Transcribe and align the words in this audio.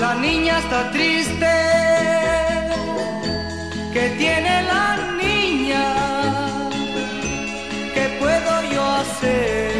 La 0.00 0.14
niña 0.14 0.58
está 0.60 0.90
triste. 0.92 1.46
¿Qué 3.92 4.14
tiene 4.16 4.62
la 4.62 4.96
niña? 5.22 5.84
¿Qué 7.92 8.08
puedo 8.18 8.72
yo 8.72 8.82
hacer 8.82 9.70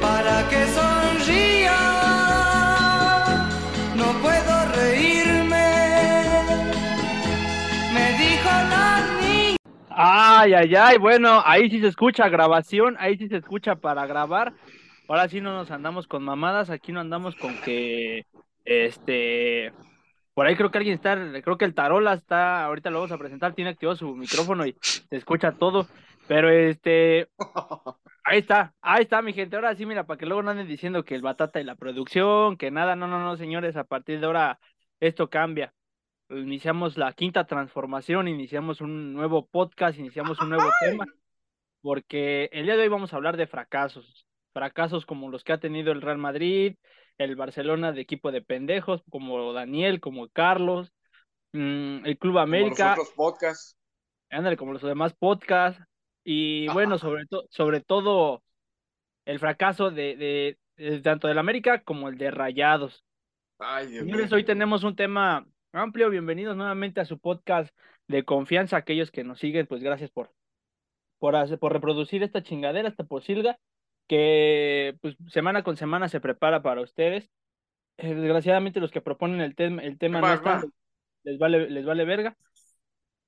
para 0.00 0.48
que 0.48 0.66
sonría? 0.78 1.78
No 3.94 4.06
puedo 4.22 4.54
reírme. 4.74 5.68
Me 7.92 8.06
dijo 8.22 8.50
la 8.70 9.02
niña. 9.20 9.56
Ay, 9.90 10.54
ay, 10.54 10.74
ay, 10.74 10.96
bueno, 10.96 11.42
ahí 11.44 11.68
sí 11.68 11.78
se 11.80 11.88
escucha 11.88 12.30
grabación, 12.30 12.96
ahí 12.98 13.18
sí 13.18 13.28
se 13.28 13.36
escucha 13.36 13.74
para 13.74 14.06
grabar. 14.06 14.54
Ahora 15.08 15.26
sí 15.28 15.40
no 15.40 15.54
nos 15.54 15.70
andamos 15.70 16.06
con 16.06 16.22
mamadas, 16.22 16.68
aquí 16.68 16.92
no 16.92 17.00
andamos 17.00 17.34
con 17.34 17.58
que, 17.62 18.26
este, 18.66 19.72
por 20.34 20.46
ahí 20.46 20.54
creo 20.54 20.70
que 20.70 20.76
alguien 20.76 20.94
está, 20.96 21.16
creo 21.42 21.56
que 21.56 21.64
el 21.64 21.74
Tarola 21.74 22.12
está, 22.12 22.64
ahorita 22.66 22.90
lo 22.90 22.98
vamos 22.98 23.12
a 23.12 23.18
presentar, 23.18 23.54
tiene 23.54 23.70
activado 23.70 23.96
su 23.96 24.14
micrófono 24.14 24.66
y 24.66 24.76
se 24.82 25.16
escucha 25.16 25.52
todo, 25.52 25.86
pero 26.26 26.50
este, 26.50 27.28
ahí 28.22 28.40
está, 28.40 28.74
ahí 28.82 29.04
está 29.04 29.22
mi 29.22 29.32
gente, 29.32 29.56
ahora 29.56 29.74
sí, 29.74 29.86
mira, 29.86 30.04
para 30.04 30.18
que 30.18 30.26
luego 30.26 30.42
no 30.42 30.50
anden 30.50 30.68
diciendo 30.68 31.02
que 31.04 31.14
el 31.14 31.22
batata 31.22 31.58
y 31.58 31.64
la 31.64 31.74
producción, 31.74 32.58
que 32.58 32.70
nada, 32.70 32.94
no, 32.94 33.08
no, 33.08 33.18
no, 33.18 33.36
señores, 33.38 33.76
a 33.76 33.84
partir 33.84 34.20
de 34.20 34.26
ahora 34.26 34.60
esto 35.00 35.30
cambia. 35.30 35.72
Iniciamos 36.28 36.98
la 36.98 37.14
quinta 37.14 37.46
transformación, 37.46 38.28
iniciamos 38.28 38.82
un 38.82 39.14
nuevo 39.14 39.46
podcast, 39.46 39.98
iniciamos 39.98 40.38
un 40.42 40.50
nuevo 40.50 40.70
tema, 40.80 41.06
porque 41.80 42.50
el 42.52 42.66
día 42.66 42.76
de 42.76 42.82
hoy 42.82 42.88
vamos 42.88 43.14
a 43.14 43.16
hablar 43.16 43.38
de 43.38 43.46
fracasos, 43.46 44.27
fracasos 44.58 45.06
como 45.06 45.30
los 45.30 45.44
que 45.44 45.52
ha 45.52 45.58
tenido 45.60 45.92
el 45.92 46.02
Real 46.02 46.18
Madrid, 46.18 46.74
el 47.16 47.36
Barcelona 47.36 47.92
de 47.92 48.00
equipo 48.00 48.32
de 48.32 48.42
pendejos, 48.42 49.02
como 49.08 49.52
Daniel, 49.52 50.00
como 50.00 50.28
Carlos, 50.30 50.92
mm, 51.52 52.04
el 52.04 52.18
Club 52.18 52.38
América, 52.38 52.74
Como 52.74 52.88
los 52.96 53.08
otros 53.10 53.14
podcasts. 53.14 53.76
ándale, 54.30 54.56
como 54.56 54.72
los 54.72 54.82
demás 54.82 55.14
podcasts, 55.14 55.80
y 56.24 56.66
bueno, 56.72 56.98
sobre, 56.98 57.26
to- 57.26 57.46
sobre 57.50 57.80
todo 57.82 58.42
el 59.26 59.38
fracaso 59.38 59.90
de, 59.92 60.16
de, 60.16 60.58
de 60.76 61.00
tanto 61.02 61.28
del 61.28 61.38
América 61.38 61.82
como 61.82 62.08
el 62.08 62.18
de 62.18 62.32
Rayados. 62.32 63.04
Ay, 63.60 63.86
Dios 63.86 64.00
Señores, 64.00 64.26
mío. 64.26 64.36
hoy 64.36 64.44
tenemos 64.44 64.82
un 64.82 64.96
tema 64.96 65.46
amplio. 65.72 66.10
Bienvenidos 66.10 66.56
nuevamente 66.56 67.00
a 67.00 67.04
su 67.04 67.18
podcast 67.20 67.72
de 68.08 68.24
confianza. 68.24 68.76
Aquellos 68.76 69.12
que 69.12 69.22
nos 69.22 69.38
siguen, 69.38 69.66
pues 69.68 69.82
gracias 69.84 70.10
por, 70.10 70.32
por, 71.20 71.36
hacer- 71.36 71.58
por 71.60 71.72
reproducir 71.72 72.22
esta 72.24 72.42
chingadera, 72.42 72.88
esta 72.88 73.04
posilga, 73.04 73.56
que 74.08 74.96
pues 75.00 75.16
semana 75.28 75.62
con 75.62 75.76
semana 75.76 76.08
se 76.08 76.20
prepara 76.20 76.62
para 76.62 76.80
ustedes. 76.80 77.30
Eh, 77.98 78.14
desgraciadamente 78.14 78.80
los 78.80 78.90
que 78.90 79.00
proponen 79.00 79.40
el, 79.40 79.54
tema 79.54 79.82
el 79.82 79.98
tema 79.98 80.20
Va, 80.20 80.28
no 80.28 80.34
están, 80.34 80.60
va. 80.62 80.64
les 81.24 81.38
vale, 81.38 81.70
les 81.70 81.84
vale 81.84 82.04
verga. 82.04 82.36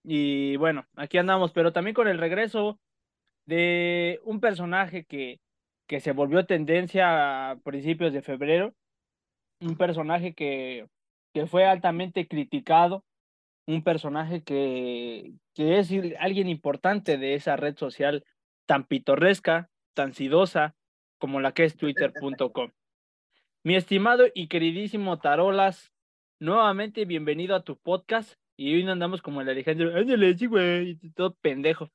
Y 0.03 0.57
bueno, 0.57 0.87
aquí 0.97 1.19
andamos, 1.19 1.53
pero 1.53 1.73
también 1.73 1.95
con 1.95 2.09
el 2.09 2.19
regreso 2.19 2.81
de 3.47 4.21
un 4.25 4.41
personaje 4.41 5.05
que, 5.05 5.41
que 5.87 6.01
se 6.01 6.13
volvió 6.13 6.47
tendencia 6.47 7.51
a 7.51 7.57
principios 7.61 8.13
de 8.13 8.23
febrero, 8.23 8.75
un 9.61 9.77
personaje 9.77 10.35
que, 10.35 10.87
que 11.35 11.47
fue 11.47 11.67
altamente 11.67 12.27
criticado, 12.27 13.05
un 13.67 13.83
personaje 13.83 14.43
que, 14.43 15.33
que 15.55 15.79
es 15.79 15.91
alguien 16.19 16.49
importante 16.49 17.19
de 17.19 17.35
esa 17.35 17.57
red 17.57 17.77
social 17.77 18.25
tan 18.67 18.85
pitorresca, 18.85 19.69
tan 20.01 20.15
sidosa 20.15 20.75
como 21.19 21.41
la 21.41 21.53
que 21.53 21.65
es 21.65 21.77
twitter.com. 21.77 22.71
Mi 23.63 23.77
estimado 23.77 24.25
y 24.35 24.49
queridísimo 24.49 25.19
Tarolas, 25.19 25.93
nuevamente 26.39 27.05
bienvenido 27.05 27.55
a 27.55 27.65
tu 27.65 27.77
podcast 27.77 28.33
y 28.57 28.75
hoy 28.75 28.83
no 28.83 28.93
andamos 28.93 29.21
como 29.21 29.43
el 29.43 29.51
Alejandro, 29.51 29.95
ándale, 29.95 30.39
sí, 30.39 30.47
güey, 30.47 30.97
todo 31.15 31.35
pendejo. 31.35 31.91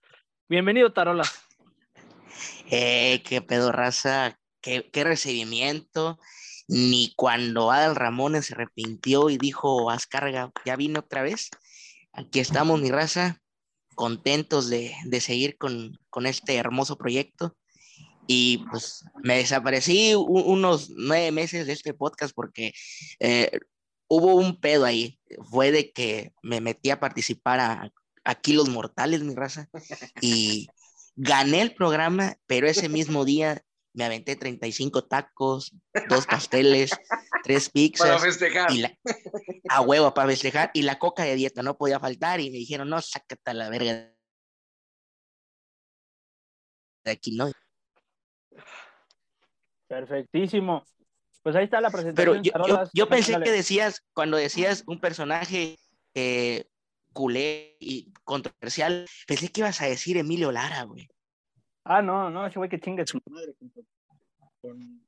Bienvenido, 0.47 0.93
Tarolas. 0.93 1.47
Eh, 2.69 3.23
qué 3.25 3.41
pedo, 3.41 3.71
raza, 3.71 4.37
qué, 4.61 4.83
recibimiento. 4.93 6.19
Ni 6.67 7.11
cuando 7.15 7.71
Adal 7.71 7.95
Ramones 7.95 8.45
se 8.45 8.53
arrepintió 8.53 9.31
y 9.31 9.39
dijo, 9.39 9.89
haz 9.89 10.05
carga, 10.05 10.51
ya 10.63 10.75
vino 10.75 10.99
otra 10.99 11.23
vez. 11.23 11.49
Aquí 12.13 12.39
estamos, 12.39 12.79
mi 12.79 12.91
raza, 12.91 13.41
contentos 13.95 14.69
de, 14.69 14.93
de 15.05 15.21
seguir 15.21 15.57
con, 15.57 15.97
con 16.11 16.27
este 16.27 16.57
hermoso 16.57 16.99
proyecto. 16.99 17.57
Y 18.27 18.65
pues 18.69 19.05
me 19.23 19.37
desaparecí 19.37 20.13
unos 20.15 20.89
nueve 20.89 21.31
meses 21.31 21.67
de 21.67 21.73
este 21.73 21.93
podcast 21.93 22.33
porque 22.35 22.73
eh, 23.19 23.51
hubo 24.07 24.35
un 24.35 24.59
pedo 24.59 24.85
ahí. 24.85 25.19
Fue 25.49 25.71
de 25.71 25.91
que 25.91 26.33
me 26.41 26.61
metí 26.61 26.89
a 26.89 26.99
participar 26.99 27.59
a, 27.59 27.91
a 28.23 28.35
Kilos 28.35 28.69
Mortales, 28.69 29.21
mi 29.21 29.35
raza. 29.35 29.69
Y 30.21 30.67
gané 31.15 31.61
el 31.61 31.73
programa, 31.73 32.37
pero 32.47 32.67
ese 32.67 32.89
mismo 32.89 33.25
día 33.25 33.63
me 33.93 34.03
aventé 34.03 34.35
35 34.35 35.05
tacos, 35.05 35.73
dos 36.09 36.25
pasteles, 36.25 36.91
tres 37.43 37.69
Para 37.69 37.73
pizzas 37.73 38.21
festejar. 38.21 38.71
y 38.71 38.79
la, 38.79 38.97
a 39.69 39.81
huevo 39.81 40.13
para 40.13 40.27
festejar 40.29 40.69
y 40.73 40.81
la 40.81 40.99
coca 40.99 41.23
de 41.23 41.35
dieta 41.35 41.63
no 41.63 41.77
podía 41.77 41.99
faltar 41.99 42.41
y 42.41 42.51
me 42.51 42.57
dijeron, 42.57 42.89
no, 42.89 43.01
sácate 43.01 43.51
a 43.51 43.53
la 43.53 43.69
verga 43.69 44.11
de 47.05 47.11
aquí, 47.11 47.35
¿no? 47.35 47.49
Perfectísimo. 49.87 50.83
Pues 51.43 51.55
ahí 51.55 51.65
está 51.65 51.79
la 51.79 51.89
Pero 51.89 52.01
presentación. 52.01 52.37
yo, 52.37 52.41
yo, 52.43 52.51
Tarolas. 52.51 52.89
yo 52.93 53.07
pensé 53.07 53.33
Dale. 53.33 53.45
que 53.45 53.51
decías, 53.51 54.01
cuando 54.13 54.37
decías 54.37 54.83
un 54.87 54.99
personaje 54.99 55.77
eh, 56.15 56.65
culé 57.13 57.77
y 57.79 58.11
controversial, 58.23 59.05
pensé 59.27 59.49
que 59.49 59.61
ibas 59.61 59.79
a 59.81 59.85
decir 59.85 60.17
Emilio 60.17 60.51
Lara, 60.51 60.83
güey. 60.83 61.07
Ah, 61.83 62.01
no, 62.01 62.31
no, 62.31 62.47
ese 62.47 62.57
güey 62.57 62.69
que 62.69 62.79
chingue 62.79 63.05
su 63.05 63.19
madre 63.29 63.53
con, 64.61 65.01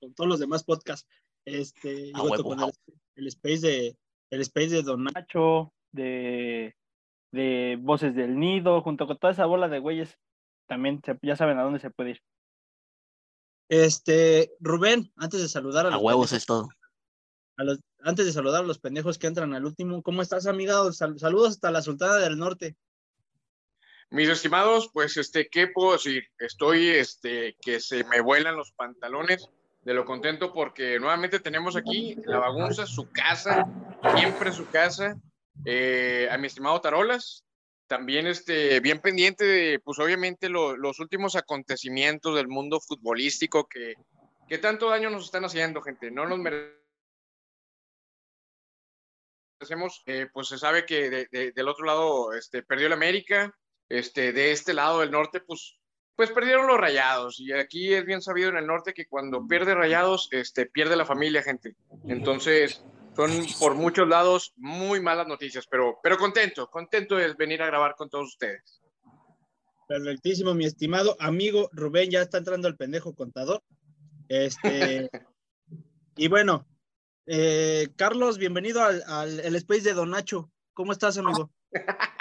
con 0.00 0.14
todos 0.14 0.28
los 0.28 0.38
demás 0.40 0.62
podcasts. 0.64 1.08
Este, 1.46 2.08
y 2.08 2.12
A 2.14 2.18
junto 2.18 2.42
huevo. 2.42 2.48
con 2.50 2.60
el, 2.64 2.72
el 3.16 3.26
space 3.28 3.60
de 3.66 3.96
el 4.30 4.40
space 4.42 4.68
de 4.68 4.82
Don 4.82 5.04
Nacho, 5.04 5.72
de, 5.90 6.76
de 7.32 7.78
Voces 7.80 8.14
del 8.14 8.38
Nido, 8.38 8.82
junto 8.82 9.06
con 9.06 9.16
toda 9.18 9.32
esa 9.32 9.46
bola 9.46 9.68
de 9.68 9.78
güeyes, 9.78 10.18
también 10.66 11.00
se- 11.02 11.18
ya 11.22 11.34
saben 11.34 11.58
a 11.58 11.62
dónde 11.62 11.78
se 11.80 11.88
puede 11.88 12.10
ir. 12.10 12.22
Este, 13.68 14.52
Rubén, 14.60 15.12
antes 15.16 15.40
de 15.42 15.48
saludar 15.48 15.86
a 15.86 15.88
A 15.90 15.92
los 15.92 16.02
huevos 16.02 16.30
pendejos- 16.30 16.36
es 16.36 16.46
todo. 16.46 16.68
a 17.56 17.64
los- 17.64 17.80
antes 18.00 18.24
de 18.26 18.32
saludar 18.32 18.62
a 18.64 18.66
los 18.66 18.78
pendejos 18.78 19.18
que 19.18 19.26
entran 19.26 19.52
al 19.54 19.64
último, 19.64 20.02
¿cómo 20.02 20.22
estás, 20.22 20.46
amiga? 20.46 20.90
Sal- 20.92 21.18
saludos 21.18 21.50
hasta 21.50 21.70
la 21.70 21.82
Sultana 21.82 22.16
del 22.16 22.38
Norte. 22.38 22.76
Mis 24.10 24.28
estimados, 24.28 24.88
pues, 24.92 25.16
este, 25.18 25.48
¿qué 25.48 25.66
puedo 25.66 25.92
decir? 25.92 26.24
Estoy, 26.38 26.88
este, 26.88 27.56
que 27.60 27.78
se 27.80 28.04
me 28.04 28.20
vuelan 28.22 28.56
los 28.56 28.72
pantalones 28.72 29.50
de 29.82 29.92
lo 29.94 30.04
contento 30.06 30.52
porque 30.52 30.98
nuevamente 30.98 31.40
tenemos 31.40 31.76
aquí 31.76 32.16
La 32.24 32.38
Bagunza, 32.38 32.86
su 32.86 33.10
casa, 33.10 33.66
siempre 34.16 34.52
su 34.52 34.66
casa, 34.68 35.16
eh, 35.64 36.28
a 36.30 36.38
mi 36.38 36.46
estimado 36.46 36.80
Tarolas, 36.80 37.44
también, 37.88 38.26
este, 38.26 38.78
bien 38.80 39.00
pendiente 39.00 39.44
de, 39.44 39.80
pues, 39.80 39.98
obviamente, 39.98 40.48
lo- 40.48 40.76
los 40.76 41.00
últimos 41.00 41.34
acontecimientos 41.34 42.36
del 42.36 42.46
mundo 42.46 42.80
futbolístico 42.80 43.66
que, 43.66 43.94
tanto 44.58 44.88
daño 44.90 45.10
nos 45.10 45.24
están 45.24 45.44
haciendo, 45.44 45.82
gente, 45.82 46.10
no 46.10 46.26
nos 46.26 46.38
merecemos 46.38 46.78
eh, 50.06 50.28
pues 50.32 50.46
se 50.48 50.56
sabe 50.58 50.86
que 50.86 51.10
de- 51.10 51.28
de- 51.32 51.50
del 51.52 51.68
otro 51.68 51.84
lado 51.84 52.32
este, 52.32 52.62
perdió 52.62 52.86
el 52.86 52.92
América, 52.92 53.52
este, 53.88 54.32
de 54.32 54.52
este 54.52 54.72
lado 54.72 55.00
del 55.00 55.10
norte, 55.10 55.40
pues, 55.40 55.76
pues 56.14 56.30
perdieron 56.30 56.66
los 56.66 56.78
rayados. 56.78 57.40
Y 57.40 57.52
aquí 57.52 57.92
es 57.92 58.04
bien 58.04 58.22
sabido 58.22 58.50
en 58.50 58.56
el 58.58 58.66
norte 58.66 58.94
que 58.94 59.06
cuando 59.06 59.46
pierde 59.46 59.74
rayados, 59.74 60.28
este, 60.30 60.66
pierde 60.66 60.94
la 60.96 61.04
familia, 61.06 61.42
gente. 61.42 61.74
Entonces, 62.06 62.84
son 63.18 63.32
por 63.58 63.74
muchos 63.74 64.06
lados 64.06 64.52
muy 64.54 65.00
malas 65.00 65.26
noticias, 65.26 65.66
pero, 65.68 65.98
pero 66.04 66.16
contento, 66.16 66.70
contento 66.70 67.16
de 67.16 67.34
venir 67.34 67.60
a 67.60 67.66
grabar 67.66 67.96
con 67.96 68.08
todos 68.08 68.28
ustedes. 68.28 68.80
Perfectísimo, 69.88 70.54
mi 70.54 70.66
estimado 70.66 71.16
amigo 71.18 71.68
Rubén, 71.72 72.12
ya 72.12 72.22
está 72.22 72.38
entrando 72.38 72.68
el 72.68 72.76
pendejo 72.76 73.16
contador. 73.16 73.60
Este, 74.28 75.10
y 76.16 76.28
bueno, 76.28 76.64
eh, 77.26 77.88
Carlos, 77.96 78.38
bienvenido 78.38 78.84
al, 78.84 79.02
al 79.08 79.40
el 79.40 79.56
space 79.56 79.80
de 79.80 79.94
Don 79.94 80.10
Nacho. 80.10 80.52
¿Cómo 80.72 80.92
estás, 80.92 81.18
amigo? 81.18 81.50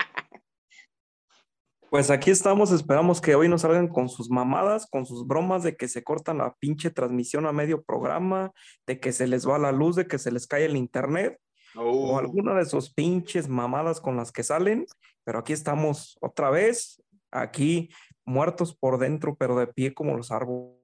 Pues 1.90 2.10
aquí 2.10 2.32
estamos, 2.32 2.72
esperamos 2.72 3.22
que 3.22 3.36
hoy 3.36 3.48
nos 3.48 3.62
salgan 3.62 3.88
con 3.88 4.10
sus 4.10 4.30
mamadas, 4.30 4.88
con 4.88 5.06
sus 5.06 5.26
bromas 5.26 5.64
de 5.64 5.78
que 5.78 5.88
se 5.88 6.04
cortan 6.04 6.40
la 6.40 6.54
pinche 6.56 6.92
transmisión 6.92 7.46
a 7.46 7.54
medio 7.54 7.82
programa, 7.82 8.52
de 8.86 9.00
que 9.00 9.14
se 9.14 9.26
les 9.26 9.48
va 9.48 9.58
la 9.58 9.72
luz, 9.72 9.96
de 9.96 10.06
que 10.06 10.20
se 10.20 10.32
les 10.32 10.48
cae 10.48 10.66
el 10.66 10.76
internet, 10.76 11.40
o 11.76 12.18
alguna 12.18 12.56
de 12.56 12.66
sus 12.66 12.94
pinches 12.94 13.48
mamadas 13.48 14.02
con 14.02 14.18
las 14.18 14.34
que 14.34 14.44
salen, 14.44 14.86
pero 15.24 15.40
aquí 15.40 15.54
estamos 15.54 16.18
otra 16.20 16.50
vez, 16.50 17.02
aquí 17.32 17.90
muertos 18.26 18.76
por 18.76 18.98
dentro, 18.98 19.38
pero 19.38 19.58
de 19.58 19.68
pie 19.68 19.94
como 19.94 20.18
los 20.18 20.32
árboles. 20.32 20.76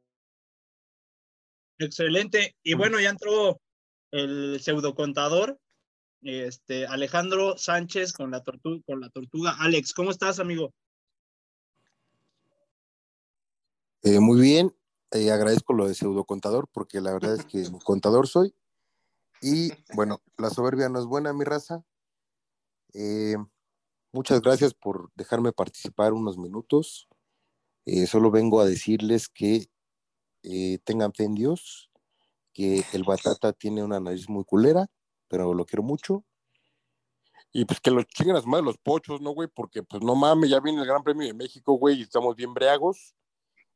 Excelente. 1.80 2.56
Y 2.64 2.76
bueno, 2.76 3.00
ya 3.02 3.10
entró 3.10 3.60
el 4.12 4.62
pseudo 4.62 4.96
contador, 4.96 5.60
este, 6.22 6.88
Alejandro 6.88 7.58
Sánchez 7.58 8.14
con 8.14 8.32
la, 8.32 8.42
tortuga, 8.42 8.82
con 8.86 9.02
la 9.02 9.10
tortuga. 9.10 9.58
Alex, 9.60 9.94
¿cómo 9.94 10.10
estás, 10.10 10.40
amigo? 10.40 10.72
Eh, 14.06 14.20
muy 14.20 14.42
bien, 14.42 14.76
eh, 15.12 15.32
agradezco 15.32 15.72
lo 15.72 15.88
de 15.88 15.96
pseudo 15.96 16.26
contador 16.26 16.68
porque 16.74 17.00
la 17.00 17.14
verdad 17.14 17.36
es 17.36 17.46
que 17.46 17.64
contador 17.86 18.28
soy. 18.28 18.54
Y 19.42 19.72
bueno, 19.96 20.22
la 20.38 20.50
soberbia 20.50 20.90
no 20.90 21.00
es 21.00 21.06
buena, 21.06 21.32
mi 21.32 21.46
raza. 21.46 21.86
Eh, 22.94 23.38
muchas 24.12 24.42
gracias 24.42 24.74
por 24.74 25.10
dejarme 25.16 25.54
participar 25.54 26.12
unos 26.12 26.38
minutos. 26.38 27.08
solo 28.08 28.30
vengo 28.30 28.60
a 28.60 28.66
decirles 28.66 29.30
que 29.30 29.70
tengan 30.84 31.14
fe 31.14 31.24
en 31.24 31.36
Dios, 31.36 31.90
que 32.54 32.84
el 32.92 33.04
Batata 33.04 33.54
tiene 33.54 33.84
una 33.84 34.02
nariz 34.02 34.28
muy 34.28 34.44
culera, 34.44 34.88
pero 35.30 35.54
lo 35.54 35.66
quiero 35.66 35.84
mucho. 35.84 36.26
Y 37.54 37.66
pues 37.66 37.80
que 37.80 37.92
los 37.92 38.06
chinguen 38.08 38.36
las 38.36 38.46
madres 38.46 38.66
los 38.66 38.78
pochos, 38.78 39.22
¿no, 39.22 39.32
güey? 39.32 39.48
Porque 39.48 39.82
pues 39.84 40.04
no 40.04 40.16
mames, 40.16 40.50
ya 40.50 40.60
viene 40.60 40.82
el 40.82 40.88
Gran 40.88 41.04
Premio 41.04 41.28
de 41.28 41.34
México, 41.34 41.74
güey, 41.74 42.00
y 42.00 42.02
estamos 42.02 42.36
bien 42.36 42.54
breagos. 42.54 43.16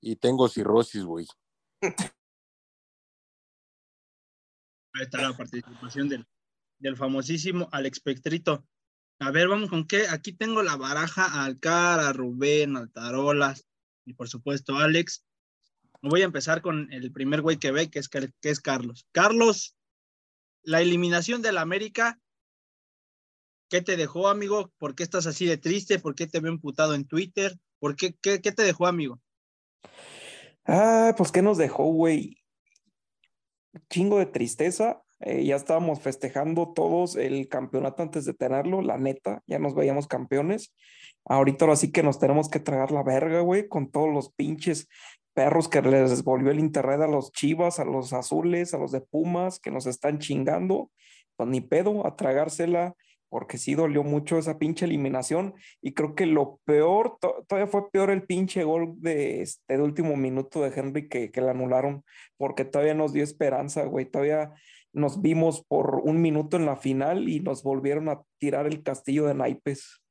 Y 0.01 0.15
tengo 0.15 0.47
cirrosis, 0.47 1.03
güey. 1.03 1.27
Ahí 4.94 5.03
está 5.03 5.21
la 5.21 5.35
participación 5.35 6.09
del, 6.09 6.25
del 6.79 6.95
famosísimo 6.95 7.69
Alex 7.71 7.99
Pectrito. 7.99 8.65
A 9.19 9.31
ver, 9.31 9.47
vamos 9.47 9.69
con 9.69 9.85
qué. 9.88 10.07
Aquí 10.07 10.33
tengo 10.33 10.61
la 10.61 10.75
baraja 10.75 11.25
a 11.25 11.45
Alcar, 11.45 11.99
a 11.99 12.13
Rubén, 12.13 12.77
Altarolas 12.77 13.67
y 14.05 14.13
por 14.13 14.29
supuesto 14.29 14.77
Alex. 14.77 15.23
Voy 16.01 16.21
a 16.21 16.25
empezar 16.25 16.61
con 16.61 16.91
el 16.94 17.11
primer 17.11 17.41
güey 17.41 17.57
que 17.57 17.71
ve, 17.71 17.89
que 17.89 17.99
es, 17.99 18.09
que 18.09 18.31
es 18.41 18.59
Carlos. 18.59 19.07
Carlos, 19.11 19.75
la 20.61 20.81
eliminación 20.81 21.41
del 21.41 21.57
América, 21.57 22.19
¿qué 23.69 23.81
te 23.81 23.97
dejó, 23.97 24.29
amigo? 24.29 24.71
¿Por 24.77 24.95
qué 24.95 25.03
estás 25.03 25.25
así 25.25 25.45
de 25.45 25.57
triste? 25.57 25.97
¿Por 25.97 26.13
qué 26.13 26.27
te 26.27 26.39
veo 26.39 26.53
imputado 26.53 26.94
en 26.94 27.07
Twitter? 27.07 27.57
¿Por 27.79 27.95
qué, 27.95 28.15
qué, 28.21 28.41
qué 28.41 28.51
te 28.51 28.63
dejó, 28.63 28.85
amigo? 28.85 29.19
Ah, 30.65 31.13
pues 31.17 31.31
¿qué 31.31 31.41
nos 31.41 31.57
dejó, 31.57 31.85
güey? 31.85 32.37
Chingo 33.89 34.19
de 34.19 34.25
tristeza. 34.25 35.01
Eh, 35.19 35.45
ya 35.45 35.55
estábamos 35.55 35.99
festejando 35.99 36.73
todos 36.73 37.15
el 37.15 37.47
campeonato 37.49 38.03
antes 38.03 38.25
de 38.25 38.35
tenerlo, 38.35 38.83
la 38.83 38.99
neta, 38.99 39.41
ya 39.47 39.57
nos 39.57 39.73
veíamos 39.73 40.07
campeones. 40.07 40.75
Ahorita 41.25 41.65
ahora 41.65 41.75
sí 41.75 41.91
que 41.91 42.03
nos 42.03 42.19
tenemos 42.19 42.49
que 42.49 42.59
tragar 42.59 42.91
la 42.91 43.01
verga, 43.01 43.39
güey, 43.41 43.67
con 43.67 43.89
todos 43.89 44.13
los 44.13 44.31
pinches 44.31 44.87
perros 45.33 45.69
que 45.69 45.81
les 45.81 46.23
volvió 46.23 46.51
el 46.51 46.59
internet 46.59 47.01
a 47.01 47.07
los 47.07 47.31
chivas, 47.31 47.79
a 47.79 47.85
los 47.85 48.13
azules, 48.13 48.73
a 48.73 48.77
los 48.77 48.91
de 48.91 49.01
Pumas, 49.01 49.59
que 49.59 49.71
nos 49.71 49.87
están 49.87 50.19
chingando. 50.19 50.91
Pues 51.35 51.49
ni 51.49 51.61
pedo, 51.61 52.05
a 52.05 52.15
tragársela 52.15 52.95
porque 53.29 53.57
sí 53.57 53.75
dolió 53.75 54.03
mucho 54.03 54.38
esa 54.38 54.57
pinche 54.57 54.85
eliminación 54.85 55.56
y 55.81 55.94
creo 55.94 56.15
que 56.15 56.25
lo 56.25 56.59
peor, 56.65 57.18
todavía 57.47 57.68
fue 57.68 57.89
peor 57.91 58.09
el 58.09 58.24
pinche 58.24 58.63
gol 58.63 58.94
de 58.97 59.41
este 59.41 59.79
último 59.79 60.15
minuto 60.15 60.62
de 60.62 60.74
Henry 60.75 61.09
que, 61.09 61.31
le 61.33 61.50
anularon, 61.50 62.03
porque 62.38 62.65
todavía 62.65 62.94
nos 62.94 63.13
dio 63.13 63.24
esperanza, 63.24 63.83
güey, 63.85 64.06
todavía 64.09 64.53
nos 64.94 65.21
vimos 65.21 65.63
por 65.68 66.01
un 66.03 66.21
minuto 66.21 66.57
en 66.57 66.65
la 66.65 66.77
final 66.77 67.29
y 67.29 67.39
nos 67.39 67.63
volvieron 67.63 68.09
a 68.09 68.21
tirar 68.39 68.65
el 68.68 68.81
castillo 68.81 69.25
de 69.25 69.35
naipes. 69.35 70.01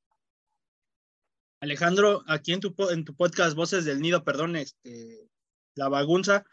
Alejandro, 1.61 2.23
aquí 2.29 2.53
en 2.53 2.61
tu, 2.61 2.75
en 2.91 3.05
tu 3.05 3.17
podcast 3.17 3.57
Voces 3.57 3.85
del 3.85 4.01
Nido, 4.01 4.25
perdón, 4.25 4.57
este, 4.57 5.29
la 5.75 5.89
bagunza, 5.89 6.45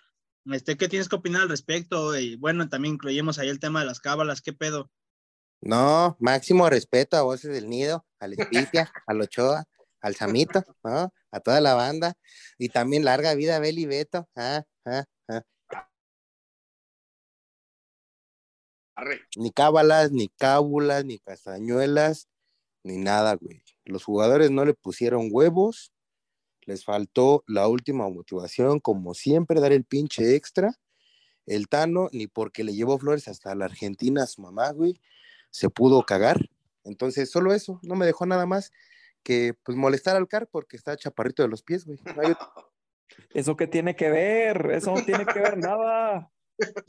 este, 0.46 0.78
¿qué 0.78 0.88
tienes 0.88 1.10
que 1.10 1.16
opinar 1.16 1.44
al 1.44 1.50
respecto? 1.50 2.18
Y 2.18 2.38
bueno, 2.38 2.68
también 2.70 2.96
incluimos 2.96 3.38
ahí 3.38 3.50
el 3.50 3.60
tema 3.60 3.82
de 3.82 3.86
las 3.86 4.00
cábalas, 4.00 4.42
¿qué 4.42 4.54
pedo? 4.54 4.90
No, 5.66 6.18
máximo 6.20 6.70
respeto 6.70 7.16
a 7.16 7.22
Voces 7.22 7.54
del 7.54 7.70
Nido, 7.70 8.06
al 8.20 8.34
Espitia, 8.34 8.92
al 9.08 9.22
Ochoa, 9.22 9.64
al 10.02 10.14
Samito, 10.14 10.62
¿no? 10.84 11.14
A 11.32 11.40
toda 11.40 11.62
la 11.62 11.74
banda. 11.74 12.16
Y 12.58 12.68
también 12.68 13.06
larga 13.06 13.34
vida 13.34 13.56
a 13.56 13.60
Beli 13.60 13.86
Beto. 13.86 14.28
Ah, 14.36 14.66
ah, 14.86 15.06
ah. 15.30 15.44
Ni 19.38 19.52
cábalas, 19.52 20.12
ni 20.12 20.28
cábulas, 20.28 21.06
ni 21.06 21.20
castañuelas, 21.20 22.28
ni 22.84 22.98
nada, 22.98 23.36
güey. 23.36 23.64
Los 23.86 24.04
jugadores 24.04 24.52
no 24.52 24.66
le 24.66 24.74
pusieron 24.74 25.30
huevos, 25.32 25.94
les 26.64 26.84
faltó 26.84 27.46
la 27.48 27.70
última 27.70 28.10
motivación, 28.10 28.82
como 28.82 29.14
siempre, 29.14 29.62
dar 29.62 29.72
el 29.72 29.86
pinche 29.86 30.36
extra. 30.36 30.78
El 31.46 31.70
Tano, 31.70 32.10
ni 32.12 32.28
porque 32.28 32.66
le 32.66 32.74
llevó 32.74 33.00
flores 33.00 33.30
hasta 33.30 33.56
la 33.56 33.66
Argentina 33.66 34.24
a 34.24 34.28
su 34.28 34.42
mamá, 34.42 34.72
güey 34.72 35.00
se 35.54 35.70
pudo 35.70 36.04
cagar. 36.04 36.50
Entonces, 36.84 37.30
solo 37.30 37.54
eso, 37.54 37.80
no 37.84 37.96
me 37.96 38.06
dejó 38.06 38.26
nada 38.26 38.46
más 38.46 38.72
que 39.22 39.54
pues 39.64 39.78
molestar 39.78 40.18
al 40.18 40.28
car 40.28 40.48
porque 40.48 40.76
está 40.76 40.98
chaparrito 40.98 41.44
de 41.44 41.50
los 41.50 41.62
pies, 41.62 41.86
güey. 41.86 42.00
¿Eso 43.34 43.56
qué 43.56 43.68
tiene 43.68 43.96
que 43.96 44.10
ver? 44.10 44.72
Eso 44.72 44.94
no 44.94 45.06
tiene 45.06 45.26
que 45.26 45.40
ver 45.40 45.58
nada. 45.58 46.32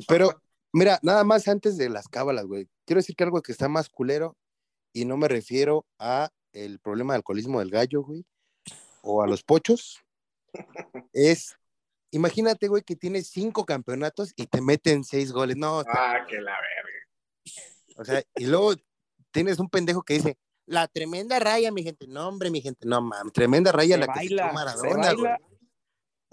Pero, 0.09 0.41
mira, 0.73 0.99
nada 1.03 1.23
más 1.23 1.47
antes 1.47 1.77
de 1.77 1.91
las 1.91 2.09
cábalas, 2.09 2.47
güey. 2.47 2.67
Quiero 2.87 3.01
decir 3.01 3.15
que 3.15 3.25
algo 3.25 3.43
que 3.43 3.53
está 3.53 3.69
más 3.69 3.91
culero, 3.91 4.37
y 4.95 5.05
no 5.05 5.19
me 5.19 5.29
refiero 5.29 5.87
a 5.99 6.31
el 6.53 6.79
problema 6.79 7.13
de 7.13 7.19
alcoholismo 7.19 7.59
del 7.59 7.71
gallo, 7.71 8.03
güey, 8.03 8.25
o 9.03 9.23
a 9.23 9.27
los 9.27 9.43
pochos, 9.43 10.03
es, 11.13 11.57
imagínate, 12.11 12.69
güey, 12.69 12.83
que 12.83 12.97
tienes 12.97 13.29
cinco 13.29 13.67
campeonatos 13.67 14.33
y 14.37 14.47
te 14.47 14.63
meten 14.63 15.05
seis 15.05 15.33
goles. 15.33 15.59
No, 15.59 15.81
ah, 15.81 16.25
que 16.27 16.41
la 16.41 16.53
verga. 16.53 17.74
O 17.95 18.05
sea, 18.05 18.23
y 18.37 18.47
luego 18.47 18.75
tienes 19.31 19.59
un 19.59 19.69
pendejo 19.69 20.03
que 20.03 20.15
dice, 20.15 20.39
la 20.67 20.89
tremenda 20.89 21.39
raya, 21.39 21.71
mi 21.71 21.83
gente. 21.83 22.07
No, 22.07 22.29
hombre, 22.29 22.51
mi 22.51 22.61
gente, 22.61 22.87
no 22.87 23.01
mames, 23.01 23.33
tremenda 23.33 23.73
raya 23.73 23.97
la 23.97 24.07
que 24.07 24.21
se 24.21 24.35
echó 24.35 24.53
Maradona, 24.53 25.13
güey. 25.13 25.33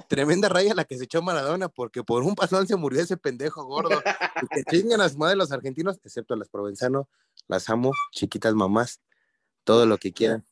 Tremenda 0.08 0.50
raya 0.50 0.74
la 0.74 0.86
que 0.86 0.98
se 0.98 1.04
echó 1.04 1.22
Maradona, 1.22 1.70
porque 1.70 2.04
por 2.04 2.24
un 2.24 2.36
pasón 2.36 2.68
se 2.68 2.76
murió 2.76 3.02
ese 3.02 3.18
pendejo 3.18 3.64
gordo. 3.66 4.02
Y 4.42 4.48
que 4.48 4.64
chingan 4.64 5.00
las 5.00 5.16
madres 5.16 5.38
los 5.38 5.52
argentinos, 5.52 6.00
excepto 6.04 6.36
las 6.36 6.50
provenzanos, 6.50 7.06
las 7.48 7.70
amo, 7.70 7.92
chiquitas 8.12 8.56
mamás, 8.56 9.00
todo 9.64 9.86
lo 9.86 9.98
que 9.98 10.12
quieran. 10.12 10.44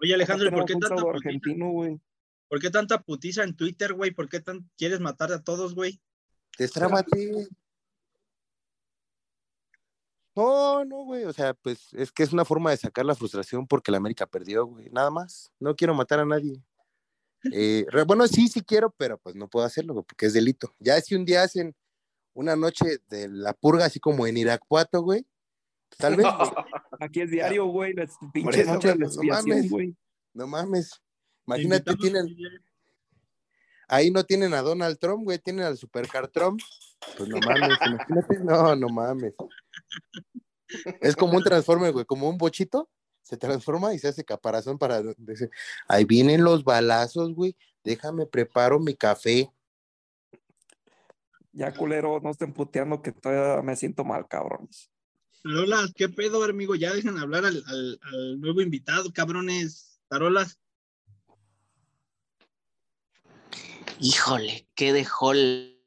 Oye, 0.00 0.14
Alejandro, 0.14 0.50
¿por 0.50 0.64
qué 0.64 0.76
tanta 0.76 1.02
argentino, 1.02 1.70
güey? 1.70 2.00
¿Por 2.48 2.60
qué 2.60 2.70
tanta 2.70 3.02
putiza 3.02 3.42
en 3.42 3.56
Twitter, 3.56 3.92
güey? 3.94 4.12
¿Por 4.12 4.28
qué 4.28 4.40
tan 4.40 4.70
quieres 4.76 5.00
matar 5.00 5.32
a 5.32 5.42
todos, 5.42 5.74
güey? 5.74 6.00
Destrábate. 6.56 7.48
No, 10.38 10.84
no, 10.84 10.98
güey, 10.98 11.24
o 11.24 11.32
sea, 11.32 11.52
pues 11.52 11.92
es 11.94 12.12
que 12.12 12.22
es 12.22 12.32
una 12.32 12.44
forma 12.44 12.70
de 12.70 12.76
sacar 12.76 13.04
la 13.04 13.16
frustración 13.16 13.66
porque 13.66 13.90
la 13.90 13.96
América 13.96 14.24
perdió, 14.24 14.66
güey, 14.66 14.88
nada 14.90 15.10
más. 15.10 15.50
No 15.58 15.74
quiero 15.74 15.94
matar 15.94 16.20
a 16.20 16.24
nadie. 16.24 16.62
Eh, 17.52 17.84
bueno, 18.06 18.24
sí, 18.28 18.46
sí 18.46 18.60
quiero, 18.60 18.94
pero 18.96 19.18
pues 19.18 19.34
no 19.34 19.48
puedo 19.48 19.66
hacerlo 19.66 19.94
porque 20.04 20.26
es 20.26 20.34
delito. 20.34 20.72
Ya 20.78 21.00
si 21.00 21.16
un 21.16 21.24
día 21.24 21.42
hacen 21.42 21.74
una 22.34 22.54
noche 22.54 22.98
de 23.08 23.26
la 23.28 23.52
purga, 23.52 23.86
así 23.86 23.98
como 23.98 24.28
en 24.28 24.36
Irapuato, 24.36 25.02
güey, 25.02 25.26
pues, 25.88 25.98
tal 25.98 26.14
vez. 26.14 26.26
Aquí 27.00 27.22
es 27.22 27.32
diario, 27.32 27.66
güey, 27.66 27.94
las 27.94 28.12
pinches 28.32 28.68
noches 28.68 28.92
de 28.96 29.06
pues, 29.06 29.16
no 29.16 29.22
mames, 29.24 29.68
güey. 29.68 29.96
No 30.34 30.46
mames. 30.46 31.02
Imagínate, 31.48 31.96
tienen. 31.96 32.28
Ahí 33.88 34.10
no 34.10 34.24
tienen 34.24 34.52
a 34.54 34.62
Donald 34.62 34.98
Trump, 34.98 35.24
güey, 35.24 35.38
tienen 35.38 35.64
al 35.64 35.78
Supercar 35.78 36.28
Trump. 36.28 36.60
Pues 37.16 37.28
no 37.28 37.38
mames, 37.38 37.78
imagínate, 37.86 38.38
no, 38.40 38.76
no 38.76 38.88
mames. 38.88 39.34
Es 41.00 41.16
como 41.16 41.38
un 41.38 41.42
transforme, 41.42 41.90
güey, 41.90 42.04
como 42.04 42.28
un 42.28 42.36
bochito, 42.36 42.90
se 43.22 43.36
transforma 43.38 43.94
y 43.94 43.98
se 43.98 44.08
hace 44.08 44.24
caparazón 44.24 44.78
para... 44.78 45.02
Ahí 45.88 46.04
vienen 46.04 46.44
los 46.44 46.64
balazos, 46.64 47.34
güey, 47.34 47.56
déjame 47.82 48.26
preparo 48.26 48.78
mi 48.78 48.94
café. 48.94 49.50
Ya, 51.52 51.72
culero, 51.72 52.20
no 52.20 52.30
estén 52.30 52.52
puteando 52.52 53.00
que 53.00 53.10
todavía 53.10 53.62
me 53.62 53.74
siento 53.74 54.04
mal, 54.04 54.28
cabrones. 54.28 54.90
Tarolas, 55.42 55.92
¿qué 55.94 56.08
pedo, 56.08 56.44
amigo? 56.44 56.74
Ya 56.74 56.92
dejen 56.92 57.16
hablar 57.16 57.46
al, 57.46 57.64
al 57.66 58.40
nuevo 58.40 58.60
invitado, 58.60 59.12
cabrones. 59.12 60.00
Tarolas. 60.08 60.58
Híjole, 64.00 64.68
qué 64.74 64.92
dejó 64.92 65.32
el 65.32 65.78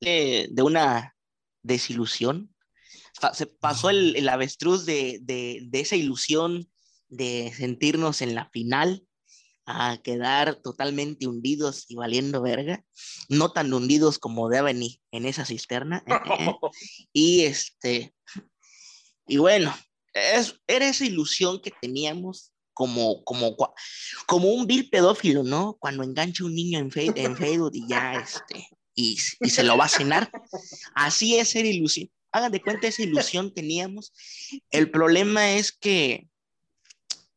de, 0.00 0.62
una 0.62 1.16
desilusión. 1.62 2.54
Se 3.32 3.46
pasó 3.46 3.90
el, 3.90 4.28
avestruz 4.28 4.86
de, 4.86 5.68
esa 5.72 5.96
ilusión 5.96 6.70
de 7.08 7.52
sentirnos 7.56 8.22
en 8.22 8.34
la 8.34 8.48
final 8.50 9.06
a 9.66 9.98
quedar 10.02 10.56
totalmente 10.56 11.26
hundidos 11.26 11.84
y 11.88 11.94
valiendo 11.94 12.42
verga, 12.42 12.84
no 13.28 13.52
tan 13.52 13.72
hundidos 13.72 14.18
como 14.18 14.48
deben 14.48 14.82
en 15.12 15.26
esa 15.26 15.44
cisterna. 15.44 16.02
Eh, 16.06 16.14
eh, 16.14 16.46
eh. 16.46 16.54
Y 17.12 17.42
este, 17.42 18.14
y 19.26 19.36
bueno, 19.36 19.74
es, 20.12 20.60
era 20.66 20.88
esa 20.88 21.04
ilusión 21.04 21.60
que 21.60 21.72
teníamos 21.80 22.52
como, 22.72 23.24
como, 23.24 23.56
como 24.26 24.48
un 24.48 24.66
vil 24.66 24.88
pedófilo, 24.88 25.42
¿no? 25.42 25.76
Cuando 25.78 26.02
engancha 26.02 26.44
un 26.44 26.54
niño 26.54 26.78
en, 26.78 26.90
en 26.94 27.36
Facebook 27.36 27.72
y 27.74 27.86
ya, 27.88 28.14
este, 28.14 28.68
y, 28.94 29.16
se 29.16 29.62
lo 29.62 29.76
va 29.76 29.86
a 29.86 29.88
cenar. 29.88 30.30
Así 30.94 31.36
es 31.36 31.54
era 31.54 31.68
ilusión. 31.68 32.10
Hagan 32.32 32.52
de 32.52 32.62
cuenta, 32.62 32.86
esa 32.86 33.02
ilusión 33.02 33.52
teníamos. 33.52 34.12
El 34.70 34.90
problema 34.90 35.52
es 35.52 35.72
que, 35.72 36.28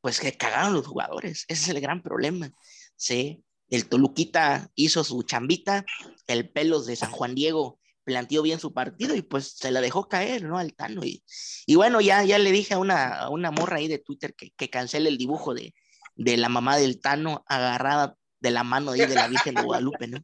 pues 0.01 0.19
que 0.19 0.37
cagaron 0.37 0.73
los 0.73 0.87
jugadores. 0.87 1.45
Ese 1.47 1.63
es 1.63 1.69
el 1.69 1.81
gran 1.81 2.03
problema. 2.03 2.51
Sí, 2.95 3.43
el 3.69 3.87
Toluquita 3.87 4.71
hizo 4.75 5.03
su 5.03 5.23
chambita, 5.23 5.83
el 6.27 6.49
Pelos 6.49 6.85
de 6.85 6.95
San 6.95 7.11
Juan 7.11 7.33
Diego 7.33 7.79
planteó 8.03 8.41
bien 8.41 8.59
su 8.59 8.73
partido 8.73 9.15
y 9.15 9.21
pues 9.21 9.53
se 9.57 9.71
la 9.71 9.81
dejó 9.81 10.07
caer, 10.07 10.43
¿no? 10.43 10.57
Al 10.57 10.73
Tano. 10.73 11.03
Y, 11.03 11.23
y 11.65 11.75
bueno, 11.75 12.01
ya, 12.01 12.23
ya 12.23 12.37
le 12.37 12.51
dije 12.51 12.73
a 12.73 12.79
una, 12.79 13.29
una 13.29 13.51
morra 13.51 13.77
ahí 13.77 13.87
de 13.87 13.99
Twitter 13.99 14.35
que, 14.35 14.51
que 14.51 14.69
cancele 14.69 15.09
el 15.09 15.17
dibujo 15.17 15.53
de, 15.53 15.73
de 16.15 16.37
la 16.37 16.49
mamá 16.49 16.77
del 16.77 16.99
Tano 16.99 17.43
agarrada 17.47 18.15
de 18.39 18.51
la 18.51 18.63
mano 18.63 18.91
ahí 18.91 18.99
de 18.99 19.15
la 19.15 19.27
Virgen 19.27 19.55
de 19.55 19.61
Guadalupe, 19.61 20.07
¿no? 20.07 20.23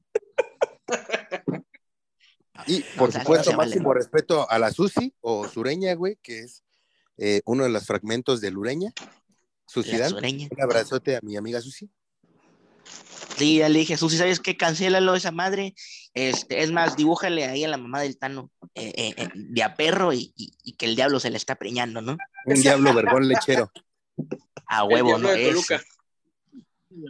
Y 2.67 2.81
por 2.98 3.12
supuesto, 3.12 3.53
máximo 3.53 3.93
respeto 3.93 4.50
a 4.50 4.59
la 4.59 4.71
Susi 4.71 5.13
o 5.21 5.48
Sureña, 5.48 5.93
güey, 5.93 6.17
que 6.21 6.39
es 6.39 6.63
eh, 7.17 7.41
uno 7.45 7.63
de 7.63 7.69
los 7.69 7.86
fragmentos 7.86 8.41
de 8.41 8.51
Lureña. 8.51 8.93
Susidad. 9.65 10.12
Un 10.12 10.62
abrazote 10.62 11.15
a 11.15 11.19
mi 11.21 11.38
amiga 11.38 11.62
Susi. 11.62 11.89
Sí, 13.39 13.58
ya 13.60 13.69
le 13.69 13.79
dije, 13.79 13.96
Susi, 13.96 14.17
¿sabes 14.17 14.41
qué? 14.41 14.58
Cancélalo 14.58 15.15
esa 15.15 15.31
madre. 15.31 15.74
Este, 16.13 16.62
es 16.62 16.74
más, 16.74 16.98
dibújale 16.98 17.46
ahí 17.46 17.63
a 17.63 17.69
la 17.69 17.77
mamá 17.77 18.01
del 18.01 18.17
Tano 18.17 18.51
eh, 18.75 19.13
eh, 19.15 19.29
de 19.34 19.63
a 19.63 19.75
perro 19.75 20.12
y, 20.12 20.34
que 20.77 20.86
el 20.86 20.98
diablo 20.98 21.22
se 21.22 21.29
le 21.29 21.38
está 21.38 21.55
preñando, 21.55 22.01
¿no? 22.01 22.17
Un 22.46 22.62
diablo 22.62 22.93
vergón 22.93 23.29
lechero. 23.29 23.72
A 24.67 24.84
huevo, 24.84 25.17
¿no? 25.17 25.31
Es 25.31 25.55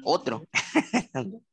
otro. 0.04 0.48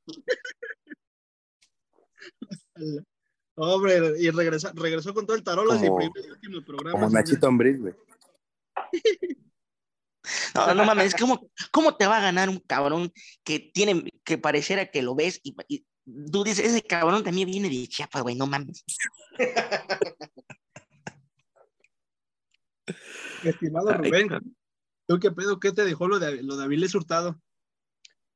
Hombre, 3.55 4.13
y 4.21 4.29
regresó, 4.29 4.71
regresó 4.75 5.15
con 5.15 5.25
todo 5.25 5.37
el 5.37 5.43
tarolas 5.43 5.83
y 5.83 5.87
primer 5.87 6.11
y 6.23 6.31
último 6.31 6.63
programa. 6.63 7.01
Como 7.01 7.11
Nachito 7.11 7.47
Ambriz, 7.47 7.81
güey. 7.81 7.95
No, 10.55 10.75
no 10.75 10.85
mames, 10.85 11.15
¿cómo, 11.15 11.49
¿cómo 11.71 11.97
te 11.97 12.07
va 12.07 12.19
a 12.19 12.23
ganar 12.23 12.51
un 12.51 12.59
cabrón 12.59 13.13
que 13.45 13.59
tiene, 13.61 14.05
que 14.27 14.37
pareciera 14.37 14.91
que 14.91 15.01
lo 15.03 15.15
ves 15.15 15.41
y, 15.43 15.55
tú 16.31 16.45
dices, 16.45 16.67
ese 16.67 16.83
cabrón 16.83 17.25
también 17.25 17.49
viene 17.49 17.71
de 17.71 17.87
Chiapas, 17.87 18.23
güey, 18.23 18.35
no 18.35 18.47
mames. 18.47 18.85
Estimado 23.45 23.93
Rubén, 23.95 24.29
¿tú 25.07 25.19
qué 25.21 25.31
pedo? 25.31 25.61
¿Qué 25.61 25.73
te 25.73 25.85
dejó 25.85 26.09
lo 26.09 26.19
de, 26.19 26.43
lo 26.43 26.57
de 26.57 26.65
Avilés 26.65 26.95
Hurtado? 26.95 27.41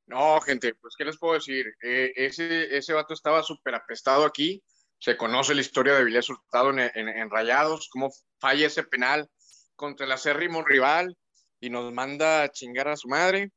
No, 0.06 0.40
gente, 0.40 0.74
pues, 0.74 0.94
¿qué 0.96 1.04
les 1.04 1.18
puedo 1.18 1.34
decir? 1.34 1.66
Eh, 1.82 2.12
ese, 2.14 2.76
ese 2.76 2.92
vato 2.92 3.12
estaba 3.14 3.42
súper 3.42 3.74
apestado 3.74 4.24
aquí. 4.24 4.62
Se 4.98 5.16
conoce 5.16 5.54
la 5.54 5.60
historia 5.60 5.94
de 5.94 6.00
Avilés 6.00 6.30
Hurtado 6.30 6.70
en, 6.70 6.78
en, 6.78 7.30
Rayados, 7.30 7.88
cómo 7.90 8.10
falla 8.38 8.66
ese 8.66 8.84
penal 8.84 9.28
contra 9.74 10.06
el 10.06 10.12
acérrimo 10.12 10.62
rival 10.62 11.16
y 11.60 11.70
nos 11.70 11.92
manda 11.92 12.42
a 12.42 12.48
chingar 12.48 12.88
a 12.88 12.96
su 12.96 13.08
madre. 13.08 13.50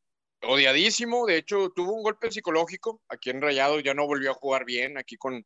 Odiadísimo, 0.44 1.26
de 1.26 1.38
hecho, 1.38 1.70
tuvo 1.70 1.94
un 1.94 2.04
golpe 2.04 2.32
psicológico 2.32 3.02
aquí 3.10 3.30
en 3.30 3.42
Rayados, 3.42 3.84
ya 3.84 3.94
no 3.94 4.06
volvió 4.08 4.32
a 4.32 4.36
jugar 4.36 4.66
bien 4.66 4.98
aquí 4.98 5.16
con, 5.18 5.46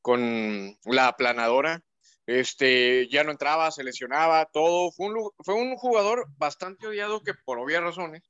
con 0.00 0.76
la 0.84 1.08
aplanadora. 1.08 1.82
Este, 2.26 3.08
ya 3.08 3.22
no 3.22 3.30
entraba, 3.30 3.70
se 3.70 3.84
lesionaba, 3.84 4.46
todo. 4.46 4.90
Fue 4.92 5.06
un, 5.06 5.30
fue 5.44 5.54
un 5.54 5.76
jugador 5.76 6.26
bastante 6.36 6.86
odiado 6.86 7.22
que 7.22 7.34
por 7.44 7.58
obvias 7.58 7.82
razones 7.82 8.22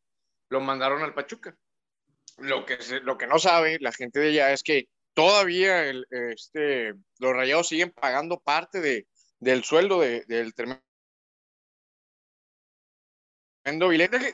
lo 0.49 0.61
mandaron 0.61 1.03
al 1.03 1.15
Pachuca 1.15 1.57
lo 2.39 2.67
que, 2.67 2.79
lo 3.03 3.17
que 3.19 3.27
no 3.27 3.39
sabe 3.39 3.79
la 3.81 3.93
gente 3.93 4.21
de 4.21 4.29
allá 4.29 4.53
es 4.53 4.63
que 4.63 4.89
todavía 5.15 5.87
el, 5.87 6.07
este, 6.11 6.95
los 7.19 7.33
rayados 7.33 7.69
siguen 7.69 7.91
pagando 7.91 8.41
parte 8.41 8.81
de, 8.81 9.07
del 9.39 9.65
sueldo 9.65 10.01
de, 10.01 10.25
del 10.27 10.55
tremendo 13.67 13.89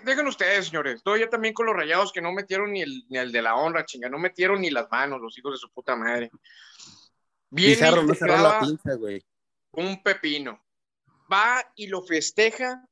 Dejen, 0.05 0.27
ustedes, 0.27 0.67
señores. 0.67 1.03
Todavía 1.03 1.29
también 1.29 1.55
con 1.55 1.65
los 1.65 1.75
rayados 1.75 2.13
que 2.13 2.21
no 2.21 2.33
metieron 2.33 2.73
ni 2.73 2.83
el, 2.83 3.05
ni 3.09 3.17
el 3.17 3.33
de 3.33 3.41
la 3.41 3.57
honra, 3.57 3.87
chinga. 3.87 4.11
No 4.11 4.19
metieron 4.19 4.61
ni 4.61 4.71
las 4.71 4.91
manos, 4.91 5.21
los 5.21 5.37
hijos 5.39 5.53
de 5.53 5.59
su 5.59 5.71
puta 5.71 5.97
madre. 5.97 6.31
Bien 7.49 7.79
la 7.81 8.61
pinza, 8.61 8.95
güey. 8.95 9.25
Un 9.73 10.03
pepino. 10.03 10.63
Va 11.33 11.65
y 11.77 11.87
lo 11.87 12.03
festeja 12.03 12.87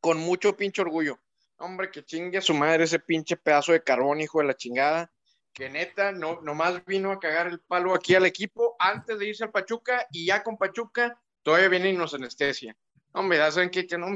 con 0.00 0.18
mucho 0.18 0.56
pinche 0.56 0.80
orgullo. 0.80 1.18
Hombre, 1.58 1.90
que 1.90 2.04
chingue 2.04 2.38
a 2.38 2.42
su 2.42 2.54
madre 2.54 2.84
ese 2.84 2.98
pinche 2.98 3.36
pedazo 3.36 3.72
de 3.72 3.82
carbón, 3.82 4.20
hijo 4.20 4.40
de 4.40 4.46
la 4.46 4.56
chingada. 4.56 5.12
Que 5.52 5.68
neta, 5.68 6.12
no, 6.12 6.40
nomás 6.40 6.84
vino 6.86 7.10
a 7.10 7.18
cagar 7.18 7.48
el 7.48 7.60
palo 7.60 7.94
aquí 7.94 8.14
al 8.14 8.24
equipo 8.24 8.76
antes 8.78 9.18
de 9.18 9.26
irse 9.26 9.44
al 9.44 9.50
Pachuca 9.50 10.06
y 10.12 10.26
ya 10.26 10.42
con 10.42 10.56
Pachuca 10.56 11.20
todavía 11.42 11.68
viene 11.68 11.90
y 11.90 11.96
nos 11.96 12.14
anestesia. 12.14 12.76
Hombre, 13.12 13.38
ya 13.38 13.50
saben 13.50 13.70
que, 13.70 13.86
que 13.86 13.98
no, 13.98 14.14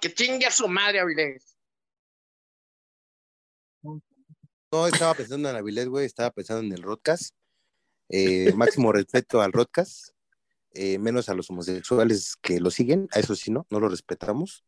que 0.00 0.14
chingue 0.14 0.46
a 0.46 0.50
su 0.50 0.68
madre 0.68 1.00
Avilés. 1.00 1.56
No 4.72 4.86
estaba 4.86 5.14
pensando 5.14 5.48
en 5.48 5.56
Avilés, 5.56 5.88
güey, 5.88 6.04
estaba 6.04 6.30
pensando 6.30 6.62
en 6.62 6.72
el 6.72 6.82
Rodcast. 6.82 7.34
Eh, 8.10 8.52
máximo 8.54 8.92
respeto 8.92 9.40
al 9.40 9.52
Rodcast, 9.52 10.10
eh, 10.72 10.98
menos 10.98 11.30
a 11.30 11.34
los 11.34 11.48
homosexuales 11.48 12.36
que 12.42 12.60
lo 12.60 12.70
siguen, 12.70 13.08
a 13.12 13.18
eso 13.18 13.34
sí, 13.34 13.50
no, 13.50 13.66
no 13.70 13.80
lo 13.80 13.88
respetamos. 13.88 14.62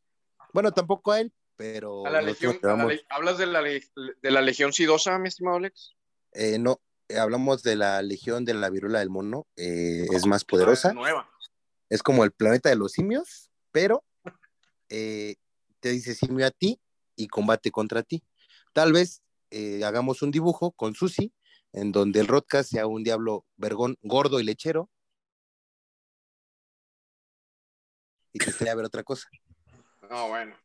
Bueno, 0.54 0.72
tampoco 0.72 1.12
a 1.12 1.20
él, 1.20 1.34
pero... 1.54 2.06
¿Hablas 2.06 3.38
de 3.38 3.46
la, 3.46 3.60
de 3.62 4.30
la 4.30 4.40
Legión 4.40 4.72
Sidosa, 4.72 5.18
mi 5.18 5.28
estimado 5.28 5.58
Alex? 5.58 5.94
Eh, 6.32 6.58
no, 6.58 6.80
eh, 7.08 7.18
hablamos 7.18 7.62
de 7.62 7.76
la 7.76 8.00
Legión 8.00 8.46
de 8.46 8.54
la 8.54 8.70
Virula 8.70 9.00
del 9.00 9.10
Mono, 9.10 9.46
eh, 9.56 10.06
es 10.10 10.24
más 10.24 10.44
poderosa. 10.44 10.94
Nueva. 10.94 11.30
Es 11.88 12.02
como 12.02 12.24
el 12.24 12.32
planeta 12.32 12.68
de 12.68 12.76
los 12.76 12.92
simios, 12.92 13.50
pero 13.70 14.04
te 14.88 15.36
dice 15.80 16.14
simio 16.14 16.46
a 16.46 16.50
ti 16.50 16.80
y 17.14 17.28
combate 17.28 17.70
contra 17.70 18.02
ti. 18.02 18.22
Tal 18.72 18.92
vez 18.92 19.22
hagamos 19.84 20.22
un 20.22 20.30
dibujo 20.30 20.72
con 20.72 20.94
Susi, 20.94 21.32
en 21.72 21.92
donde 21.92 22.20
el 22.20 22.26
Rodka 22.26 22.62
sea 22.62 22.86
un 22.86 23.04
diablo 23.04 23.44
vergón 23.56 23.96
gordo 24.02 24.40
y 24.40 24.44
lechero. 24.44 24.90
Y 28.32 28.38
que 28.38 28.50
esté 28.50 28.68
a 28.68 28.74
ver 28.74 28.84
otra 28.84 29.02
cosa. 29.02 29.28
No, 30.10 30.28
bueno. 30.28 30.56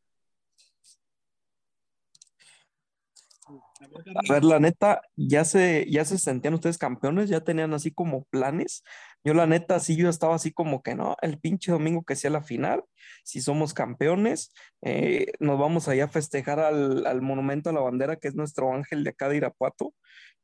A 4.29 4.33
ver, 4.33 4.43
la 4.43 4.59
neta, 4.59 5.01
ya 5.15 5.43
se, 5.45 5.89
ya 5.89 6.05
se 6.05 6.17
sentían 6.17 6.53
ustedes 6.53 6.77
campeones, 6.77 7.29
ya 7.29 7.43
tenían 7.43 7.73
así 7.73 7.91
como 7.91 8.25
planes. 8.25 8.83
Yo, 9.23 9.33
la 9.33 9.47
neta, 9.47 9.79
sí, 9.79 9.95
yo 9.95 10.09
estaba 10.09 10.35
así 10.35 10.51
como 10.51 10.81
que 10.83 10.95
no, 10.95 11.15
el 11.21 11.39
pinche 11.39 11.71
domingo 11.71 12.03
que 12.03 12.15
sea 12.15 12.31
la 12.31 12.41
final, 12.41 12.83
si 13.23 13.41
somos 13.41 13.73
campeones, 13.73 14.53
eh, 14.81 15.31
nos 15.39 15.59
vamos 15.59 15.87
allá 15.87 16.05
a 16.05 16.07
festejar 16.07 16.59
al, 16.59 17.21
Monumento 17.21 17.69
a 17.69 17.73
la 17.73 17.81
Bandera, 17.81 18.15
que 18.17 18.27
es 18.27 18.35
nuestro 18.35 18.73
ángel 18.73 19.03
de 19.03 19.11
acá 19.11 19.29
de 19.29 19.37
Irapuato. 19.37 19.93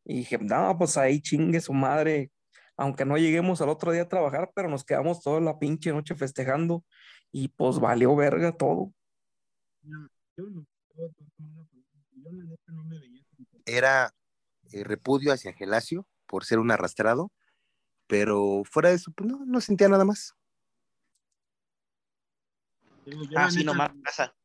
Y 0.06 0.18
dije, 0.18 0.38
no, 0.40 0.78
pues 0.78 0.98
ahí 0.98 1.22
chingue 1.22 1.60
su 1.62 1.74
madre, 1.74 2.32
aunque 2.78 3.06
no 3.06 3.18
lleguemos 3.18 3.62
al 3.62 3.70
otro 3.70 3.92
día 3.92 4.04
a 4.04 4.10
trabajar, 4.10 4.52
pero 4.56 4.70
nos 4.70 4.84
quedamos 4.86 5.22
toda 5.22 5.42
la 5.42 5.60
pinche 5.60 5.92
noche 5.92 6.16
festejando 6.16 6.86
y 7.32 7.50
pues 7.50 7.80
valió 7.80 8.16
verga 8.16 8.52
todo. 8.56 8.94
Era 13.66 14.14
eh, 14.72 14.84
repudio 14.84 15.34
hacia 15.34 15.54
Gelacio 15.54 16.08
por 16.26 16.46
ser 16.46 16.60
un 16.60 16.72
arrastrado, 16.72 17.32
pero 18.08 18.64
fuera 18.64 18.90
de 18.90 18.96
eso, 18.96 19.12
pues 19.12 19.30
no, 19.30 19.46
no 19.46 19.62
sentía 19.62 19.90
nada 19.90 20.06
más. 20.06 20.36
Ah, 23.36 23.50
sí, 23.50 23.64
nomás 23.64 23.92
pasa. 24.04 24.36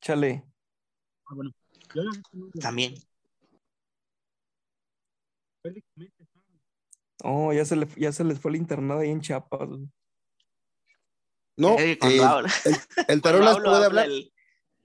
Chale. 0.00 0.44
Ah, 1.26 1.34
bueno. 1.34 1.52
También. 2.60 2.94
Oh, 7.22 7.52
ya 7.52 7.64
se, 7.64 7.76
le, 7.76 7.86
ya 7.96 8.10
se 8.10 8.24
les 8.24 8.40
fue 8.40 8.50
el 8.50 8.56
internado 8.56 9.00
ahí 9.00 9.10
en 9.10 9.20
Chiapas. 9.20 9.68
No, 11.56 11.78
eh, 11.78 11.98
el, 12.00 12.20
el, 13.08 13.20
puede 13.20 13.84
hablar. 13.84 14.08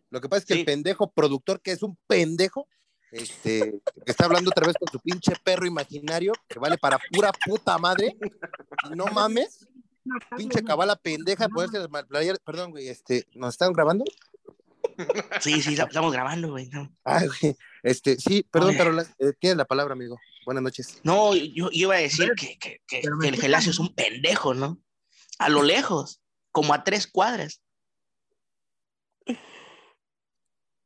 Lo 0.10 0.22
que 0.22 0.30
pasa 0.30 0.40
es 0.40 0.46
que 0.46 0.54
el 0.54 0.66
pendejo 0.66 1.12
productor, 1.12 1.62
que 1.62 1.72
es 1.72 1.84
un 1.84 1.98
pendejo, 2.08 2.68
este, 3.12 3.82
está 4.06 4.26
hablando 4.26 4.50
otra 4.50 4.68
vez 4.68 4.76
con 4.80 4.88
su 4.92 5.00
pinche 5.00 5.34
perro 5.44 5.66
imaginario, 5.66 6.34
que 6.48 6.60
vale 6.60 6.78
para 6.78 7.00
pura 7.12 7.32
puta 7.46 7.78
madre. 7.78 8.16
No 8.96 9.06
mames. 9.08 9.68
Pinche 10.38 10.64
cabala 10.64 10.96
pendeja, 10.96 11.50
ponerse 11.50 11.86
Perdón, 12.44 12.72
güey, 12.72 12.88
este, 12.88 13.28
¿nos 13.34 13.54
están 13.54 13.74
grabando? 13.74 14.06
Sí, 15.42 15.62
sí, 15.62 15.74
estamos 15.74 16.14
grabando, 16.14 16.52
güey. 16.52 16.70
Ah, 17.04 17.22
este, 17.84 18.18
sí, 18.18 18.46
perdón, 18.50 18.76
pero 18.78 19.00
eh, 19.02 19.34
tienes 19.40 19.58
la 19.58 19.66
palabra, 19.66 19.94
amigo. 19.94 20.18
Buenas 20.46 20.64
noches. 20.64 21.02
No, 21.04 21.36
yo, 21.36 21.70
iba 21.72 21.96
a 21.96 22.00
decir 22.00 22.32
que, 22.38 22.58
que, 22.58 22.80
que 22.88 23.02
el 23.02 23.36
Gelacio 23.36 23.72
es 23.72 23.80
un 23.80 23.94
pendejo, 23.94 24.54
¿no? 24.54 24.82
A 25.40 25.50
lo 25.50 25.62
lejos, 25.62 26.22
como 26.52 26.74
a 26.74 26.84
tres 26.84 27.06
cuadras. 27.06 27.62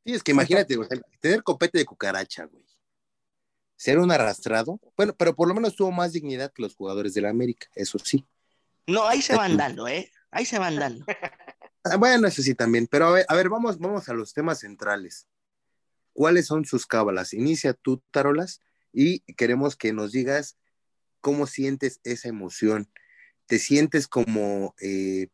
Sí, 0.04 0.14
es 0.14 0.22
que 0.22 0.32
imagínate, 0.32 0.76
güey, 0.76 0.88
tener 1.20 1.42
copete 1.42 1.78
de 1.78 1.84
cucaracha, 1.84 2.44
güey. 2.46 2.64
ser 3.76 3.98
un 3.98 4.10
arrastrado. 4.10 4.80
Bueno, 4.96 5.14
pero 5.16 5.34
por 5.34 5.48
lo 5.48 5.54
menos 5.54 5.76
tuvo 5.76 5.92
más 5.92 6.12
dignidad 6.12 6.52
que 6.52 6.62
los 6.62 6.74
jugadores 6.74 7.14
de 7.14 7.20
la 7.20 7.30
América, 7.30 7.68
eso 7.74 7.98
sí. 7.98 8.26
No, 8.86 9.06
ahí 9.06 9.22
se 9.22 9.36
van 9.36 9.56
dando, 9.56 9.86
¿eh? 9.86 10.10
Ahí 10.30 10.44
se 10.44 10.58
van 10.58 10.76
dando. 10.76 11.04
Ah, 11.84 11.96
bueno, 11.96 12.28
eso 12.28 12.42
sí 12.42 12.54
también, 12.54 12.86
pero 12.86 13.06
a 13.06 13.10
ver, 13.10 13.26
a 13.28 13.34
ver, 13.34 13.48
vamos, 13.48 13.76
vamos 13.80 14.08
a 14.08 14.14
los 14.14 14.32
temas 14.32 14.60
centrales. 14.60 15.26
¿Cuáles 16.12 16.46
son 16.46 16.64
sus 16.64 16.86
cábalas? 16.86 17.32
Inicia 17.32 17.74
tú, 17.74 18.00
Tarolas, 18.12 18.60
y 18.92 19.20
queremos 19.34 19.74
que 19.74 19.92
nos 19.92 20.12
digas 20.12 20.56
cómo 21.20 21.48
sientes 21.48 22.00
esa 22.04 22.28
emoción. 22.28 22.88
¿Te 23.46 23.58
sientes 23.58 24.06
como 24.06 24.76
eh, 24.80 25.28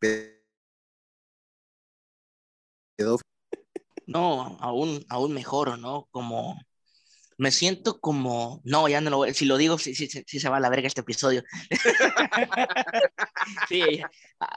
No, 4.09 4.57
aún, 4.61 5.05
aún 5.11 5.35
mejor, 5.35 5.79
¿no? 5.79 6.09
Como 6.11 6.59
me 7.37 7.53
siento 7.53 8.01
como, 8.01 8.63
no, 8.65 8.89
ya 8.89 9.03
no 9.03 9.11
lo 9.11 9.35
si 9.35 9.45
lo 9.45 9.59
digo, 9.59 9.79
sí, 9.79 9.95
sí, 9.95 10.09
sí, 10.09 10.41
se 10.41 10.49
va 10.49 10.57
a 10.57 10.61
la 10.61 10.71
verga 10.71 10.89
este 10.89 11.03
episodio. 11.03 11.45
sí, 13.69 14.01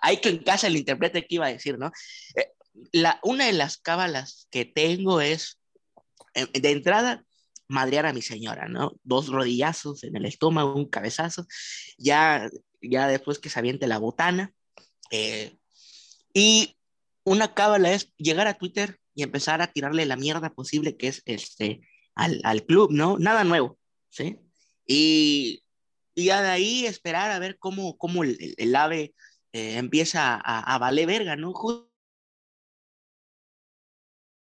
hay 0.02 0.18
que 0.22 0.30
en 0.30 0.44
casa 0.44 0.68
el 0.68 0.78
interprete 0.78 1.28
qué 1.28 1.36
iba 1.36 1.48
a 1.48 1.52
decir, 1.52 1.78
¿no? 1.78 1.92
Eh, 2.36 2.48
la, 2.94 3.20
una 3.24 3.46
de 3.46 3.54
las 3.54 3.78
cábalas 3.78 4.48
que 4.52 4.64
tengo 4.64 5.20
es, 5.20 5.60
eh, 6.34 6.48
de 6.60 6.72
entrada, 6.72 7.26
madrear 7.68 8.06
a 8.06 8.14
mi 8.14 8.22
señora, 8.22 8.70
¿no? 8.70 8.94
Dos 9.04 9.28
rodillazos 9.28 10.06
en 10.06 10.16
el 10.16 10.26
estómago, 10.26 10.74
un 10.74 10.90
cabezazo, 10.90 11.46
ya, 11.98 12.50
ya 12.82 13.08
después 13.08 13.38
que 13.38 13.50
se 13.50 13.60
aviente 13.60 13.86
la 13.86 13.98
botana. 13.98 14.54
Eh, 15.12 15.58
y 16.34 16.78
una 17.26 17.54
cábala 17.54 17.92
es 17.92 18.14
llegar 18.18 18.48
a 18.48 18.54
Twitter 18.58 18.98
y 19.16 19.24
empezar 19.24 19.62
a 19.62 19.68
tirarle 19.68 20.06
la 20.06 20.16
mierda 20.16 20.54
posible 20.54 20.98
que 20.98 21.08
es 21.08 21.22
este 21.26 21.82
al, 22.16 22.66
club, 22.66 22.92
¿no? 22.92 23.18
Nada 23.18 23.44
nuevo, 23.44 23.80
¿sí? 24.10 24.38
Y, 24.86 25.64
y 26.16 26.26
ya 26.26 26.42
de 26.42 26.50
ahí 26.50 26.86
esperar 26.86 27.32
a 27.32 27.40
ver 27.40 27.58
cómo, 27.58 27.98
cómo 27.98 28.24
el, 28.24 28.56
el, 28.58 28.76
ave 28.76 29.14
eh, 29.54 29.78
empieza 29.78 30.36
a, 30.36 30.76
a, 30.76 30.78
valer 30.78 31.08
verga, 31.08 31.36
¿no? 31.36 31.54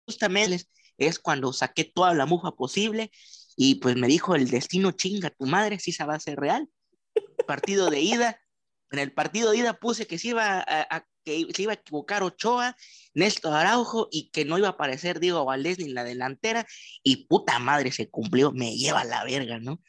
Justamente 0.07 0.65
es 0.97 1.19
cuando 1.19 1.53
saqué 1.53 1.83
toda 1.85 2.13
la 2.13 2.25
mufa 2.25 2.51
posible 2.51 3.11
y 3.55 3.75
pues 3.75 3.95
me 3.95 4.07
dijo 4.07 4.35
el 4.35 4.49
destino 4.49 4.91
chinga 4.91 5.29
tu 5.31 5.45
madre 5.45 5.79
si 5.79 5.91
esa 5.91 6.05
va 6.05 6.15
a 6.15 6.19
ser 6.19 6.39
real. 6.39 6.69
Partido 7.45 7.89
de 7.89 8.01
ida, 8.01 8.41
en 8.91 8.99
el 8.99 9.13
partido 9.13 9.51
de 9.51 9.57
ida 9.57 9.73
puse 9.73 10.07
que 10.07 10.17
se 10.17 10.29
iba 10.29 10.63
a, 10.65 11.05
que 11.23 11.47
se 11.53 11.61
iba 11.63 11.73
a 11.73 11.75
equivocar 11.75 12.23
Ochoa, 12.23 12.75
Néstor 13.13 13.53
Araujo 13.53 14.07
y 14.11 14.29
que 14.31 14.45
no 14.45 14.57
iba 14.57 14.67
a 14.67 14.71
aparecer 14.71 15.19
Diego 15.19 15.45
Valdés 15.45 15.79
ni 15.79 15.85
en 15.85 15.95
la 15.95 16.03
delantera 16.03 16.65
y 17.03 17.27
puta 17.27 17.59
madre 17.59 17.91
se 17.91 18.09
cumplió, 18.09 18.51
me 18.51 18.75
lleva 18.75 19.01
a 19.01 19.05
la 19.05 19.23
verga, 19.23 19.59
¿no? 19.59 19.81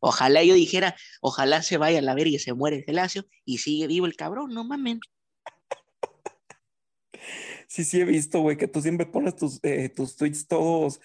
Ojalá 0.00 0.44
yo 0.44 0.54
dijera, 0.54 0.96
ojalá 1.20 1.62
se 1.62 1.76
vaya 1.76 1.98
a 1.98 2.02
la 2.02 2.14
verga 2.14 2.36
y 2.36 2.38
se 2.38 2.54
muere 2.54 2.82
Gelacio 2.84 3.26
y 3.44 3.58
sigue 3.58 3.86
vivo 3.86 4.06
el 4.06 4.16
cabrón, 4.16 4.54
no 4.54 4.64
mames 4.64 4.98
sí, 7.68 7.84
sí 7.84 8.00
he 8.00 8.04
visto, 8.04 8.40
güey, 8.40 8.56
que 8.56 8.66
tú 8.66 8.80
siempre 8.82 9.06
pones 9.06 9.36
tus, 9.36 9.60
eh, 9.62 9.88
tus 9.90 10.16
tweets 10.16 10.48
todos, 10.48 11.00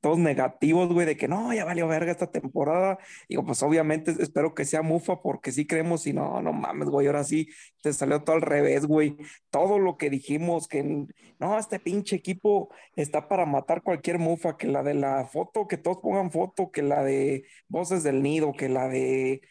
todos 0.00 0.18
negativos, 0.18 0.88
güey, 0.92 1.06
de 1.06 1.16
que 1.16 1.28
no, 1.28 1.52
ya 1.52 1.64
valió 1.64 1.88
verga 1.88 2.12
esta 2.12 2.30
temporada. 2.30 2.98
Digo, 3.28 3.44
pues 3.44 3.62
obviamente 3.62 4.14
espero 4.20 4.54
que 4.54 4.64
sea 4.64 4.82
mufa 4.82 5.20
porque 5.22 5.52
sí 5.52 5.66
creemos 5.66 6.06
y 6.06 6.12
no, 6.12 6.40
no 6.40 6.52
mames, 6.52 6.88
güey, 6.88 7.06
ahora 7.08 7.24
sí 7.24 7.48
te 7.82 7.92
salió 7.92 8.22
todo 8.22 8.36
al 8.36 8.42
revés, 8.42 8.86
güey. 8.86 9.16
Todo 9.50 9.78
lo 9.78 9.98
que 9.98 10.10
dijimos, 10.10 10.68
que 10.68 11.06
no, 11.38 11.58
este 11.58 11.80
pinche 11.80 12.16
equipo 12.16 12.70
está 12.96 13.28
para 13.28 13.46
matar 13.46 13.82
cualquier 13.82 14.18
mufa, 14.18 14.56
que 14.56 14.68
la 14.68 14.82
de 14.82 14.94
la 14.94 15.26
foto, 15.26 15.66
que 15.68 15.76
todos 15.78 15.98
pongan 15.98 16.30
foto, 16.30 16.70
que 16.70 16.82
la 16.82 17.02
de 17.02 17.44
Voces 17.68 18.02
del 18.04 18.22
Nido, 18.22 18.52
que 18.52 18.68
la 18.68 18.88
de 18.88 19.42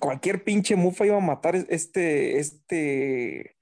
cualquier 0.00 0.44
pinche 0.44 0.76
mufa 0.76 1.06
iba 1.06 1.16
a 1.16 1.20
matar 1.20 1.56
este, 1.56 2.38
este, 2.38 3.53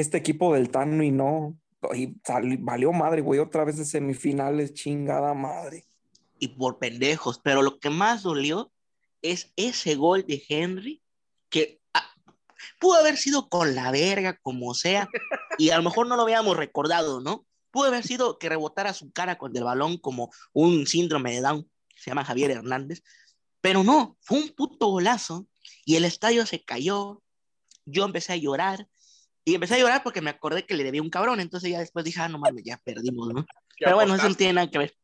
este 0.00 0.16
equipo 0.16 0.54
del 0.54 0.70
Tano 0.70 1.02
y 1.02 1.10
no. 1.10 1.58
Y 1.94 2.14
valió 2.58 2.92
madre, 2.92 3.20
güey, 3.20 3.40
otra 3.40 3.64
vez 3.64 3.78
en 3.78 3.86
semifinales, 3.86 4.74
chingada 4.74 5.34
madre. 5.34 5.84
Y 6.38 6.48
por 6.48 6.78
pendejos, 6.78 7.40
pero 7.42 7.62
lo 7.62 7.78
que 7.78 7.90
más 7.90 8.22
dolió 8.22 8.70
es 9.22 9.52
ese 9.56 9.96
gol 9.96 10.24
de 10.26 10.42
Henry 10.48 11.02
que 11.50 11.80
ah, 11.94 12.08
pudo 12.78 12.94
haber 12.94 13.16
sido 13.16 13.48
con 13.48 13.74
la 13.74 13.90
verga, 13.90 14.38
como 14.42 14.74
sea, 14.74 15.08
y 15.58 15.70
a 15.70 15.76
lo 15.76 15.82
mejor 15.82 16.06
no 16.06 16.16
lo 16.16 16.22
habíamos 16.22 16.56
recordado, 16.56 17.20
¿no? 17.20 17.44
Pudo 17.70 17.86
haber 17.86 18.04
sido 18.04 18.38
que 18.38 18.48
rebotara 18.48 18.94
su 18.94 19.10
cara 19.10 19.38
con 19.38 19.56
el 19.56 19.64
balón 19.64 19.98
como 19.98 20.30
un 20.52 20.86
síndrome 20.86 21.34
de 21.34 21.40
Down, 21.40 21.70
se 21.96 22.10
llama 22.10 22.24
Javier 22.24 22.52
Hernández, 22.52 23.02
pero 23.60 23.82
no, 23.82 24.16
fue 24.20 24.38
un 24.38 24.48
puto 24.50 24.86
golazo 24.86 25.46
y 25.84 25.96
el 25.96 26.04
estadio 26.04 26.46
se 26.46 26.62
cayó, 26.62 27.22
yo 27.84 28.04
empecé 28.04 28.34
a 28.34 28.36
llorar, 28.36 28.88
y 29.48 29.54
empecé 29.54 29.74
a 29.74 29.78
llorar 29.78 30.02
porque 30.02 30.20
me 30.20 30.30
acordé 30.30 30.66
que 30.66 30.74
le 30.74 30.84
debía 30.84 31.00
un 31.00 31.10
cabrón. 31.10 31.40
Entonces 31.40 31.70
ya 31.70 31.78
después 31.78 32.04
dije, 32.04 32.20
ah, 32.20 32.28
no 32.28 32.38
mames, 32.38 32.64
ya 32.64 32.76
perdimos, 32.84 33.32
¿no? 33.32 33.46
Pero 33.78 33.96
bueno, 33.96 34.14
eso 34.14 34.28
no 34.28 34.34
tiene 34.34 34.52
nada 34.52 34.70
que 34.70 34.78
ver. 34.78 34.94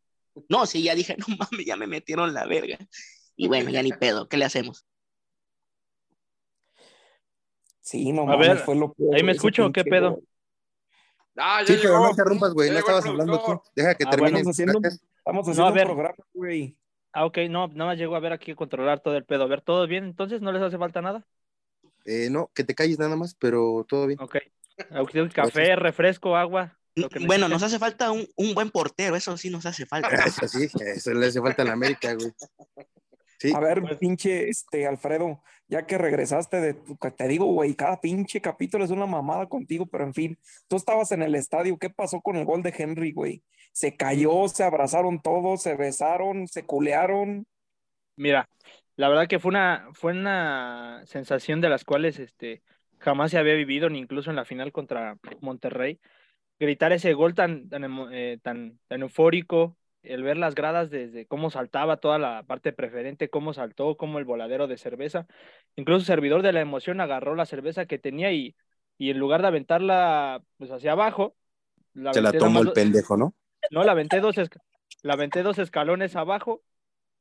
No, 0.48 0.66
sí, 0.66 0.82
ya 0.82 0.94
dije, 0.94 1.16
no 1.18 1.26
mames, 1.36 1.66
ya 1.66 1.76
me 1.76 1.86
metieron 1.86 2.34
la 2.34 2.46
verga. 2.46 2.78
Y 3.36 3.48
bueno, 3.48 3.70
ya 3.70 3.82
ni 3.82 3.92
pedo, 4.00 4.28
¿qué 4.28 4.36
le 4.36 4.44
hacemos? 4.44 4.86
Sí, 7.80 8.12
no 8.12 8.26
mames, 8.26 8.48
ver, 8.48 8.58
fue 8.58 8.76
lo 8.76 8.92
peor. 8.92 9.14
¿Ahí 9.14 9.22
me 9.22 9.32
escucho 9.32 9.70
qué 9.72 9.84
pedo? 9.84 10.20
Ah, 11.36 11.60
ya 11.62 11.66
sí, 11.66 11.72
llegó. 11.74 11.82
pero 11.82 11.98
no 11.98 12.10
interrumpas, 12.10 12.52
güey, 12.52 12.70
no 12.70 12.78
estabas 12.78 13.06
hablando 13.06 13.42
tú. 13.42 13.62
Deja 13.74 13.94
que 13.94 14.04
ah, 14.06 14.10
termine. 14.10 14.32
Bueno, 14.32 14.50
haciendo, 14.50 14.80
estamos 14.82 15.48
haciendo 15.48 15.70
no, 15.70 15.80
un 15.80 15.86
programa, 15.86 16.24
güey. 16.32 16.76
Ah, 17.12 17.26
ok, 17.26 17.38
no, 17.48 17.68
nada 17.68 17.90
más 17.90 17.98
llegó 17.98 18.16
a 18.16 18.20
ver 18.20 18.32
aquí 18.32 18.52
a 18.52 18.56
controlar 18.56 19.00
todo 19.00 19.16
el 19.16 19.24
pedo. 19.24 19.44
A 19.44 19.46
ver, 19.46 19.60
¿todo 19.60 19.86
bien? 19.86 20.04
Entonces, 20.04 20.40
¿no 20.42 20.52
les 20.52 20.62
hace 20.62 20.78
falta 20.78 21.02
nada? 21.02 21.26
Eh, 22.04 22.28
no, 22.30 22.50
que 22.54 22.64
te 22.64 22.74
calles 22.74 22.98
nada 22.98 23.16
más, 23.16 23.34
pero 23.34 23.84
todo 23.88 24.06
bien. 24.06 24.20
Ok. 24.20 24.36
Café, 25.32 25.76
refresco, 25.76 26.36
agua. 26.36 26.78
bueno, 27.26 27.48
nos 27.48 27.62
hace 27.62 27.78
falta 27.78 28.10
un, 28.10 28.26
un, 28.36 28.54
buen 28.54 28.70
portero, 28.70 29.16
eso 29.16 29.36
sí 29.36 29.50
nos 29.50 29.66
hace 29.66 29.86
falta. 29.86 30.08
Eso 30.26 30.48
sí, 30.48 30.68
eso 30.78 31.14
le 31.14 31.26
hace 31.26 31.40
falta 31.40 31.62
en 31.62 31.68
América, 31.68 32.14
güey. 32.14 32.32
Sí. 33.38 33.52
A 33.54 33.60
ver, 33.60 33.98
pinche 33.98 34.48
este 34.48 34.86
Alfredo, 34.86 35.42
ya 35.68 35.86
que 35.86 35.98
regresaste 35.98 36.60
de 36.60 36.74
tu, 36.74 36.96
te 36.96 37.28
digo, 37.28 37.46
güey, 37.46 37.74
cada 37.74 38.00
pinche 38.00 38.40
capítulo 38.40 38.84
es 38.84 38.90
una 38.90 39.06
mamada 39.06 39.48
contigo, 39.48 39.86
pero 39.86 40.04
en 40.04 40.14
fin, 40.14 40.38
tú 40.68 40.76
estabas 40.76 41.12
en 41.12 41.22
el 41.22 41.34
estadio, 41.34 41.78
¿qué 41.78 41.90
pasó 41.90 42.20
con 42.20 42.36
el 42.36 42.44
gol 42.44 42.62
de 42.62 42.74
Henry, 42.76 43.12
güey? 43.12 43.42
Se 43.72 43.96
cayó, 43.96 44.48
se 44.48 44.62
abrazaron 44.64 45.20
todos, 45.20 45.62
se 45.62 45.74
besaron, 45.74 46.48
se 46.48 46.64
culearon. 46.64 47.46
Mira, 48.16 48.48
la 48.96 49.08
verdad 49.08 49.26
que 49.26 49.38
fue 49.38 49.50
una, 49.50 49.88
fue 49.92 50.12
una 50.12 51.02
sensación 51.06 51.60
de 51.60 51.68
las 51.68 51.84
cuales 51.84 52.18
este, 52.18 52.62
jamás 52.98 53.30
se 53.30 53.38
había 53.38 53.54
vivido, 53.54 53.90
ni 53.90 53.98
incluso 53.98 54.30
en 54.30 54.36
la 54.36 54.44
final 54.44 54.72
contra 54.72 55.18
Monterrey. 55.40 56.00
Gritar 56.58 56.92
ese 56.92 57.12
gol 57.14 57.34
tan, 57.34 57.68
tan, 57.68 57.84
eh, 58.12 58.38
tan, 58.42 58.78
tan 58.86 59.02
eufórico, 59.02 59.76
el 60.02 60.22
ver 60.22 60.36
las 60.36 60.54
gradas 60.54 60.90
desde 60.90 61.26
cómo 61.26 61.50
saltaba 61.50 61.96
toda 61.96 62.18
la 62.18 62.44
parte 62.44 62.72
preferente, 62.72 63.30
cómo 63.30 63.52
saltó, 63.52 63.96
cómo 63.96 64.18
el 64.18 64.24
voladero 64.24 64.66
de 64.66 64.78
cerveza. 64.78 65.26
Incluso 65.76 66.00
el 66.00 66.06
servidor 66.06 66.42
de 66.42 66.52
la 66.52 66.60
emoción 66.60 67.00
agarró 67.00 67.34
la 67.34 67.46
cerveza 67.46 67.86
que 67.86 67.98
tenía 67.98 68.32
y, 68.32 68.54
y 68.98 69.10
en 69.10 69.18
lugar 69.18 69.42
de 69.42 69.48
aventarla 69.48 70.42
pues 70.58 70.70
hacia 70.70 70.92
abajo, 70.92 71.34
la 71.94 72.12
se 72.12 72.22
la 72.22 72.32
tomó 72.32 72.60
el 72.60 72.72
pendejo, 72.72 73.16
¿no? 73.16 73.34
No, 73.70 73.82
la 73.82 73.92
aventé 73.92 74.20
dos, 74.20 74.36
la 75.02 75.14
aventé 75.14 75.42
dos 75.42 75.58
escalones 75.58 76.16
abajo 76.16 76.62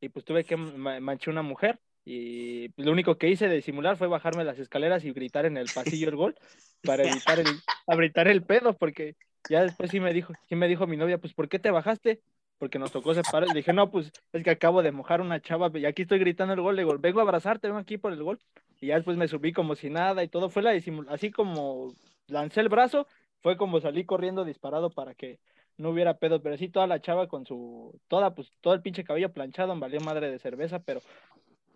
y 0.03 0.09
pues 0.09 0.25
tuve 0.25 0.43
que 0.43 0.57
manchar 0.57 1.31
una 1.31 1.43
mujer 1.43 1.79
y 2.05 2.69
pues, 2.69 2.85
lo 2.85 2.91
único 2.91 3.17
que 3.17 3.29
hice 3.29 3.47
de 3.47 3.61
simular 3.61 3.97
fue 3.97 4.07
bajarme 4.07 4.43
las 4.43 4.59
escaleras 4.59 5.05
y 5.05 5.13
gritar 5.13 5.45
en 5.45 5.55
el 5.55 5.69
pasillo 5.69 6.09
el 6.09 6.15
gol 6.15 6.35
para 6.81 7.03
evitar 7.09 7.39
el, 7.39 7.61
evitar 7.87 8.27
el 8.27 8.43
pedo, 8.43 8.77
porque 8.77 9.15
ya 9.47 9.63
después 9.63 9.91
sí 9.91 9.99
me 9.99 10.13
dijo, 10.13 10.33
sí 10.49 10.55
me 10.55 10.67
dijo 10.67 10.87
mi 10.87 10.97
novia, 10.97 11.17
pues 11.17 11.33
¿por 11.33 11.47
qué 11.47 11.59
te 11.59 11.71
bajaste? 11.71 12.21
Porque 12.57 12.79
nos 12.79 12.91
tocó 12.91 13.13
separar. 13.13 13.47
Le 13.47 13.55
dije, 13.55 13.73
no, 13.73 13.89
pues 13.91 14.11
es 14.33 14.43
que 14.43 14.49
acabo 14.49 14.83
de 14.83 14.91
mojar 14.91 15.21
una 15.21 15.41
chava 15.41 15.71
y 15.73 15.85
aquí 15.85 16.03
estoy 16.03 16.19
gritando 16.19 16.53
el 16.53 16.61
gol. 16.61 16.75
Le 16.75 16.83
digo, 16.83 16.97
vengo 16.99 17.19
a 17.19 17.23
abrazarte, 17.23 17.67
vengo 17.67 17.79
aquí 17.79 17.97
por 17.97 18.13
el 18.13 18.23
gol. 18.23 18.39
Y 18.81 18.87
ya 18.87 18.95
después 18.95 19.17
me 19.17 19.27
subí 19.27 19.53
como 19.53 19.75
si 19.75 19.89
nada 19.89 20.23
y 20.23 20.27
todo 20.27 20.49
fue 20.49 20.61
la 20.61 20.71
así 21.09 21.31
como 21.31 21.95
lancé 22.27 22.59
el 22.59 22.69
brazo, 22.69 23.07
fue 23.41 23.57
como 23.57 23.79
salí 23.79 24.05
corriendo 24.05 24.43
disparado 24.43 24.89
para 24.89 25.13
que 25.13 25.39
no 25.77 25.89
hubiera 25.89 26.17
pedo, 26.17 26.41
pero 26.41 26.57
sí 26.57 26.69
toda 26.69 26.88
la 26.88 27.01
chava 27.01 27.27
con 27.27 27.45
su, 27.45 27.99
toda, 28.07 28.36
pues, 28.36 28.51
todo 28.62 28.73
el 28.73 28.81
pinche 28.81 29.03
cabello 29.03 29.31
planchado, 29.31 29.77
valió 29.77 29.99
madre 30.01 30.31
de 30.31 30.39
cerveza, 30.39 30.79
pero 30.79 31.01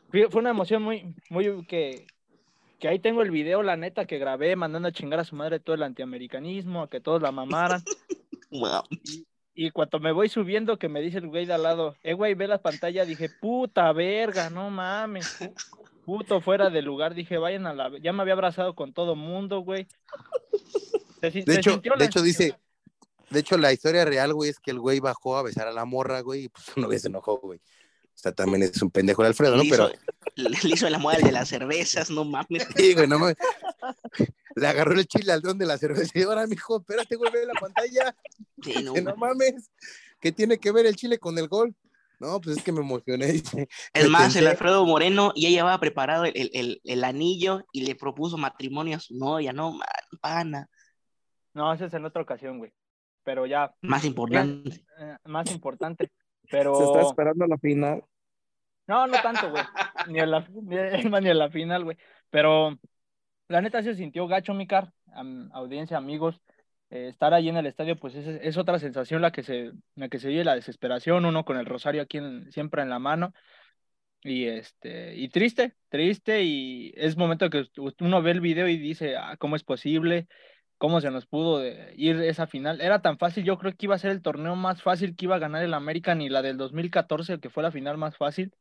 fue 0.09 0.39
una 0.39 0.51
emoción 0.51 0.81
muy, 0.83 1.13
muy 1.29 1.65
que, 1.65 2.05
que 2.79 2.87
ahí 2.87 2.99
tengo 2.99 3.21
el 3.21 3.31
video, 3.31 3.63
la 3.63 3.75
neta, 3.75 4.05
que 4.05 4.19
grabé 4.19 4.55
mandando 4.55 4.87
a 4.87 4.91
chingar 4.91 5.19
a 5.19 5.25
su 5.25 5.35
madre 5.35 5.59
todo 5.59 5.75
el 5.75 5.83
antiamericanismo, 5.83 6.83
a 6.83 6.89
que 6.89 6.99
todos 6.99 7.21
la 7.21 7.31
mamaran. 7.31 7.83
Y, 9.59 9.71
cuando 9.71 9.99
me 9.99 10.11
voy 10.11 10.29
subiendo, 10.29 10.77
que 10.77 10.87
me 10.87 11.01
dice 11.01 11.17
el 11.17 11.27
güey 11.27 11.47
de 11.47 11.53
al 11.53 11.63
lado, 11.63 11.95
eh, 12.03 12.13
güey, 12.13 12.35
ve 12.35 12.47
la 12.47 12.61
pantalla, 12.61 13.05
dije, 13.05 13.27
puta 13.27 13.91
verga, 13.91 14.51
no 14.51 14.69
mames. 14.69 15.39
Puto 16.05 16.41
fuera 16.41 16.69
de 16.69 16.83
lugar, 16.83 17.15
dije, 17.15 17.39
vayan 17.39 17.65
a 17.65 17.73
la. 17.73 17.91
Ya 17.97 18.13
me 18.13 18.21
había 18.21 18.35
abrazado 18.35 18.75
con 18.75 18.93
todo 18.93 19.15
mundo, 19.15 19.61
güey. 19.61 19.87
de 21.21 21.55
hecho, 21.55 21.81
de 21.81 22.05
hecho 22.05 22.21
dice, 22.21 22.55
de 23.29 23.39
hecho, 23.39 23.57
la 23.57 23.73
historia 23.73 24.05
real, 24.05 24.33
güey, 24.33 24.49
es 24.49 24.59
que 24.59 24.71
el 24.71 24.79
güey 24.79 24.99
bajó 24.99 25.37
a 25.37 25.43
besar 25.43 25.67
a 25.67 25.71
la 25.71 25.85
morra, 25.85 26.21
güey, 26.21 26.45
y 26.45 26.49
pues 26.49 26.65
su 26.73 26.79
novia 26.79 26.99
se 26.99 27.07
enojó, 27.07 27.37
güey. 27.39 27.59
O 27.59 28.19
sea, 28.19 28.31
también 28.31 28.63
es 28.63 28.81
un 28.81 28.89
pendejo 28.89 29.21
el 29.21 29.27
Alfredo, 29.27 29.55
¿no? 29.57 29.63
Le 29.63 29.69
Pero 29.69 29.89
hizo, 29.89 29.99
le 30.35 30.49
le 30.63 30.73
hizo 30.73 30.89
la 30.89 30.97
moda 30.97 31.17
de 31.17 31.31
las 31.31 31.49
cervezas, 31.49 32.09
no 32.09 32.25
mames. 32.25 32.65
Sí, 32.75 32.93
güey, 32.95 33.07
no 33.07 33.19
mames. 33.19 33.35
Le 34.55 34.67
agarró 34.67 34.93
el 34.93 35.05
chile 35.07 35.31
al 35.31 35.41
don 35.41 35.57
de 35.57 35.67
la 35.67 35.77
cerveza 35.77 36.11
y 36.17 36.23
ahora, 36.23 36.47
mijo, 36.47 36.79
espérate, 36.79 37.15
güey, 37.15 37.31
ve 37.31 37.45
la 37.45 37.53
pantalla. 37.53 38.15
Sí, 38.63 38.81
no 38.83 38.93
Que 38.93 39.01
no 39.01 39.15
mames. 39.15 39.69
¿Qué 40.19 40.31
tiene 40.31 40.57
que 40.57 40.71
ver 40.71 40.87
el 40.87 40.95
chile 40.95 41.19
con 41.19 41.37
el 41.37 41.47
gol? 41.47 41.75
No, 42.19 42.41
pues 42.41 42.57
es 42.57 42.63
que 42.63 42.71
me 42.71 42.79
emocioné. 42.79 43.27
dice. 43.27 43.67
Es 43.93 44.09
más, 44.09 44.35
el. 44.35 44.47
Alfredo 44.47 44.83
Moreno 44.87 45.31
ya 45.35 45.49
llevaba 45.49 45.79
preparado 45.79 46.25
el, 46.25 46.31
el- 46.35 46.49
el- 46.53 46.81
el 46.83 47.03
anillo 47.03 47.63
y 47.71 47.81
le 47.85 47.93
propuso 47.93 48.35
matrimonio 48.37 48.97
a 48.97 48.99
su 48.99 49.15
novia, 49.15 49.53
no, 49.53 49.73
man, 49.73 49.87
pana. 50.19 50.67
No, 51.53 51.71
ese 51.71 51.85
es 51.85 51.93
en 51.93 52.05
otra 52.05 52.23
ocasión, 52.23 52.57
güey. 52.57 52.71
Pero 53.27 53.45
ya, 53.45 53.75
Más 53.81 54.05
importante. 54.05 54.69
eh, 54.99 55.17
más 55.25 55.51
importante. 55.51 56.09
Se 56.49 56.57
está 56.59 56.71
Pero. 56.71 57.01
esperando 57.01 57.45
la 57.45 57.57
final. 57.57 58.01
No, 58.87 59.05
no 59.05 59.17
tanto, 59.21 59.51
güey. 59.51 59.63
Ni 60.07 60.19
en 60.19 60.31
la, 60.31 60.47
ni, 60.49 61.03
ni 61.19 61.29
en 61.29 61.37
la 61.37 61.49
final, 61.49 61.83
güey. 61.83 61.97
Pero 62.29 62.79
la 63.49 63.59
neta 63.61 63.83
se 63.83 63.95
sintió 63.95 64.27
gacho, 64.27 64.53
mi 64.53 64.65
car, 64.65 64.93
audiencia, 65.51 65.97
amigos. 65.97 66.39
eh, 66.89 67.09
estar 67.09 67.33
allí 67.33 67.49
en 67.49 67.57
el 67.57 67.65
estadio, 67.65 67.97
pues 67.97 68.15
es, 68.15 68.25
es 68.41 68.55
otra 68.55 68.79
sensación 68.79 69.21
la 69.21 69.31
que 69.33 69.43
se, 69.43 69.73
la 69.95 70.07
que 70.07 70.19
se 70.19 70.29
vive 70.29 70.45
la 70.45 70.55
desesperación, 70.55 71.25
uno 71.25 71.43
con 71.43 71.57
el 71.57 71.65
rosario 71.65 72.01
aquí 72.03 72.19
en- 72.19 72.49
siempre 72.53 72.81
en 72.81 72.89
la 72.89 72.99
mano. 72.99 73.33
Y 74.23 74.45
este, 74.45 75.15
y 75.17 75.27
triste, 75.27 75.73
triste, 75.89 76.43
y 76.43 76.93
es 76.95 77.17
momento 77.17 77.49
que 77.49 77.65
uno 77.99 78.21
ve 78.21 78.31
el 78.31 78.39
video 78.39 78.69
y 78.69 78.77
dice, 78.77 79.17
ah, 79.17 79.35
¿cómo 79.37 79.57
es 79.57 79.65
posible? 79.65 80.27
¿Cómo 80.77 81.01
se 81.01 81.09
nos 81.11 81.25
pudo 81.25 81.59
de- 81.59 81.93
ir 81.97 82.17
esa 82.21 82.47
final? 82.47 82.81
Era 82.81 83.01
tan 83.01 83.17
fácil, 83.17 83.43
yo 83.43 83.57
creo 83.57 83.73
que 83.75 83.85
iba 83.87 83.95
a 83.95 83.99
ser 83.99 84.11
el 84.11 84.21
torneo 84.21 84.55
más 84.55 84.81
fácil 84.83 85.15
que 85.15 85.25
iba 85.25 85.35
a 85.35 85.39
ganar 85.39 85.63
el 85.63 85.73
América, 85.73 86.15
ni 86.15 86.29
la 86.29 86.41
del 86.41 86.57
2014, 86.57 87.39
que 87.39 87.49
fue 87.49 87.63
la 87.63 87.71
final 87.71 87.97
más 87.97 88.17
fácil, 88.17 88.53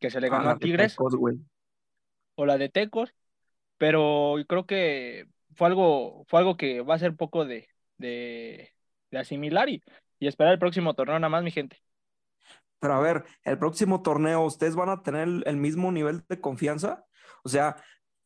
que 0.00 0.10
se 0.10 0.20
le 0.20 0.30
ganó 0.30 0.48
Ah, 0.48 0.56
a 0.58 0.58
Tigres 0.58 1.00
Tecos, 1.00 1.14
o 2.34 2.46
la 2.46 2.58
de 2.58 2.68
Tecos, 2.68 3.14
pero 3.78 4.36
creo 4.48 4.66
que 4.66 5.28
fue 5.54 5.68
algo, 5.68 6.24
fue 6.28 6.40
algo 6.40 6.56
que 6.56 6.82
va 6.82 6.94
a 6.96 6.98
ser 6.98 7.16
poco 7.16 7.44
de, 7.46 7.68
de, 7.98 8.72
de 9.10 9.18
asimilar 9.18 9.68
y, 9.70 9.82
y 10.18 10.28
esperar 10.28 10.54
el 10.54 10.58
próximo 10.58 10.94
torneo 10.94 11.18
nada 11.20 11.30
más, 11.30 11.44
mi 11.44 11.50
gente. 11.52 11.78
Pero 12.80 12.94
a 12.94 13.00
ver, 13.00 13.24
el 13.44 13.58
próximo 13.58 14.02
torneo, 14.02 14.42
¿ustedes 14.42 14.76
van 14.76 14.90
a 14.90 15.02
tener 15.02 15.28
el 15.46 15.56
mismo 15.56 15.90
nivel 15.92 16.24
de 16.28 16.40
confianza? 16.40 17.06
O 17.44 17.48
sea, 17.48 17.76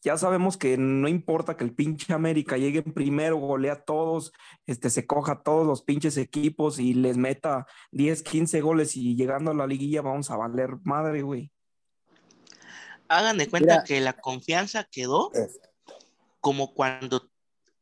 ya 0.03 0.17
sabemos 0.17 0.57
que 0.57 0.77
no 0.77 1.09
importa 1.09 1.57
que 1.57 1.65
el 1.65 1.75
pinche 1.75 2.13
América 2.13 2.57
llegue 2.57 2.83
en 2.85 2.93
primero, 2.93 3.37
golea 3.37 3.73
a 3.73 3.85
todos, 3.85 4.33
este, 4.67 4.91
se 4.91 5.07
coja 5.07 5.33
a 5.33 5.43
todos 5.43 5.67
los 5.67 5.83
pinches 5.83 6.17
equipos 6.17 6.79
y 6.79 6.95
les 6.95 7.17
meta 7.17 7.67
10, 7.91 8.23
15 8.23 8.61
goles 8.61 8.97
y 8.97 9.17
llegando 9.17 9.51
a 9.51 9.55
la 9.55 9.67
liguilla 9.67 10.03
vamos 10.03 10.31
a 10.31 10.37
valer 10.37 10.77
madre, 10.85 11.23
güey. 11.23 11.51
Hagan 13.09 13.39
de 13.39 13.49
cuenta 13.49 13.75
Mira. 13.75 13.85
que 13.85 14.01
la 14.01 14.13
confianza 14.13 14.85
quedó 14.85 15.33
como 16.41 16.75
cuando 16.75 17.31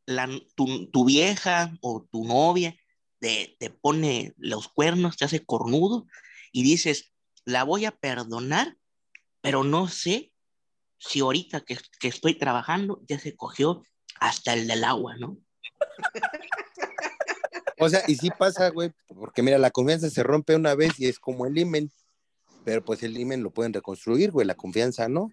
la, 0.06 0.28
tu, 0.54 0.86
tu 0.90 1.04
vieja 1.04 1.76
o 1.82 2.06
tu 2.10 2.24
novia 2.24 2.76
te, 3.18 3.56
te 3.58 3.70
pone 3.70 4.34
los 4.38 4.68
cuernos, 4.68 5.16
te 5.16 5.24
hace 5.24 5.44
cornudo 5.44 6.06
y 6.52 6.62
dices, 6.62 7.12
la 7.44 7.64
voy 7.64 7.84
a 7.84 7.90
perdonar, 7.90 8.76
pero 9.42 9.64
no 9.64 9.88
sé 9.88 10.32
si 10.98 11.20
ahorita 11.20 11.60
que, 11.60 11.78
que 12.00 12.08
estoy 12.08 12.38
trabajando 12.38 13.02
ya 13.08 13.18
se 13.18 13.36
cogió 13.36 13.82
hasta 14.20 14.54
el 14.54 14.66
del 14.66 14.84
agua, 14.84 15.16
¿no? 15.16 15.38
O 17.78 17.88
sea, 17.88 18.02
y 18.06 18.16
sí 18.16 18.30
pasa, 18.30 18.70
güey, 18.70 18.92
porque 19.06 19.42
mira, 19.42 19.58
la 19.58 19.70
confianza 19.70 20.08
se 20.08 20.22
rompe 20.22 20.56
una 20.56 20.74
vez 20.74 20.98
y 20.98 21.08
es 21.08 21.18
como 21.18 21.46
el 21.46 21.58
imen, 21.58 21.90
pero 22.64 22.82
pues 22.84 23.02
el 23.02 23.18
imen 23.18 23.42
lo 23.42 23.50
pueden 23.50 23.72
reconstruir, 23.72 24.30
güey, 24.30 24.46
la 24.46 24.54
confianza, 24.54 25.08
¿no? 25.08 25.30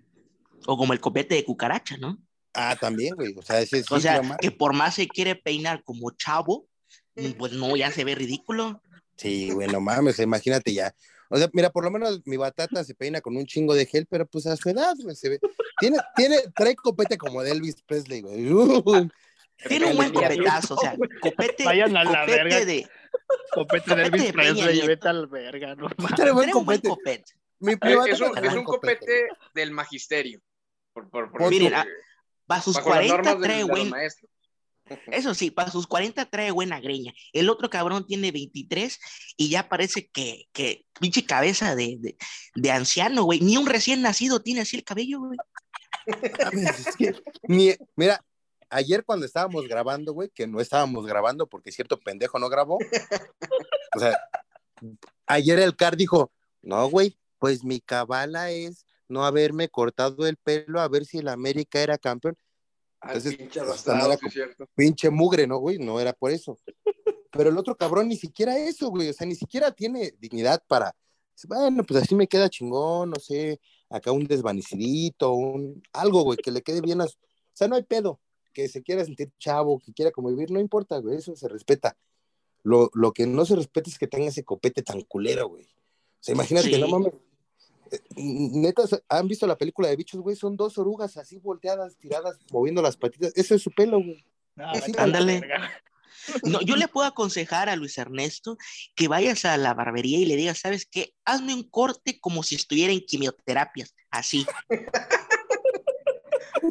O 0.65 0.77
como 0.77 0.93
el 0.93 0.99
copete 0.99 1.35
de 1.35 1.45
cucaracha, 1.45 1.97
¿no? 1.97 2.17
Ah, 2.53 2.75
también, 2.79 3.15
güey, 3.15 3.33
o 3.37 3.41
sea, 3.41 3.61
ese 3.61 3.81
sí, 3.81 3.87
O 3.89 3.99
sea, 3.99 4.21
que 4.39 4.51
por 4.51 4.73
más 4.73 4.95
se 4.95 5.07
quiere 5.07 5.35
peinar 5.35 5.83
como 5.83 6.11
chavo, 6.11 6.67
pues 7.37 7.53
no, 7.53 7.75
ya 7.75 7.91
se 7.91 8.03
ve 8.03 8.13
ridículo. 8.13 8.81
Sí, 9.15 9.51
güey, 9.51 9.69
no 9.69 9.79
mames, 9.79 10.19
imagínate 10.19 10.73
ya. 10.73 10.93
O 11.33 11.37
sea, 11.37 11.49
mira, 11.51 11.71
por 11.71 11.83
lo 11.83 11.89
menos 11.89 12.21
mi 12.25 12.37
batata 12.37 12.83
se 12.83 12.93
peina 12.93 13.19
con 13.19 13.35
un 13.35 13.45
chingo 13.47 13.73
de 13.73 13.87
gel, 13.87 14.05
pero 14.07 14.27
pues 14.27 14.45
a 14.45 14.55
su 14.55 14.69
edad, 14.69 14.93
güey, 15.01 15.15
se 15.15 15.29
ve. 15.29 15.39
Tiene, 15.79 15.97
tiene, 16.15 16.37
trae 16.55 16.75
copete 16.75 17.17
como 17.17 17.41
de 17.41 17.51
Elvis 17.51 17.81
Presley, 17.81 18.21
güey. 18.21 18.51
Uh, 18.53 19.09
Tiene 19.67 19.87
un 19.87 19.95
buen 19.97 20.13
copetazo, 20.13 20.75
o 20.75 20.77
sea, 20.77 20.95
copete, 21.21 21.63
Vayan 21.63 21.97
a 21.97 22.03
la 22.03 22.21
copete 22.21 22.43
verga. 22.43 22.65
de, 22.65 22.87
Copete 23.51 23.83
Copete 23.83 23.95
de 23.95 24.01
Elvis 24.03 24.23
de 24.27 24.33
Presley, 24.33 24.87
vete 24.87 25.07
al 25.07 25.27
verga, 25.27 25.75
no 25.75 25.87
buen 25.97 26.15
tiene 26.15 26.31
un 26.31 26.35
buen 26.35 26.51
copete. 26.51 26.87
copete. 26.89 27.33
Mi, 27.59 27.71
mi 27.71 27.91
Eh, 27.91 27.97
Es 28.11 28.21
un, 28.21 28.31
trae 28.33 28.45
es 28.45 28.53
buen 28.53 28.57
un 28.59 28.63
copete 28.65 29.27
del 29.55 29.71
magisterio. 29.71 30.39
Por, 30.93 31.09
por, 31.09 31.31
por- 31.31 31.49
Miren, 31.49 31.73
ah, 31.73 31.85
Para 32.45 32.61
sus 32.61 32.75
bajo 32.75 32.89
las 32.89 32.97
40 33.07 33.15
normas 33.17 33.39
de, 33.39 33.47
trae 33.47 33.63
buen, 33.63 33.89
maestros. 33.89 34.29
Eso 35.07 35.33
sí, 35.33 35.51
para 35.51 35.71
sus 35.71 35.87
40 35.87 36.25
trae 36.25 36.51
buena 36.51 36.79
greña. 36.79 37.13
El 37.31 37.49
otro 37.49 37.69
cabrón 37.69 38.05
tiene 38.05 38.31
23 38.31 38.99
y 39.37 39.49
ya 39.49 39.69
parece 39.69 40.07
que, 40.07 40.49
que 40.51 40.85
pinche 40.99 41.25
cabeza 41.25 41.75
de, 41.75 42.17
de, 42.55 42.71
anciano, 42.71 43.23
güey. 43.23 43.39
Ni 43.39 43.57
un 43.57 43.67
recién 43.67 44.01
nacido 44.01 44.41
tiene 44.41 44.61
así 44.61 44.75
el 44.75 44.83
cabello, 44.83 45.21
güey. 45.21 45.37
mira, 47.95 48.23
ayer 48.69 49.05
cuando 49.05 49.25
estábamos 49.25 49.67
grabando, 49.67 50.13
güey, 50.13 50.29
que 50.29 50.47
no 50.47 50.59
estábamos 50.59 51.05
grabando 51.05 51.47
porque 51.47 51.71
cierto 51.71 51.99
pendejo 51.99 52.39
no 52.39 52.49
grabó. 52.49 52.77
O 53.95 53.99
sea, 53.99 54.17
ayer 55.27 55.59
el 55.59 55.75
car 55.75 55.95
dijo, 55.95 56.31
no, 56.61 56.89
güey, 56.89 57.17
pues 57.39 57.63
mi 57.63 57.79
cabala 57.79 58.51
es 58.51 58.85
no 59.07 59.25
haberme 59.25 59.69
cortado 59.69 60.25
el 60.27 60.37
pelo 60.37 60.81
a 60.81 60.87
ver 60.87 61.05
si 61.05 61.19
el 61.19 61.27
América 61.27 61.81
era 61.81 61.97
campeón. 61.97 62.37
Entonces, 63.03 63.35
pinche 63.35 63.59
pues, 63.59 63.69
arrastrado, 63.69 63.99
no 63.99 64.05
era 64.05 64.17
sí 64.17 64.25
es 64.27 64.33
cierto. 64.33 64.69
Pinche 64.75 65.09
mugre, 65.09 65.47
¿no, 65.47 65.57
güey? 65.57 65.77
No 65.79 65.99
era 65.99 66.13
por 66.13 66.31
eso. 66.31 66.57
Pero 67.31 67.49
el 67.49 67.57
otro 67.57 67.75
cabrón 67.75 68.07
ni 68.07 68.15
siquiera 68.15 68.57
eso, 68.57 68.89
güey. 68.89 69.09
O 69.09 69.13
sea, 69.13 69.25
ni 69.27 69.35
siquiera 69.35 69.71
tiene 69.71 70.13
dignidad 70.19 70.63
para, 70.67 70.95
bueno, 71.47 71.83
pues 71.83 72.03
así 72.03 72.15
me 72.15 72.27
queda 72.27 72.49
chingón, 72.49 73.09
no 73.09 73.19
sé, 73.19 73.59
acá 73.89 74.11
un 74.11 74.25
desvanecidito, 74.25 75.33
un, 75.33 75.81
algo, 75.93 76.23
güey, 76.23 76.37
que 76.37 76.51
le 76.51 76.61
quede 76.61 76.81
bien 76.81 77.01
a 77.01 77.07
su- 77.07 77.17
O 77.17 77.55
sea, 77.55 77.67
no 77.67 77.75
hay 77.75 77.83
pedo. 77.83 78.19
Que 78.53 78.67
se 78.69 78.83
quiera 78.83 79.03
sentir 79.03 79.31
chavo, 79.39 79.79
que 79.79 79.91
quiera 79.93 80.11
convivir, 80.11 80.51
no 80.51 80.59
importa, 80.59 80.99
güey, 80.99 81.17
eso 81.17 81.35
se 81.35 81.47
respeta. 81.47 81.97
Lo, 82.61 82.89
lo 82.93 83.11
que 83.11 83.25
no 83.25 83.45
se 83.45 83.55
respeta 83.55 83.89
es 83.89 83.97
que 83.97 84.07
tenga 84.07 84.27
ese 84.27 84.43
copete 84.43 84.83
tan 84.83 85.01
culero, 85.01 85.49
güey. 85.49 85.63
O 85.65 85.67
sea, 86.19 86.35
imagínate, 86.35 86.69
Sí. 86.71 86.79
no 86.79 86.87
mames. 86.87 87.13
Eh, 87.93 88.01
Neta, 88.15 88.83
¿han 89.09 89.27
visto 89.27 89.45
la 89.47 89.57
película 89.57 89.87
de 89.87 89.95
bichos, 89.95 90.21
güey? 90.21 90.35
Son 90.35 90.55
dos 90.55 90.77
orugas 90.77 91.17
así 91.17 91.37
volteadas, 91.39 91.97
tiradas, 91.97 92.37
moviendo 92.51 92.81
las 92.81 92.97
patitas. 92.97 93.31
Eso 93.35 93.55
es 93.55 93.61
su 93.61 93.71
pelo, 93.71 93.97
güey. 93.97 94.23
Ándale. 94.97 95.41
No, 96.43 96.61
yo 96.61 96.75
le 96.75 96.87
puedo 96.87 97.05
aconsejar 97.07 97.67
a 97.69 97.75
Luis 97.75 97.97
Ernesto 97.97 98.57
que 98.95 99.07
vayas 99.07 99.43
a 99.45 99.57
la 99.57 99.73
barbería 99.73 100.19
y 100.19 100.25
le 100.25 100.35
digas, 100.35 100.59
¿sabes 100.59 100.85
qué? 100.89 101.13
Hazme 101.25 101.53
un 101.53 101.69
corte 101.69 102.19
como 102.21 102.43
si 102.43 102.55
estuviera 102.55 102.93
en 102.93 103.01
quimioterapias, 103.01 103.93
así. 104.09 104.45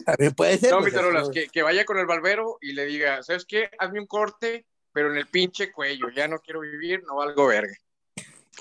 También 0.07 0.33
puede 0.33 0.59
ser. 0.59 0.71
No, 0.71 0.79
pues, 0.81 0.95
que, 1.33 1.49
que 1.49 1.63
vaya 1.63 1.85
con 1.85 1.99
el 1.99 2.07
barbero 2.07 2.57
y 2.61 2.73
le 2.73 2.87
diga, 2.87 3.23
¿sabes 3.23 3.45
qué? 3.45 3.71
Hazme 3.79 4.01
un 4.01 4.07
corte, 4.07 4.65
pero 4.93 5.11
en 5.13 5.19
el 5.19 5.27
pinche 5.27 5.71
cuello. 5.71 6.09
Ya 6.15 6.29
no 6.29 6.39
quiero 6.39 6.61
vivir, 6.61 7.03
no 7.07 7.17
valgo 7.17 7.47
verga. 7.47 7.75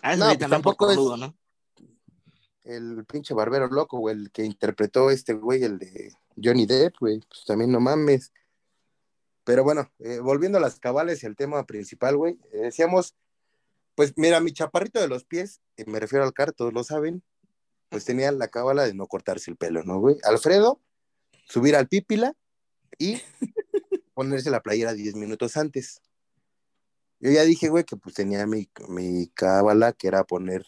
Ah, 0.01 0.13
eso 0.13 0.25
No, 0.25 0.37
pues 0.37 0.49
tampoco 0.49 0.89
es- 0.91 0.97
cornudo, 0.97 1.17
¿no? 1.17 1.35
El 2.63 3.05
pinche 3.05 3.33
barbero 3.33 3.67
loco, 3.67 3.97
güey, 3.97 4.15
el 4.15 4.31
que 4.31 4.43
interpretó 4.43 5.09
este 5.09 5.33
güey, 5.33 5.63
el 5.63 5.79
de 5.79 6.13
Johnny 6.41 6.65
Depp, 6.65 6.95
güey, 6.99 7.19
pues 7.27 7.43
también 7.45 7.71
no 7.71 7.79
mames. 7.79 8.31
Pero 9.43 9.63
bueno, 9.63 9.91
eh, 9.99 10.19
volviendo 10.19 10.57
a 10.57 10.61
las 10.61 10.79
cabales 10.79 11.23
y 11.23 11.25
al 11.25 11.35
tema 11.35 11.65
principal, 11.65 12.17
güey, 12.17 12.39
eh, 12.51 12.59
decíamos, 12.59 13.15
pues 13.95 14.13
mira, 14.15 14.39
mi 14.39 14.53
chaparrito 14.53 14.99
de 14.99 15.07
los 15.07 15.25
pies, 15.25 15.61
me 15.87 15.99
refiero 15.99 16.23
al 16.23 16.33
car, 16.33 16.53
todos 16.53 16.73
lo 16.73 16.83
saben, 16.83 17.23
pues 17.89 18.05
tenía 18.05 18.31
la 18.31 18.47
cábala 18.47 18.83
de 18.83 18.93
no 18.93 19.07
cortarse 19.07 19.51
el 19.51 19.57
pelo, 19.57 19.83
¿no, 19.83 19.99
güey? 19.99 20.17
Alfredo, 20.23 20.79
subir 21.45 21.75
al 21.75 21.87
pípila 21.87 22.35
y 22.97 23.21
ponerse 24.13 24.49
la 24.49 24.61
playera 24.61 24.93
10 24.93 25.15
minutos 25.15 25.57
antes. 25.57 26.01
Yo 27.19 27.31
ya 27.31 27.43
dije, 27.43 27.69
güey, 27.69 27.83
que 27.83 27.97
pues 27.97 28.15
tenía 28.15 28.47
mi, 28.47 28.69
mi 28.87 29.27
cábala, 29.27 29.93
que 29.93 30.07
era 30.07 30.23
poner, 30.23 30.65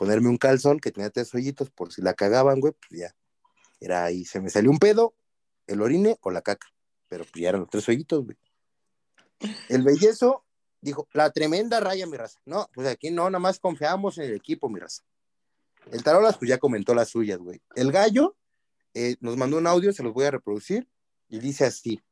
ponerme 0.00 0.30
un 0.30 0.38
calzón 0.38 0.80
que 0.80 0.90
tenía 0.90 1.10
tres 1.10 1.34
hoyitos, 1.34 1.68
por 1.68 1.92
si 1.92 2.00
la 2.00 2.14
cagaban, 2.14 2.58
güey, 2.58 2.72
pues 2.72 3.02
ya. 3.02 3.14
Era 3.80 4.02
ahí, 4.02 4.24
se 4.24 4.40
me 4.40 4.48
salió 4.48 4.70
un 4.70 4.78
pedo, 4.78 5.12
el 5.66 5.82
orine 5.82 6.16
o 6.22 6.30
la 6.30 6.40
caca, 6.40 6.68
pero 7.06 7.24
pues 7.24 7.42
ya 7.42 7.50
eran 7.50 7.60
los 7.60 7.68
tres 7.68 7.86
hoyitos, 7.86 8.24
güey. 8.24 8.38
El 9.68 9.82
bellezo 9.82 10.46
dijo, 10.80 11.06
la 11.12 11.30
tremenda 11.32 11.80
raya, 11.80 12.06
mi 12.06 12.16
raza. 12.16 12.40
No, 12.46 12.66
pues 12.72 12.88
aquí 12.88 13.10
no, 13.10 13.28
nada 13.28 13.40
más 13.40 13.58
confiamos 13.58 14.16
en 14.16 14.24
el 14.24 14.36
equipo, 14.36 14.70
mi 14.70 14.80
raza. 14.80 15.02
El 15.92 16.02
Tarolas, 16.02 16.38
pues 16.38 16.48
ya 16.48 16.56
comentó 16.56 16.94
las 16.94 17.10
suyas, 17.10 17.38
güey. 17.38 17.60
El 17.74 17.92
gallo 17.92 18.38
eh, 18.94 19.16
nos 19.20 19.36
mandó 19.36 19.58
un 19.58 19.66
audio, 19.66 19.92
se 19.92 20.02
los 20.02 20.14
voy 20.14 20.24
a 20.24 20.30
reproducir, 20.30 20.88
y 21.28 21.40
dice 21.40 21.66
así. 21.66 22.02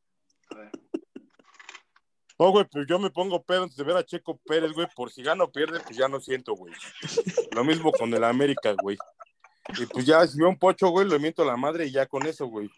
No, 2.38 2.50
güey, 2.50 2.64
pues 2.66 2.86
yo 2.86 2.98
me 2.98 3.10
pongo 3.10 3.42
pedo 3.42 3.64
antes 3.64 3.76
de 3.76 3.82
ver 3.82 3.96
a 3.96 4.04
Checo 4.04 4.38
Pérez, 4.44 4.72
güey, 4.72 4.86
por 4.94 5.10
si 5.10 5.22
gano 5.22 5.44
o 5.44 5.52
pierde, 5.52 5.80
pues 5.80 5.96
ya 5.96 6.08
no 6.08 6.20
siento, 6.20 6.54
güey. 6.54 6.72
Lo 7.52 7.64
mismo 7.64 7.90
con 7.90 8.14
el 8.14 8.22
América, 8.22 8.74
güey. 8.80 8.96
Y 9.76 9.86
pues 9.86 10.06
ya, 10.06 10.24
si 10.26 10.38
veo 10.38 10.48
un 10.48 10.58
pocho, 10.58 10.88
güey, 10.88 11.08
le 11.08 11.18
miento 11.18 11.42
a 11.42 11.46
la 11.46 11.56
madre 11.56 11.86
y 11.86 11.90
ya 11.90 12.06
con 12.06 12.26
eso, 12.26 12.46
güey. 12.46 12.70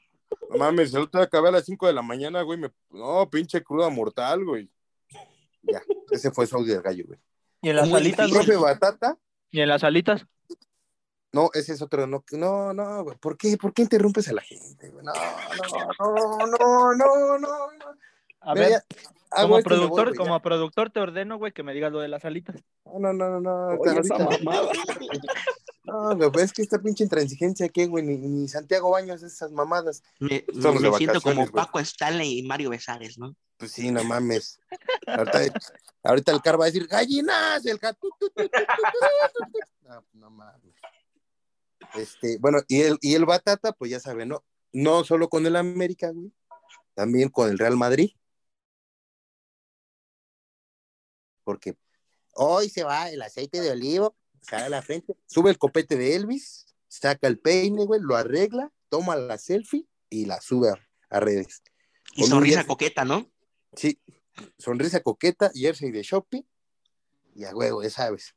No 0.48 0.56
mames, 0.56 0.94
el 0.94 1.02
otro 1.02 1.20
día 1.20 1.26
acabé 1.26 1.48
a 1.48 1.52
las 1.52 1.66
5 1.66 1.86
de 1.86 1.92
la 1.92 2.02
mañana, 2.02 2.42
güey, 2.42 2.58
me... 2.58 2.70
no, 2.90 3.28
pinche 3.28 3.62
cruda 3.62 3.90
mortal, 3.90 4.44
güey. 4.44 4.70
Ya, 5.62 5.82
ese 6.10 6.30
fue 6.30 6.46
su 6.46 6.56
audio 6.56 6.74
del 6.74 6.82
gallo, 6.82 7.04
güey. 7.06 7.18
¿Y 7.60 7.68
en 7.68 7.76
las 7.76 7.92
alitas, 7.92 8.30
profe 8.30 8.56
Batata? 8.56 9.18
¿Y 9.50 9.60
en 9.60 9.68
las 9.68 9.84
alitas? 9.84 10.24
No, 11.32 11.50
ese 11.52 11.74
es 11.74 11.82
otro, 11.82 12.06
no, 12.06 12.24
no, 12.32 12.72
no, 12.72 13.04
güey. 13.04 13.16
¿Por 13.18 13.36
qué, 13.36 13.56
¿Por 13.58 13.74
qué 13.74 13.82
interrumpes 13.82 14.26
a 14.28 14.32
la 14.32 14.42
gente, 14.42 14.88
güey? 14.88 15.04
No, 15.04 15.12
no, 15.98 16.46
no, 16.46 16.94
no, 16.94 17.38
no, 17.38 17.38
no. 17.38 17.48
A 18.40 18.54
ver, 18.54 18.82
como 19.30 19.62
productor, 19.62 20.16
como 20.16 20.40
productor 20.40 20.90
te 20.90 21.00
ordeno, 21.00 21.38
güey, 21.38 21.52
que 21.52 21.62
me 21.62 21.72
digas 21.72 21.92
lo 21.92 22.00
de 22.00 22.08
las 22.08 22.24
alitas. 22.24 22.56
No, 22.84 22.98
no, 22.98 23.12
no, 23.12 23.40
no, 23.40 23.76
no. 23.76 23.84
esa 23.84 24.18
mamada. 24.18 24.70
No, 25.82 26.14
güey, 26.14 26.44
es 26.44 26.52
que 26.52 26.62
esta 26.62 26.78
pinche 26.78 27.02
intransigencia 27.02 27.68
¿qué, 27.68 27.86
güey, 27.86 28.04
ni, 28.04 28.46
Santiago 28.46 28.90
Baños, 28.90 29.22
esas 29.24 29.50
mamadas. 29.50 30.04
Me, 30.20 30.44
me 30.54 30.92
siento 30.92 31.20
como 31.20 31.50
Paco 31.50 31.80
Stanley 31.80 32.38
y 32.38 32.42
Mario 32.44 32.70
Besares, 32.70 33.18
¿no? 33.18 33.34
Pues 33.56 33.72
sí, 33.72 33.90
no 33.90 34.04
mames. 34.04 34.60
Ahorita, 36.02 36.32
el 36.32 36.42
car 36.42 36.60
va 36.60 36.64
a 36.64 36.66
decir, 36.66 36.86
gallinas, 36.86 37.64
el 37.66 37.78
gato. 37.78 38.08
No, 39.82 40.04
no 40.12 40.30
mames. 40.30 40.74
Este, 41.94 42.38
bueno, 42.38 42.60
y 42.68 42.82
el, 42.82 42.98
y 43.00 43.14
el 43.14 43.24
Batata, 43.24 43.72
pues 43.72 43.90
ya 43.90 43.98
saben, 43.98 44.28
¿no? 44.28 44.44
No 44.72 45.02
solo 45.02 45.28
con 45.28 45.44
el 45.46 45.56
América, 45.56 46.10
güey, 46.10 46.32
también 46.94 47.28
con 47.30 47.50
el 47.50 47.58
Real 47.58 47.76
Madrid. 47.76 48.12
Porque 51.50 51.76
hoy 52.34 52.68
se 52.68 52.84
va 52.84 53.10
el 53.10 53.20
aceite 53.22 53.60
de 53.60 53.72
olivo, 53.72 54.14
sale 54.40 54.66
a 54.66 54.68
la 54.68 54.82
frente, 54.82 55.16
sube 55.26 55.50
el 55.50 55.58
copete 55.58 55.96
de 55.96 56.14
Elvis, 56.14 56.64
saca 56.86 57.26
el 57.26 57.40
peine, 57.40 57.86
güey, 57.86 58.00
lo 58.00 58.14
arregla, 58.14 58.70
toma 58.88 59.16
la 59.16 59.36
selfie 59.36 59.84
y 60.08 60.26
la 60.26 60.40
sube 60.40 60.72
a, 61.10 61.18
redes. 61.18 61.64
Y 62.14 62.22
sonrisa 62.22 62.64
coqueta, 62.64 63.04
¿no? 63.04 63.28
Sí, 63.74 64.00
sonrisa 64.58 65.00
coqueta, 65.00 65.50
jersey 65.52 65.90
de 65.90 66.04
shopping 66.04 66.42
y 67.34 67.42
a 67.46 67.52
huevo, 67.52 67.82
ya 67.82 67.90
sabes. 67.90 68.36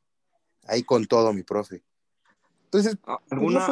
Ahí 0.64 0.82
con 0.82 1.06
todo, 1.06 1.32
mi 1.32 1.44
profe. 1.44 1.84
Entonces, 2.64 2.96
pues, 3.00 3.18
¿alguna, 3.30 3.66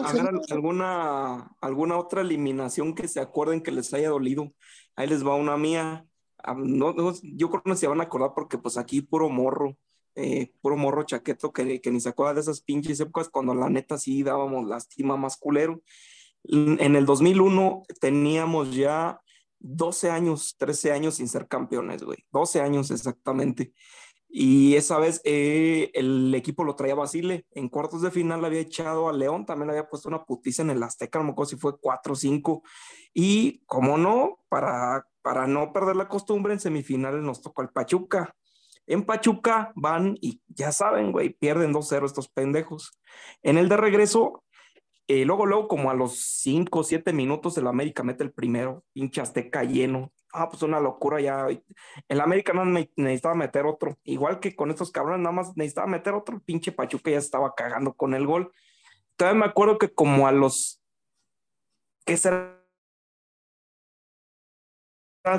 alguna, 0.51 1.57
alguna 1.61 1.99
otra 1.99 2.21
eliminación 2.21 2.95
que 2.95 3.09
se 3.09 3.19
acuerden 3.19 3.61
que 3.61 3.73
les 3.73 3.93
haya 3.93 4.11
dolido? 4.11 4.55
Ahí 4.95 5.09
les 5.09 5.27
va 5.27 5.35
una 5.35 5.57
mía. 5.57 6.07
Ah, 6.43 6.55
no, 6.57 6.95
yo 7.23 7.51
creo 7.51 7.63
que 7.63 7.71
no 7.71 7.77
se 7.77 7.87
van 7.87 8.01
a 8.01 8.05
acordar 8.05 8.33
porque 8.35 8.59
pues 8.59 8.77
aquí 8.77 9.03
puro 9.03 9.29
morro, 9.29 9.77
eh, 10.15 10.53
puro 10.61 10.77
morro 10.77 11.05
chaqueto 11.05 11.53
que, 11.53 11.81
que, 11.81 11.91
ni 11.91 12.01
se 12.01 12.09
acuerda 12.11 12.35
de 12.35 12.41
esas 12.41 12.61
pinches 12.61 13.01
épocas 13.01 13.29
cuando 13.29 13.55
la 13.55 13.71
neta 13.71 13.99
sí 13.99 14.23
dábamos 14.23 14.67
lástima 14.67 15.17
más 15.17 15.37
culero. 15.37 15.83
En 16.45 16.97
el 16.97 17.07
2001 17.07 17.85
teníamos 18.01 18.75
ya 18.75 19.21
12 19.61 20.11
años, 20.11 20.57
13 20.59 20.93
años 20.93 21.15
sin 21.15 21.29
ser 21.29 21.47
campeones, 21.47 22.03
güey. 22.03 22.19
12 22.33 22.61
años 22.61 22.91
exactamente. 22.91 23.73
Y 24.35 24.77
esa 24.77 24.99
vez 24.99 25.21
eh, 25.25 25.91
el 25.93 26.35
equipo 26.35 26.65
lo 26.65 26.75
traía 26.75 26.95
Basile. 26.95 27.45
En 27.51 27.69
cuartos 27.69 28.01
de 28.01 28.11
final 28.11 28.43
había 28.43 28.61
echado 28.61 29.11
a 29.11 29.13
León, 29.13 29.45
también 29.45 29.67
le 29.67 29.73
había 29.75 29.91
puesto 29.91 30.09
una 30.09 30.25
putiza 30.25 30.63
en 30.63 30.71
el 30.71 30.83
Azteca, 30.83 31.19
no 31.19 31.27
me 31.27 31.33
acuerdo 31.33 31.51
si 31.51 31.57
fue 31.57 31.79
4 31.79 32.15
o 32.15 32.17
5. 32.17 32.63
Y 33.13 33.59
como 33.67 33.99
no, 33.99 34.39
para, 34.49 35.07
para 35.21 35.47
no 35.47 35.71
perder 35.75 35.97
la 35.97 36.09
costumbre, 36.09 36.55
en 36.55 36.61
semifinales 36.61 37.23
nos 37.23 37.43
tocó 37.43 37.61
el 37.61 37.69
Pachuca. 37.69 38.35
En 38.87 39.05
Pachuca 39.05 39.71
van 39.77 40.17
y 40.23 40.41
ya 40.49 40.73
saben, 40.73 41.13
güey, 41.13 41.35
pierden 41.35 41.75
2-0 41.75 42.07
estos 42.07 42.29
pendejos. 42.29 42.99
En 43.43 43.59
el 43.59 43.69
de 43.69 43.77
regreso, 43.77 44.45
eh, 45.09 45.27
luego, 45.27 45.45
luego, 45.45 45.69
como 45.69 45.91
a 45.91 45.95
los 45.95 46.17
5 46.41 46.79
o 46.79 46.85
7 46.85 47.13
minutos, 47.13 47.59
el 47.59 47.67
América 47.67 48.03
mete 48.03 48.25
el 48.25 48.33
primero, 48.33 48.83
pinche 48.95 49.21
Azteca 49.21 49.63
lleno, 49.63 50.11
ah, 50.33 50.49
pues 50.49 50.63
una 50.63 50.81
locura 50.81 51.21
ya. 51.21 51.47
El 52.09 52.21
América 52.21 52.53
no 52.53 52.65
necesitaba 52.65 53.35
meter 53.35 53.67
otro. 53.67 53.99
Igual 54.05 54.41
que 54.41 54.57
con 54.57 54.71
estos 54.71 54.91
cabrones, 54.91 55.21
nada 55.21 55.35
más 55.35 55.57
necesitaba 55.57 55.87
meter 55.87 56.15
otro. 56.15 56.41
Pinche 56.41 56.73
Pachuca 56.73 57.11
ya 57.11 57.19
estaba 57.19 57.55
cagando 57.55 57.95
con 57.95 58.15
el 58.15 58.27
gol. 58.27 58.53
Todavía 59.17 59.41
me 59.41 59.47
acuerdo 59.47 59.79
que 59.79 59.93
como 59.93 60.27
a 60.27 60.33
los. 60.33 60.83
¿Qué 62.05 62.17
será? 62.17 62.59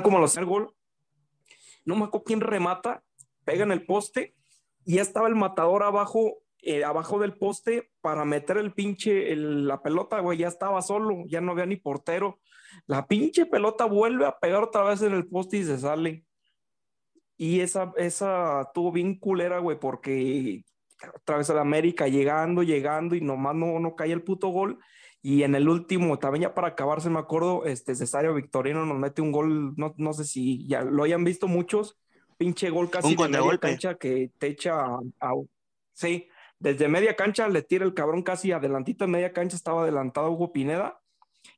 Como 0.02 0.18
los 0.18 0.36
el 0.36 0.46
gol. 0.46 0.74
No 1.84 1.96
me 1.96 2.04
acuerdo 2.04 2.24
quién 2.24 2.40
remata, 2.40 3.04
pega 3.44 3.64
en 3.64 3.72
el 3.72 3.84
poste 3.84 4.34
y 4.84 4.96
ya 4.96 5.02
estaba 5.02 5.28
el 5.28 5.34
matador 5.34 5.82
abajo, 5.82 6.38
eh, 6.64 6.84
abajo 6.84 7.18
del 7.18 7.34
poste 7.34 7.90
para 8.00 8.24
meter 8.24 8.58
el 8.58 8.72
pinche, 8.72 9.34
la 9.36 9.82
pelota, 9.82 10.20
güey, 10.20 10.38
ya 10.38 10.48
estaba 10.48 10.82
solo, 10.82 11.24
ya 11.26 11.40
no 11.40 11.52
había 11.52 11.66
ni 11.66 11.76
portero 11.76 12.40
la 12.86 13.06
pinche 13.06 13.46
pelota 13.46 13.84
vuelve 13.84 14.26
a 14.26 14.38
pegar 14.38 14.62
otra 14.62 14.82
vez 14.82 15.02
en 15.02 15.14
el 15.14 15.26
poste 15.26 15.58
y 15.58 15.64
se 15.64 15.78
sale. 15.78 16.24
Y 17.36 17.60
esa, 17.60 17.92
esa 17.96 18.70
tuvo 18.74 18.92
bien 18.92 19.18
culera, 19.18 19.58
güey, 19.58 19.78
porque 19.78 20.64
otra 21.16 21.38
vez 21.38 21.50
el 21.50 21.58
América 21.58 22.08
llegando, 22.08 22.62
llegando 22.62 23.14
y 23.14 23.20
nomás 23.20 23.54
no, 23.54 23.78
no 23.80 23.96
cae 23.96 24.12
el 24.12 24.22
puto 24.22 24.48
gol. 24.48 24.78
Y 25.20 25.42
en 25.42 25.54
el 25.54 25.68
último, 25.68 26.18
también 26.18 26.42
ya 26.42 26.54
para 26.54 26.68
acabarse, 26.68 27.08
me 27.08 27.18
acuerdo, 27.18 27.64
este 27.64 27.94
Cesario 27.94 28.34
Victorino 28.34 28.84
nos 28.84 28.98
mete 28.98 29.22
un 29.22 29.32
gol, 29.32 29.74
no, 29.76 29.94
no 29.96 30.12
sé 30.12 30.24
si 30.24 30.66
ya 30.66 30.82
lo 30.82 31.02
hayan 31.02 31.24
visto 31.24 31.48
muchos, 31.48 31.98
pinche 32.36 32.68
gol 32.68 32.90
casi 32.90 33.16
de 33.16 33.28
media 33.28 33.58
cancha 33.58 33.94
que 33.94 34.30
te 34.38 34.48
echa 34.48 34.84
a, 34.84 35.32
sí, 35.94 36.28
desde 36.64 36.88
media 36.88 37.14
cancha 37.14 37.46
le 37.46 37.60
tira 37.60 37.84
el 37.84 37.92
cabrón 37.92 38.22
casi 38.22 38.50
adelantito 38.50 39.04
en 39.04 39.10
media 39.10 39.34
cancha, 39.34 39.54
estaba 39.54 39.82
adelantado 39.82 40.30
Hugo 40.30 40.50
Pineda 40.50 40.98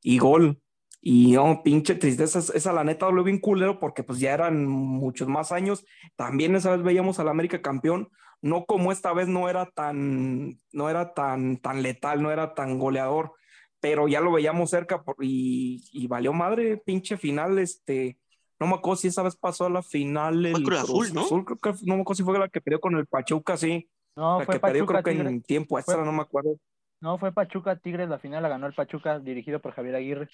y 0.03 0.19
gol. 0.19 0.61
Y 1.01 1.35
no, 1.35 1.62
pinche 1.62 1.95
tristeza, 1.95 2.40
esa 2.40 2.73
la 2.73 2.83
neta 2.83 3.09
lo 3.11 3.23
bien 3.23 3.38
culero 3.38 3.79
porque 3.79 4.03
pues 4.03 4.19
ya 4.19 4.35
eran 4.35 4.66
muchos 4.66 5.29
más 5.29 5.53
años. 5.53 5.87
También 6.16 6.57
esa 6.57 6.73
vez 6.73 6.83
veíamos 6.83 7.21
al 7.21 7.29
América 7.29 7.62
campeón, 7.62 8.09
no 8.42 8.64
como 8.64 8.90
esta 8.90 9.12
vez 9.12 9.29
no 9.29 9.49
era 9.49 9.66
tan, 9.66 10.59
no 10.73 10.90
era 10.90 11.14
tan, 11.14 11.59
tan 11.59 11.85
letal, 11.85 12.21
no 12.21 12.33
era 12.33 12.55
tan 12.55 12.77
goleador, 12.77 13.35
pero 13.79 14.09
ya 14.09 14.21
lo 14.21 14.33
veíamos 14.33 14.71
cerca 14.71 15.05
y, 15.21 16.05
valió 16.09 16.33
madre, 16.33 16.79
pinche 16.79 17.16
final, 17.16 17.61
este, 17.61 18.19
no 18.59 18.66
me 18.66 18.75
acuerdo 18.75 18.97
si 18.97 19.07
esa 19.07 19.23
vez 19.23 19.37
pasó 19.37 19.66
a 19.66 19.71
la 19.71 19.85
final 19.85 20.45
el 20.45 20.64
Cruz 20.64 20.81
Azul, 20.81 21.14
¿no? 21.14 21.45
creo 21.45 21.59
que, 21.59 21.71
no 21.85 21.95
me 21.95 22.01
acuerdo 22.01 22.16
si 22.16 22.25
fue 22.25 22.37
la 22.40 22.49
que 22.49 22.61
perdió 22.61 22.81
con 22.81 22.97
el 22.97 23.07
Pachuca, 23.07 23.57
sí. 23.57 23.88
No, 24.16 24.38
la 24.40 24.44
fue 24.46 24.55
que 24.55 24.61
Pachuca, 24.61 24.66
perdió 24.66 24.87
creo 24.87 25.02
que 25.02 25.29
en 25.29 25.42
tiempo 25.42 25.79
extra, 25.79 26.05
no 26.05 26.12
me 26.12 26.22
acuerdo. 26.22 26.57
No, 27.00 27.18
fue 27.18 27.33
Pachuca 27.33 27.76
Tigres, 27.76 28.09
la 28.09 28.18
final 28.18 28.42
la 28.42 28.48
ganó 28.48 28.66
el 28.66 28.74
Pachuca 28.74 29.18
dirigido 29.18 29.61
por 29.61 29.72
Javier 29.72 29.96
Aguirre. 29.96 30.29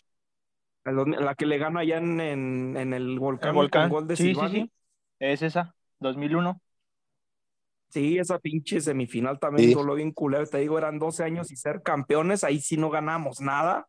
La 0.84 1.34
que 1.34 1.46
le 1.46 1.58
gana 1.58 1.80
allá 1.80 1.98
en, 1.98 2.20
en, 2.20 2.92
el 2.92 3.18
volcán, 3.18 3.50
el 3.50 3.54
volcán. 3.54 3.90
gol 3.90 4.06
de 4.06 4.16
sí, 4.16 4.34
sí, 4.34 4.48
sí, 4.48 4.72
Es 5.18 5.42
esa, 5.42 5.74
2001. 6.00 6.60
Sí, 7.90 8.18
esa 8.18 8.38
pinche 8.38 8.80
semifinal 8.80 9.38
también 9.38 9.68
sí. 9.68 9.74
lo 9.74 9.94
bien 9.94 10.12
culero. 10.12 10.46
Te 10.46 10.58
digo, 10.58 10.78
eran 10.78 10.98
12 10.98 11.24
años 11.24 11.52
y 11.52 11.56
ser 11.56 11.82
campeones, 11.82 12.42
ahí 12.42 12.58
sí 12.58 12.76
no 12.76 12.90
ganamos 12.90 13.40
nada. 13.40 13.86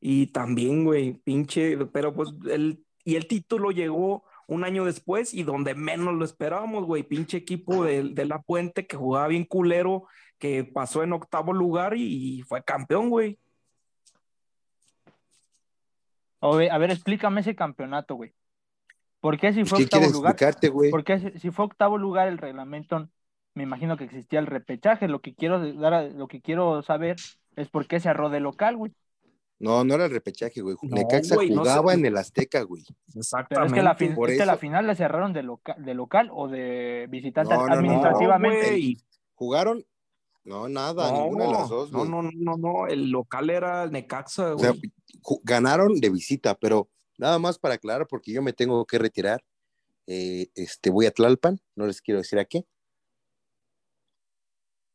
Y 0.00 0.28
también, 0.28 0.84
güey, 0.84 1.14
pinche, 1.14 1.76
pero 1.86 2.14
pues 2.14 2.30
el, 2.50 2.84
y 3.04 3.16
el 3.16 3.26
título 3.26 3.70
llegó 3.70 4.24
un 4.46 4.64
año 4.64 4.84
después 4.84 5.34
y 5.34 5.42
donde 5.42 5.74
menos 5.74 6.14
lo 6.14 6.24
esperábamos, 6.24 6.84
güey, 6.84 7.02
pinche 7.02 7.36
equipo 7.38 7.84
de, 7.84 8.10
de, 8.10 8.24
La 8.24 8.42
Puente 8.42 8.86
que 8.86 8.96
jugaba 8.96 9.28
bien 9.28 9.44
culero, 9.44 10.04
que 10.38 10.64
pasó 10.64 11.02
en 11.02 11.12
octavo 11.12 11.52
lugar 11.52 11.94
y 11.96 12.42
fue 12.42 12.62
campeón, 12.62 13.10
güey 13.10 13.38
a 16.40 16.78
ver, 16.78 16.90
explícame 16.90 17.40
ese 17.40 17.54
campeonato, 17.54 18.14
güey. 18.14 18.32
¿Por 19.20 19.38
qué 19.38 19.52
si 19.52 19.64
fue 19.64 19.82
octavo 19.82 20.08
lugar? 20.08 20.36
¿Por 20.90 21.04
qué 21.04 21.38
si 21.38 21.50
fue 21.50 21.64
octavo 21.64 21.98
lugar 21.98 22.28
el 22.28 22.38
reglamento? 22.38 23.08
Me 23.54 23.62
imagino 23.62 23.96
que 23.96 24.04
existía 24.04 24.38
el 24.38 24.46
repechaje. 24.46 25.08
Lo 25.08 25.20
que 25.20 25.34
quiero 25.34 25.72
dar, 25.74 26.12
lo 26.12 26.28
que 26.28 26.40
quiero 26.40 26.82
saber 26.82 27.16
es 27.56 27.68
por 27.68 27.86
qué 27.86 27.98
se 27.98 28.08
arró 28.08 28.28
de 28.28 28.40
local, 28.40 28.76
güey. 28.76 28.92
No, 29.58 29.84
no 29.84 29.94
era 29.94 30.04
el 30.04 30.10
repechaje, 30.10 30.60
güey. 30.60 30.76
Necaxa 30.82 31.36
jugaba 31.36 31.94
en 31.94 32.04
el 32.04 32.16
Azteca, 32.16 32.62
güey. 32.62 32.84
Exactamente. 33.14 33.72
Pero 33.72 34.26
es 34.26 34.32
que 34.32 34.38
la, 34.38 34.52
la 34.52 34.58
final 34.58 34.86
la 34.86 34.94
cerraron 34.94 35.32
de, 35.32 35.48
de 35.78 35.94
local 35.94 36.28
o 36.32 36.48
de 36.48 37.06
visitante 37.08 37.54
administrativamente. 37.54 38.96
Jugaron 39.34 39.84
no, 40.46 40.68
nada, 40.68 41.10
ninguna 41.10 41.46
de 41.46 41.52
las 41.52 41.68
dos. 41.68 41.90
No, 41.90 42.04
no, 42.04 42.22
no, 42.22 42.56
no, 42.56 42.86
el 42.86 43.10
local 43.10 43.50
era 43.50 43.82
el 43.82 43.90
Necaxa, 43.90 44.52
güey. 44.52 44.70
O 44.70 44.74
sea, 44.74 44.80
ganaron 45.42 45.98
de 45.98 46.08
visita, 46.08 46.54
pero 46.54 46.88
nada 47.18 47.40
más 47.40 47.58
para 47.58 47.74
aclarar, 47.74 48.06
porque 48.06 48.32
yo 48.32 48.42
me 48.42 48.52
tengo 48.52 48.84
que 48.86 48.98
retirar. 48.98 49.42
Eh, 50.06 50.46
este, 50.54 50.90
voy 50.90 51.06
a 51.06 51.10
Tlalpan, 51.10 51.60
no 51.74 51.86
les 51.86 52.00
quiero 52.00 52.20
decir 52.20 52.38
a 52.38 52.44
qué. 52.44 52.64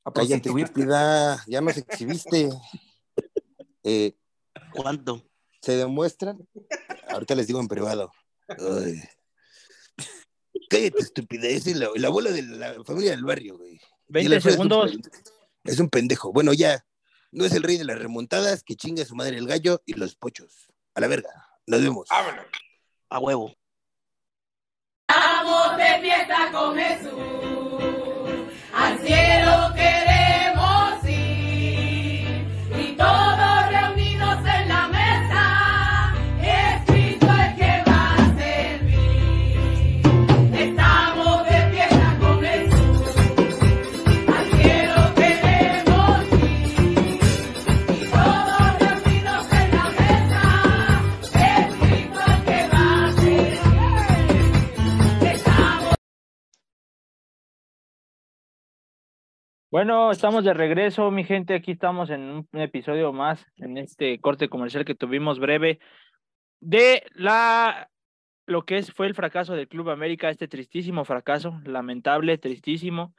A 0.06 0.14
Cállate, 0.14 0.50
estúpida, 0.50 1.44
ya 1.48 1.62
nos 1.62 1.78
exhibiste. 1.78 2.50
Eh, 3.84 4.14
¿Cuánto? 4.74 5.24
Se 5.62 5.76
demuestran, 5.78 6.48
ahorita 7.10 7.36
les 7.36 7.48
digo 7.48 7.60
en 7.60 7.68
privado. 7.68 8.12
Cállate, 10.70 11.00
estupidez. 11.00 11.68
Es 11.68 11.76
la, 11.76 11.90
la 11.96 12.08
abuela 12.08 12.32
de 12.32 12.42
la 12.42 12.84
familia 12.84 13.12
del 13.12 13.24
barrio, 13.24 13.58
güey. 13.58 13.74
Y 13.74 13.80
20 14.08 14.28
el 14.28 14.34
Alfredo 14.34 14.54
es 14.54 14.60
un 14.60 14.70
segundos. 14.70 15.12
Es 15.64 15.80
un 15.80 15.90
pendejo. 15.90 16.34
Bueno, 16.34 16.54
ya. 16.54 16.86
No 17.32 17.46
es 17.46 17.54
el 17.54 17.64
rey 17.64 17.78
de 17.78 17.86
las 17.86 18.00
remontadas, 18.00 18.64
que 18.64 18.76
chinga 18.76 19.04
a 19.04 19.06
su 19.06 19.16
madre 19.16 19.38
el 19.38 19.48
gallo 19.48 19.82
y 19.86 19.94
los 19.94 20.16
pochos. 20.16 20.70
A 20.96 21.02
la 21.02 21.08
verga. 21.08 21.30
Nos 21.68 21.82
vemos. 21.82 22.08
Vámonos. 22.10 22.46
A 23.10 23.20
huevo. 23.20 23.56
Vamos 25.08 25.78
de 25.78 26.02
fiesta 26.02 26.52
con 26.52 26.78
Jesús, 26.78 27.12
al 28.74 28.98
cielo 29.00 29.74
queremos 29.76 30.01
Bueno, 59.72 60.12
estamos 60.12 60.44
de 60.44 60.54
regreso, 60.54 61.10
mi 61.12 61.24
gente. 61.24 61.54
Aquí 61.54 61.72
estamos 61.72 62.10
en 62.10 62.46
un 62.52 62.60
episodio 62.60 63.14
más, 63.14 63.46
en 63.56 63.78
este 63.78 64.20
corte 64.20 64.50
comercial 64.50 64.84
que 64.84 64.96
tuvimos 64.96 65.40
breve 65.40 65.80
de 66.60 67.06
la 67.16 67.90
lo 68.46 68.66
que 68.66 68.78
es, 68.80 68.92
fue 68.92 69.08
el 69.08 69.16
fracaso 69.16 69.54
del 69.54 69.70
Club 69.70 69.90
América, 69.90 70.30
este 70.30 70.50
tristísimo 70.50 71.06
fracaso, 71.06 71.62
lamentable, 71.64 72.38
tristísimo. 72.38 73.16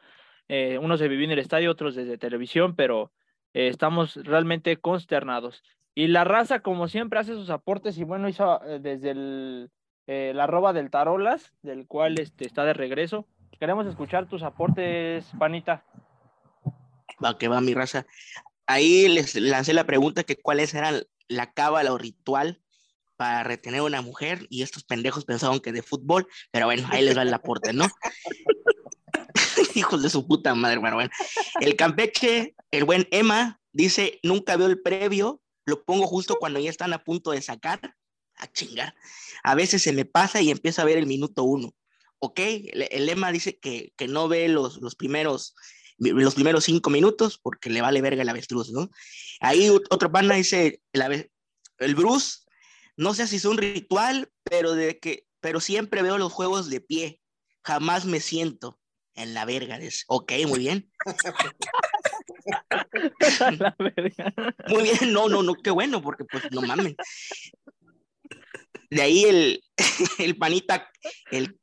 Eh, 0.47 0.77
unos 0.77 0.99
se 1.01 1.09
vivió 1.09 1.25
en 1.25 1.31
el 1.31 1.39
estadio, 1.39 1.71
otros 1.71 1.95
desde 1.95 2.19
televisión, 2.19 2.77
pero 2.77 3.13
eh, 3.55 3.69
estamos 3.69 4.17
realmente 4.17 4.77
consternados. 4.77 5.63
Y 5.95 6.09
la 6.09 6.25
raza, 6.25 6.61
como 6.61 6.87
siempre, 6.87 7.19
hace 7.19 7.33
sus 7.33 7.49
aportes 7.49 7.97
y 7.97 8.05
bueno, 8.05 8.29
hizo 8.29 8.63
eh, 8.67 8.79
desde 8.79 9.13
el, 9.13 9.71
eh, 10.07 10.33
la 10.35 10.45
arroba 10.45 10.75
del 10.75 10.91
Tarolas, 10.91 11.55
del 11.63 11.87
cual 11.87 12.19
este, 12.19 12.45
está 12.45 12.67
de 12.67 12.75
regreso. 12.75 13.27
Queremos 13.59 13.87
escuchar 13.87 14.29
tus 14.29 14.43
aportes, 14.43 15.33
Panita. 15.39 15.83
Va 17.25 17.39
que 17.39 17.49
va 17.49 17.61
mi 17.61 17.75
raza. 17.75 18.07
Ahí 18.67 19.09
les 19.09 19.35
lancé 19.35 19.73
la 19.73 19.87
pregunta 19.87 20.25
que 20.25 20.37
cuáles 20.37 20.75
eran 20.75 21.05
la 21.29 21.53
cábala 21.53 21.93
o 21.93 21.99
ritual 21.99 22.63
para 23.17 23.45
retener 23.45 23.81
a 23.81 23.85
una 23.85 24.03
mujer 24.03 24.47
y 24.51 24.63
estos 24.63 24.85
pendejos 24.85 25.25
pensaban 25.25 25.61
que 25.61 25.73
de 25.73 25.83
fútbol, 25.83 26.27
pero 26.51 26.67
bueno, 26.67 26.89
ahí 26.91 27.05
les 27.05 27.17
va 27.17 27.23
el 27.23 27.35
aporte, 27.35 27.73
¿no? 27.73 27.87
Hijos 29.75 30.03
de 30.03 30.11
su 30.11 30.27
puta 30.27 30.55
madre, 30.55 30.79
bueno, 30.79 30.97
bueno. 30.97 31.11
El 31.61 31.77
Campeche, 31.77 32.57
el 32.71 32.85
buen 32.85 33.07
Emma, 33.11 33.61
dice, 33.73 34.19
nunca 34.23 34.57
veo 34.57 34.67
el 34.67 34.81
previo, 34.81 35.41
lo 35.65 35.85
pongo 35.85 36.07
justo 36.07 36.37
cuando 36.37 36.59
ya 36.59 36.71
están 36.71 36.93
a 36.93 37.05
punto 37.05 37.31
de 37.31 37.43
sacar, 37.43 37.97
a 38.37 38.51
chingar. 38.51 38.95
A 39.45 39.55
veces 39.55 39.83
se 39.83 39.93
me 39.93 40.05
pasa 40.05 40.41
y 40.41 40.51
empiezo 40.51 40.83
a 40.83 40.87
ver 40.87 40.99
el 40.99 41.07
minuto 41.07 41.45
uno. 41.45 41.75
¿Ok? 42.19 42.39
El, 42.39 42.89
el 42.91 43.09
Emma 43.09 43.33
dice 43.33 43.59
que, 43.59 43.93
que 43.97 44.09
no 44.09 44.29
ve 44.29 44.49
los, 44.49 44.79
los 44.79 44.95
primeros 44.95 45.55
los 46.11 46.35
primeros 46.35 46.65
cinco 46.65 46.91
minutos 46.91 47.39
porque 47.43 47.71
le 47.71 47.81
vale 47.81 48.01
verga 48.03 48.23
el 48.23 48.29
avestruz, 48.29 48.71
¿no? 48.73 48.91
Ahí 49.41 49.67
ot- 49.69 49.87
otro 49.91 50.11
pana 50.11 50.35
dice, 50.35 50.81
el, 50.93 51.03
ave- 51.03 51.31
el 51.79 51.95
Bruce, 51.95 52.39
no 52.97 53.15
sé 53.15 53.27
si 53.27 53.37
es 53.37 53.45
un 53.45 53.59
ritual, 53.59 54.31
pero, 54.43 54.75
de 54.75 54.99
que, 54.99 55.27
pero 55.41 55.61
siempre 55.61 56.03
veo 56.03 56.19
los 56.19 56.33
juegos 56.33 56.69
de 56.71 56.81
pie, 56.81 57.21
jamás 57.65 58.05
me 58.05 58.21
siento 58.21 58.79
en 59.15 59.35
la 59.35 59.45
verga. 59.45 59.79
dice. 59.79 60.05
Ok, 60.09 60.33
muy 60.47 60.59
bien. 60.59 60.91
La 63.59 63.75
verga. 63.79 64.35
Muy 64.69 64.83
bien, 64.85 65.13
no, 65.13 65.29
no, 65.29 65.43
no, 65.43 65.55
qué 65.55 65.71
bueno, 65.71 66.03
porque 66.03 66.25
pues 66.25 66.45
no 66.51 66.63
mames. 66.63 66.95
De 68.91 69.03
ahí 69.03 69.25
el, 69.25 69.65
el 70.19 70.37
panita, 70.37 70.91
el, 71.31 71.59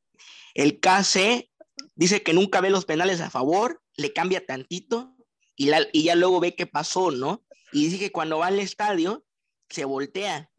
el 0.54 0.80
KC, 0.80 1.49
dice 1.95 2.23
que 2.23 2.34
nunca 2.34 2.62
ve 2.62 2.69
los 2.69 2.86
penales 2.86 3.21
a 3.21 3.30
favor, 3.30 3.82
le 3.99 4.13
cambia 4.13 4.45
tantito 4.45 5.15
y, 5.55 5.65
la- 5.67 5.88
y 5.93 6.03
ya 6.03 6.15
luego 6.15 6.39
ve 6.39 6.55
qué 6.55 6.65
pasó, 6.65 7.12
¿no? 7.12 7.43
Y 7.71 7.85
dice 7.85 7.99
que 7.99 8.12
cuando 8.12 8.38
va 8.39 8.47
al 8.47 8.59
estadio 8.59 9.25
se 9.69 9.85
voltea, 9.85 10.49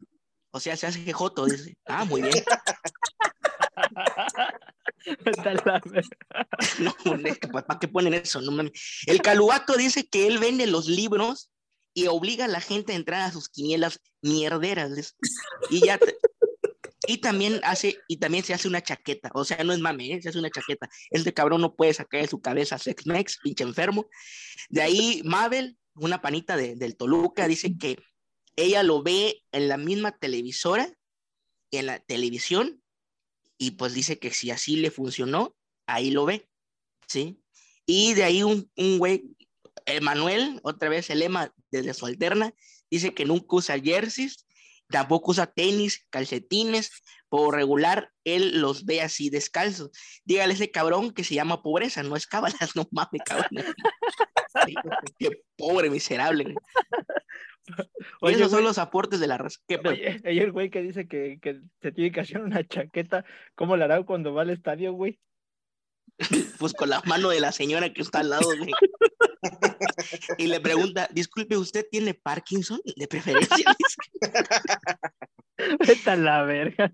o 0.51 0.59
sea, 0.59 0.75
se 0.77 0.87
hace 0.87 1.11
joto, 1.13 1.45
dice, 1.45 1.75
ah, 1.85 2.05
muy 2.05 2.21
bien. 2.21 2.33
No, 6.79 6.93
¿para 7.65 7.79
qué 7.79 7.87
ponen 7.87 8.13
eso? 8.13 8.41
No. 8.41 8.61
El 9.07 9.21
Caluato 9.21 9.75
dice 9.75 10.07
que 10.07 10.27
él 10.27 10.37
vende 10.37 10.67
los 10.67 10.87
libros 10.87 11.49
y 11.93 12.07
obliga 12.07 12.45
a 12.45 12.49
la 12.49 12.61
gente 12.61 12.93
a 12.93 12.95
entrar 12.95 13.21
a 13.21 13.31
sus 13.31 13.49
quinielas 13.49 13.99
mierderas. 14.21 15.15
Y 15.69 15.85
ya 15.85 15.97
te- 15.97 16.17
y 17.07 17.17
también 17.17 17.59
hace 17.63 17.97
y 18.07 18.17
también 18.17 18.43
se 18.43 18.53
hace 18.53 18.67
una 18.67 18.81
chaqueta, 18.81 19.31
o 19.33 19.43
sea, 19.43 19.63
no 19.63 19.73
es 19.73 19.79
mame, 19.79 20.13
¿eh? 20.13 20.21
se 20.21 20.29
hace 20.29 20.39
una 20.39 20.49
chaqueta. 20.51 20.87
Este 21.09 21.33
cabrón 21.33 21.61
no 21.61 21.75
puede 21.75 21.93
sacar 21.93 22.21
de 22.21 22.27
su 22.27 22.39
cabeza 22.41 22.77
Sex 22.77 23.05
Mex, 23.07 23.39
pinche 23.41 23.63
enfermo. 23.63 24.07
De 24.69 24.81
ahí 24.81 25.21
Mabel, 25.25 25.77
una 25.95 26.21
panita 26.21 26.55
de- 26.57 26.75
del 26.75 26.95
Toluca, 26.95 27.47
dice 27.47 27.75
que 27.77 27.97
ella 28.55 28.83
lo 28.83 29.01
ve 29.01 29.43
en 29.51 29.67
la 29.67 29.77
misma 29.77 30.11
televisora, 30.17 30.93
en 31.71 31.85
la 31.87 31.99
televisión, 31.99 32.83
y 33.57 33.71
pues 33.71 33.93
dice 33.93 34.19
que 34.19 34.31
si 34.31 34.51
así 34.51 34.75
le 34.75 34.91
funcionó, 34.91 35.55
ahí 35.87 36.11
lo 36.11 36.25
ve, 36.25 36.49
¿sí? 37.07 37.41
Y 37.85 38.13
de 38.13 38.23
ahí 38.23 38.43
un, 38.43 38.69
un 38.75 38.97
güey, 38.99 39.23
Emanuel, 39.85 40.59
otra 40.63 40.89
vez 40.89 41.09
el 41.09 41.19
lema 41.19 41.53
desde 41.71 41.93
su 41.93 42.05
alterna, 42.05 42.53
dice 42.89 43.13
que 43.13 43.25
nunca 43.25 43.55
usa 43.55 43.79
jerseys, 43.79 44.45
tampoco 44.91 45.31
usa 45.31 45.47
tenis, 45.47 46.05
calcetines, 46.09 46.91
por 47.29 47.55
regular 47.55 48.11
él 48.23 48.61
los 48.61 48.85
ve 48.85 49.01
así 49.01 49.29
descalzos. 49.29 49.89
Dígale 50.25 50.53
a 50.53 50.55
ese 50.55 50.69
cabrón 50.69 51.11
que 51.11 51.23
se 51.23 51.35
llama 51.35 51.63
pobreza, 51.63 52.03
no 52.03 52.15
es 52.15 52.27
cábalas, 52.27 52.59
no 52.75 52.87
mames, 52.91 53.21
cabrón. 53.25 53.49
Qué 55.17 55.29
pobre, 55.57 55.89
miserable. 55.89 56.43
Y 56.43 57.75
Oye, 58.21 58.35
esos 58.35 58.51
son 58.51 58.63
los 58.63 58.77
aportes 58.77 59.19
de 59.19 59.27
la 59.27 59.37
raza. 59.37 59.59
El 59.67 60.51
güey 60.51 60.69
que 60.69 60.81
dice 60.81 61.07
que, 61.07 61.39
que 61.41 61.61
se 61.81 61.91
tiene 61.91 62.11
que 62.11 62.19
hacer 62.19 62.41
una 62.41 62.67
chaqueta, 62.67 63.23
¿cómo 63.55 63.77
la 63.77 63.85
hará 63.85 64.03
cuando 64.03 64.33
va 64.33 64.41
al 64.41 64.49
estadio, 64.49 64.93
güey? 64.93 65.19
pues 66.59 66.73
con 66.73 66.89
la 66.89 67.01
mano 67.05 67.29
de 67.29 67.39
la 67.39 67.51
señora 67.51 67.93
que 67.93 68.01
está 68.01 68.19
al 68.19 68.29
lado, 68.29 68.47
güey. 68.57 68.71
Y 70.37 70.47
le 70.47 70.59
pregunta, 70.59 71.07
disculpe, 71.11 71.57
¿usted 71.57 71.85
tiene 71.89 72.13
Parkinson 72.13 72.79
de 72.95 73.07
preferencia? 73.07 73.75
Vete 75.79 76.09
a 76.09 76.15
la 76.15 76.43
verga. 76.43 76.91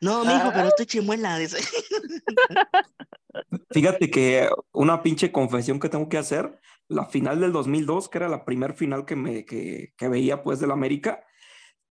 No, 0.00 0.24
mijo, 0.24 0.50
pero 0.54 0.68
estoy 0.68 0.86
chimuela. 0.86 1.38
Fíjate 3.70 4.10
que 4.10 4.48
una 4.72 5.02
pinche 5.02 5.30
confesión 5.30 5.78
que 5.78 5.88
tengo 5.88 6.08
que 6.08 6.18
hacer, 6.18 6.58
la 6.88 7.06
final 7.06 7.40
del 7.40 7.52
2002, 7.52 8.08
que 8.08 8.18
era 8.18 8.28
la 8.28 8.44
primer 8.44 8.74
final 8.74 9.04
que, 9.04 9.16
me, 9.16 9.44
que, 9.44 9.92
que 9.96 10.08
veía 10.08 10.42
pues 10.42 10.58
del 10.58 10.72
América, 10.72 11.24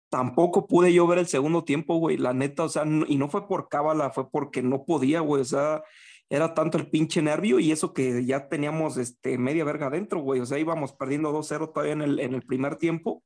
tampoco 0.08 0.66
pude 0.66 0.92
yo 0.92 1.06
ver 1.06 1.18
el 1.18 1.26
segundo 1.26 1.64
tiempo, 1.64 1.96
güey, 1.96 2.16
la 2.16 2.32
neta, 2.32 2.64
o 2.64 2.68
sea, 2.68 2.84
no- 2.84 3.06
y 3.08 3.16
no 3.16 3.28
fue 3.28 3.48
por 3.48 3.68
cábala, 3.68 4.10
fue 4.10 4.30
porque 4.30 4.62
no 4.62 4.84
podía, 4.84 5.20
güey, 5.20 5.42
o 5.42 5.44
sea, 5.44 5.82
era 6.28 6.54
tanto 6.54 6.78
el 6.78 6.88
pinche 6.88 7.22
nervio 7.22 7.60
y 7.60 7.72
eso 7.72 7.92
que 7.92 8.24
ya 8.24 8.48
teníamos 8.48 8.96
este, 8.96 9.38
media 9.38 9.64
verga 9.64 9.86
adentro, 9.86 10.20
güey, 10.20 10.40
o 10.40 10.46
sea, 10.46 10.58
íbamos 10.58 10.92
perdiendo 10.92 11.32
2-0 11.32 11.72
todavía 11.72 11.92
en 11.92 12.02
el, 12.02 12.20
en 12.20 12.34
el 12.34 12.42
primer 12.42 12.76
tiempo. 12.76 13.22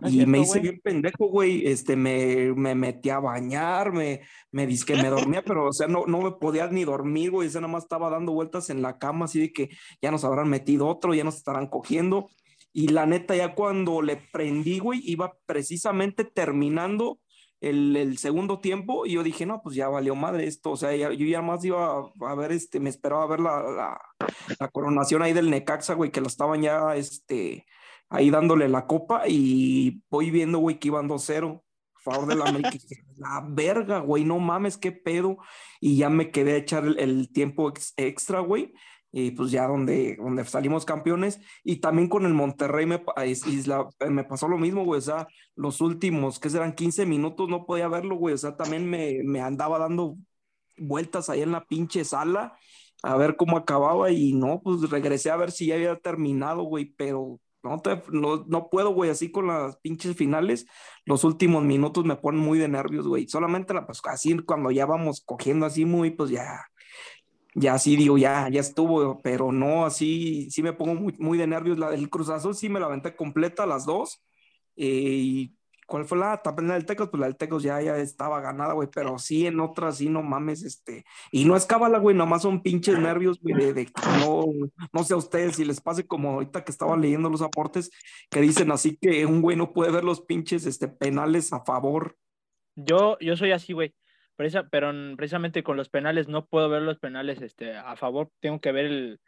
No 0.00 0.08
Y 0.08 0.24
me 0.26 0.38
hice 0.38 0.60
güey. 0.60 0.62
bien 0.62 0.80
pendejo, 0.80 1.26
güey. 1.26 1.66
Este, 1.66 1.96
me, 1.96 2.52
me 2.54 2.76
metí 2.76 3.10
a 3.10 3.18
bañar, 3.18 3.92
me, 3.92 4.20
me 4.52 4.68
que 4.68 4.94
me 4.94 5.08
dormía, 5.08 5.42
pero, 5.42 5.66
o 5.66 5.72
sea, 5.72 5.88
no, 5.88 6.06
no 6.06 6.20
me 6.20 6.30
podía 6.32 6.68
ni 6.68 6.84
dormir, 6.84 7.32
güey. 7.32 7.48
O 7.48 7.50
sea, 7.50 7.60
nada 7.60 7.72
más 7.72 7.82
estaba 7.82 8.08
dando 8.08 8.32
vueltas 8.32 8.70
en 8.70 8.80
la 8.80 8.96
cama, 8.98 9.24
así 9.24 9.40
de 9.40 9.52
que 9.52 9.70
ya 10.00 10.12
nos 10.12 10.22
habrán 10.22 10.48
metido 10.48 10.86
otro, 10.86 11.14
ya 11.14 11.24
nos 11.24 11.36
estarán 11.36 11.66
cogiendo. 11.66 12.28
Y 12.72 12.88
la 12.88 13.06
neta, 13.06 13.34
ya 13.34 13.56
cuando 13.56 14.00
le 14.00 14.16
prendí, 14.16 14.78
güey, 14.78 15.00
iba 15.02 15.32
precisamente 15.46 16.24
terminando 16.24 17.18
el, 17.60 17.96
el 17.96 18.18
segundo 18.18 18.60
tiempo 18.60 19.06
y 19.06 19.12
yo 19.12 19.22
dije, 19.22 19.46
no, 19.46 19.60
pues 19.62 19.74
ya 19.76 19.88
valió 19.88 20.14
madre 20.14 20.46
esto. 20.46 20.70
O 20.72 20.76
sea, 20.76 20.94
ya- 20.96 21.12
yo 21.12 21.26
ya 21.26 21.42
más 21.42 21.64
iba 21.64 21.86
a, 21.98 22.30
a 22.30 22.34
ver, 22.34 22.52
este, 22.52 22.80
me 22.80 22.90
esperaba 22.90 23.26
ver 23.26 23.40
la, 23.40 23.62
la, 23.62 24.00
la 24.60 24.68
coronación 24.68 25.22
ahí 25.22 25.32
del 25.32 25.50
Necaxa, 25.50 25.94
güey, 25.94 26.10
que 26.10 26.20
la 26.20 26.28
estaban 26.28 26.62
ya, 26.62 26.94
este, 26.96 27.66
ahí 28.08 28.30
dándole 28.30 28.68
la 28.68 28.86
copa 28.86 29.22
y 29.26 30.02
voy 30.10 30.30
viendo, 30.30 30.58
güey, 30.58 30.78
que 30.78 30.88
iban 30.88 31.08
2-0 31.08 31.62
a 31.96 32.00
favor 32.00 32.26
de 32.28 32.34
la 32.36 32.44
América. 32.46 32.70
La 33.16 33.44
verga, 33.48 33.98
güey, 33.98 34.24
no 34.24 34.38
mames, 34.38 34.78
qué 34.78 34.92
pedo. 34.92 35.38
Y 35.80 35.96
ya 35.96 36.08
me 36.08 36.30
quedé 36.30 36.52
a 36.52 36.56
echar 36.58 36.84
el, 36.84 36.98
el 37.00 37.32
tiempo 37.32 37.68
ex- 37.68 37.92
extra, 37.96 38.38
güey. 38.40 38.72
Y 39.10 39.30
pues 39.32 39.50
ya 39.50 39.66
donde, 39.66 40.16
donde 40.16 40.44
salimos 40.44 40.84
campeones. 40.84 41.40
Y 41.64 41.76
también 41.80 42.08
con 42.08 42.26
el 42.26 42.34
Monterrey 42.34 42.86
me, 42.86 43.02
Isla- 43.46 43.88
me 44.08 44.24
pasó 44.24 44.48
lo 44.48 44.58
mismo, 44.58 44.84
güey. 44.84 44.98
O 44.98 45.02
sea, 45.02 45.26
los 45.56 45.80
últimos, 45.80 46.38
que 46.38 46.50
serán 46.50 46.74
15 46.74 47.06
minutos, 47.06 47.48
no 47.48 47.64
podía 47.66 47.88
verlo, 47.88 48.16
güey. 48.16 48.34
O 48.34 48.38
sea, 48.38 48.56
también 48.56 48.88
me, 48.88 49.20
me 49.24 49.40
andaba 49.40 49.78
dando 49.78 50.16
vueltas 50.76 51.28
ahí 51.30 51.42
en 51.42 51.52
la 51.52 51.64
pinche 51.64 52.04
sala 52.04 52.56
a 53.02 53.16
ver 53.16 53.36
cómo 53.36 53.56
acababa 53.56 54.10
y 54.10 54.32
no, 54.32 54.60
pues 54.62 54.90
regresé 54.90 55.30
a 55.30 55.36
ver 55.36 55.50
si 55.52 55.66
ya 55.66 55.76
había 55.76 55.96
terminado, 55.98 56.62
güey, 56.64 56.86
pero 56.96 57.40
no, 57.62 57.78
te, 57.80 58.02
no, 58.10 58.44
no 58.48 58.68
puedo, 58.70 58.90
güey, 58.90 59.10
así 59.10 59.30
con 59.30 59.46
las 59.48 59.76
pinches 59.78 60.16
finales, 60.16 60.66
los 61.04 61.22
últimos 61.24 61.62
minutos 61.64 62.04
me 62.04 62.16
ponen 62.16 62.40
muy 62.40 62.58
de 62.58 62.68
nervios, 62.68 63.06
güey, 63.06 63.28
solamente 63.28 63.72
la, 63.74 63.86
pues 63.86 64.00
así 64.04 64.36
cuando 64.38 64.70
ya 64.70 64.86
vamos 64.86 65.22
cogiendo 65.24 65.66
así 65.66 65.84
muy, 65.84 66.10
pues 66.10 66.30
ya, 66.30 66.60
ya 67.58 67.74
así 67.74 67.96
digo, 67.96 68.18
ya, 68.18 68.48
ya 68.48 68.60
estuvo, 68.60 69.20
pero 69.22 69.52
no, 69.52 69.86
así, 69.86 70.50
sí 70.50 70.62
me 70.62 70.72
pongo 70.72 70.94
muy, 71.18 71.38
de 71.38 71.46
nervios, 71.46 71.78
la 71.78 71.90
del 71.90 72.10
Cruz 72.10 72.28
Azul 72.28 72.54
sí 72.54 72.68
me 72.68 72.80
la 72.80 72.86
aventé 72.86 73.14
completa, 73.16 73.66
las 73.66 73.84
dos, 73.86 74.22
eh, 74.76 74.86
y 74.86 75.58
¿Cuál 75.88 76.04
fue 76.04 76.18
la 76.18 76.34
etapa 76.34 76.60
del 76.60 76.84
Tecos? 76.84 77.08
Pues 77.08 77.18
la 77.18 77.28
del 77.28 77.38
Tecos 77.38 77.62
ya, 77.62 77.80
ya 77.80 77.96
estaba 77.96 78.42
ganada, 78.42 78.74
güey, 78.74 78.90
pero 78.94 79.18
sí 79.18 79.46
en 79.46 79.58
otras, 79.58 79.96
sí, 79.96 80.10
no 80.10 80.22
mames, 80.22 80.62
este, 80.62 81.06
y 81.32 81.46
no 81.46 81.56
es 81.56 81.64
cábala, 81.64 81.98
güey, 81.98 82.14
nomás 82.14 82.42
son 82.42 82.60
pinches 82.60 82.98
nervios, 82.98 83.40
güey, 83.40 83.54
de, 83.54 83.72
de 83.72 83.90
no, 84.20 84.44
no 84.92 85.02
sé 85.02 85.14
a 85.14 85.16
ustedes 85.16 85.56
si 85.56 85.64
les 85.64 85.80
pase 85.80 86.06
como 86.06 86.32
ahorita 86.32 86.62
que 86.62 86.72
estaba 86.72 86.94
leyendo 86.94 87.30
los 87.30 87.40
aportes, 87.40 87.90
que 88.28 88.42
dicen 88.42 88.70
así 88.70 88.98
que 89.00 89.24
un 89.24 89.40
güey 89.40 89.56
no 89.56 89.72
puede 89.72 89.90
ver 89.90 90.04
los 90.04 90.20
pinches, 90.20 90.66
este, 90.66 90.88
penales 90.88 91.54
a 91.54 91.64
favor. 91.64 92.18
Yo, 92.76 93.16
yo 93.18 93.38
soy 93.38 93.52
así, 93.52 93.72
güey, 93.72 93.94
Pero 94.70 94.92
precisamente 95.16 95.62
con 95.62 95.76
los 95.76 95.88
penales 95.88 96.28
no 96.28 96.46
puedo 96.46 96.68
ver 96.68 96.82
los 96.82 96.98
penales, 96.98 97.42
este, 97.42 97.76
a 97.76 97.96
favor, 97.96 98.30
tengo 98.40 98.60
que 98.60 98.72
ver 98.72 98.86
el, 98.86 99.20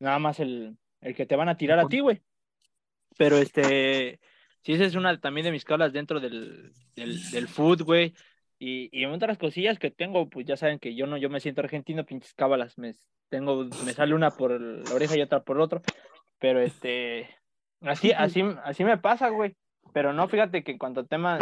nada 0.00 0.18
más 0.18 0.40
el, 0.40 0.76
el 1.00 1.14
que 1.14 1.24
te 1.24 1.36
van 1.36 1.48
a 1.48 1.56
tirar 1.56 1.78
a 1.78 1.86
ti, 1.86 2.00
güey. 2.00 2.20
Pero 3.16 3.36
este, 3.36 4.20
sí, 4.62 4.72
esa 4.72 4.84
es 4.84 4.94
una 4.96 5.18
también 5.20 5.44
de 5.44 5.52
mis 5.52 5.64
cablas 5.64 5.92
dentro 5.92 6.20
del, 6.20 6.72
del, 6.96 7.30
del 7.30 7.48
foot, 7.48 7.82
güey. 7.82 8.14
Y, 8.58 8.88
y 8.90 9.04
otras 9.04 9.38
cosillas 9.38 9.78
que 9.78 9.90
tengo, 9.90 10.28
pues 10.28 10.46
ya 10.46 10.56
saben 10.56 10.78
que 10.78 10.94
yo 10.94 11.06
no, 11.06 11.16
yo 11.16 11.30
me 11.30 11.40
siento 11.40 11.60
argentino, 11.60 12.04
pinches 12.04 12.34
cábalas, 12.34 12.76
me, 12.78 12.94
tengo, 13.28 13.64
me 13.84 13.92
sale 13.92 14.14
una 14.14 14.30
por 14.30 14.60
la 14.60 14.94
oreja 14.94 15.16
y 15.16 15.22
otra 15.22 15.42
por 15.42 15.56
el 15.56 15.62
otro, 15.62 15.82
pero 16.38 16.60
este, 16.60 17.28
así, 17.82 18.12
así, 18.16 18.42
así 18.64 18.84
me 18.84 18.98
pasa, 18.98 19.28
güey. 19.28 19.56
Pero 19.92 20.12
no, 20.12 20.28
fíjate 20.28 20.64
que 20.64 20.72
en 20.72 20.78
cuanto 20.78 21.00
al 21.00 21.08
tema, 21.08 21.38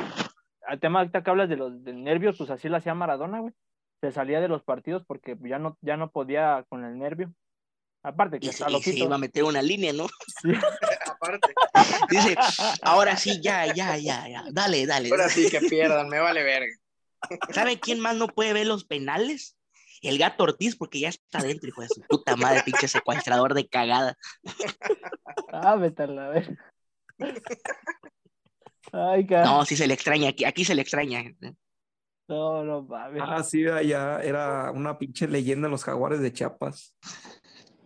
al 0.67 0.81
tema 0.81 1.01
ahorita 1.01 1.23
que 1.23 1.31
hablas 1.31 1.49
de 1.49 1.57
los 1.57 1.83
de 1.85 1.93
nervios, 1.93 2.37
pues 2.39 2.51
así 2.51 2.69
lo 2.69 2.77
hacía 2.77 2.95
Maradona, 2.95 3.41
güey. 3.41 3.53
Se 4.01 4.13
salía 4.13 4.41
de 4.41 4.49
los 4.49 4.63
partidos 4.63 5.05
porque 5.07 5.37
ya 5.43 5.59
no, 5.59 5.79
ya 5.81 5.97
no 5.97 6.11
podía 6.11 6.65
con 6.69 6.85
el 6.85 6.99
nervio. 6.99 7.33
Aparte 8.03 8.39
que 8.39 8.47
Y 8.47 8.49
se, 8.51 8.65
está 8.65 8.67
y 8.67 8.75
se 8.83 8.91
loquito. 8.91 9.05
iba 9.07 9.15
a 9.15 9.19
meter 9.19 9.45
una 9.45 9.63
línea, 9.63 9.93
¿no? 9.93 10.07
Aparte, 11.11 11.55
Dice, 12.11 12.37
ahora 12.83 13.17
sí, 13.17 13.41
ya, 13.41 13.67
ya, 13.73 13.97
ya, 13.97 14.29
ya. 14.29 14.45
Dale, 14.53 14.87
dale. 14.87 15.09
ahora 15.11 15.29
sí 15.29 15.51
que 15.51 15.61
pierdan, 15.61 16.09
me 16.09 16.21
vale 16.21 16.43
verga. 16.43 16.73
¿Saben 17.51 17.79
quién 17.79 18.01
más 18.01 18.17
no 18.17 18.29
puede 18.29 18.53
ver 18.53 18.67
los 18.67 18.85
penales? 18.85 19.57
El 20.03 20.19
gato 20.19 20.45
Ortiz, 20.45 20.77
porque 20.77 21.01
ya 21.01 21.09
está 21.09 21.39
dentro, 21.39 21.67
hijo 21.69 21.81
de 21.81 21.89
su 21.89 22.03
puta 22.03 22.37
madre, 22.37 22.63
pinche 22.63 22.89
secuestrador 22.89 23.55
de 23.55 23.67
cagada. 23.67 24.19
Ah, 25.51 25.77
vete 25.77 26.03
a 26.03 26.29
vez. 26.29 26.51
Ay, 28.93 29.27
cara. 29.27 29.45
No, 29.45 29.65
sí 29.65 29.77
se 29.77 29.87
le 29.87 29.95
extraña, 29.95 30.29
aquí, 30.31 30.45
aquí 30.45 30.65
se 30.65 30.75
le 30.75 30.83
extraña. 30.83 31.23
No, 32.29 32.65
no 32.65 32.83
mames. 32.83 33.23
Ah, 33.25 33.43
sí, 33.43 33.63
ya 33.63 34.19
era 34.21 34.71
una 34.73 34.99
pinche 34.99 35.29
leyenda 35.29 35.67
en 35.67 35.73
los 35.73 35.85
jaguares 35.85 36.21
de 36.21 36.33
Chiapas. 36.33 36.97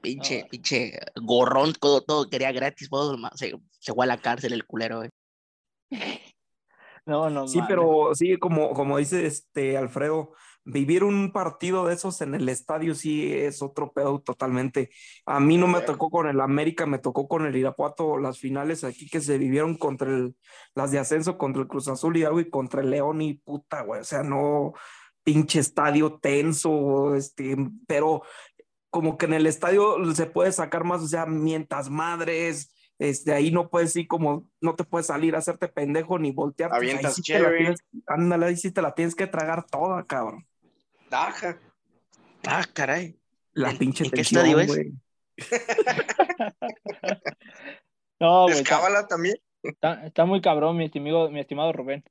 Pinche, 0.00 0.42
No. 0.42 0.48
pinche 0.48 0.98
gorrón, 1.20 1.72
todo, 1.72 2.02
todo 2.02 2.28
quería 2.28 2.52
gratis, 2.52 2.88
todo, 2.88 3.16
se, 3.34 3.52
se 3.80 3.92
fue 3.92 4.04
a 4.04 4.08
la 4.08 4.18
cárcel 4.18 4.52
el 4.52 4.64
culero, 4.66 4.98
güey. 4.98 5.10
No, 7.06 7.30
no 7.30 7.48
Sí, 7.48 7.56
mames. 7.56 7.68
pero 7.74 8.14
sí, 8.14 8.36
como, 8.36 8.74
como 8.74 8.98
dice 8.98 9.24
este 9.24 9.78
Alfredo, 9.78 10.34
vivir 10.70 11.02
un 11.02 11.32
partido 11.32 11.86
de 11.86 11.94
esos 11.94 12.20
en 12.20 12.34
el 12.34 12.48
estadio 12.48 12.94
sí 12.94 13.32
es 13.32 13.62
otro 13.62 13.90
pedo 13.92 14.20
totalmente. 14.20 14.90
A 15.24 15.40
mí 15.40 15.56
no 15.56 15.66
me 15.66 15.80
tocó 15.80 16.10
con 16.10 16.28
el 16.28 16.40
América, 16.40 16.84
me 16.84 16.98
tocó 16.98 17.26
con 17.26 17.46
el 17.46 17.56
Irapuato 17.56 18.18
las 18.18 18.38
finales 18.38 18.84
aquí 18.84 19.08
que 19.08 19.20
se 19.20 19.38
vivieron 19.38 19.76
contra 19.76 20.08
el, 20.10 20.36
las 20.74 20.90
de 20.90 20.98
ascenso 20.98 21.38
contra 21.38 21.62
el 21.62 21.68
Cruz 21.68 21.88
Azul 21.88 22.16
y 22.18 22.24
algo 22.24 22.40
y 22.40 22.50
contra 22.50 22.82
el 22.82 22.90
León 22.90 23.22
y 23.22 23.34
puta, 23.34 23.82
güey, 23.82 24.02
o 24.02 24.04
sea, 24.04 24.22
no 24.22 24.74
pinche 25.24 25.60
estadio 25.60 26.18
tenso, 26.20 27.14
este, 27.14 27.56
pero 27.86 28.22
como 28.90 29.16
que 29.18 29.26
en 29.26 29.34
el 29.34 29.46
estadio 29.46 30.14
se 30.14 30.26
puede 30.26 30.52
sacar 30.52 30.84
más, 30.84 31.02
o 31.02 31.08
sea, 31.08 31.26
mientas 31.26 31.90
madres, 31.90 32.74
este, 32.98 33.32
ahí 33.32 33.50
no 33.50 33.68
puedes 33.70 33.94
ir 33.96 34.06
como, 34.08 34.48
no 34.60 34.74
te 34.74 34.84
puedes 34.84 35.06
salir 35.06 35.34
a 35.34 35.38
hacerte 35.38 35.68
pendejo 35.68 36.18
ni 36.18 36.30
voltear. 36.32 36.70
pues, 36.70 36.82
ahí 36.82 36.88
Avientas 36.90 37.14
sí 37.14 37.22
la 37.32 37.38
chévere. 37.38 37.58
tienes- 37.58 37.84
ándale, 38.06 38.46
ahí 38.46 38.56
sí 38.56 38.70
te 38.70 38.82
la 38.82 38.94
tienes 38.94 39.14
que 39.14 39.26
tragar 39.26 39.64
toda, 39.66 40.04
cabrón. 40.04 40.46
Daja. 41.10 41.58
Ah, 42.46 42.64
caray. 42.72 43.18
La 43.52 43.70
¿En- 43.70 43.78
pinche 43.78 44.04
en 44.04 44.10
qué 44.10 44.16
tensión, 44.16 44.46
estadio 44.46 44.60
es? 44.60 44.66
güey. 44.68 44.92
No, 48.20 48.42
güey. 48.44 48.58
Está, 48.58 48.62
Escábala 48.62 49.06
también. 49.06 49.36
está- 49.62 50.04
está 50.06 50.24
muy 50.24 50.40
cabrón, 50.40 50.76
mi 50.76 50.86
estimado, 50.86 51.30
mi 51.30 51.38
estimado 51.40 51.72
Rubén. 51.72 52.02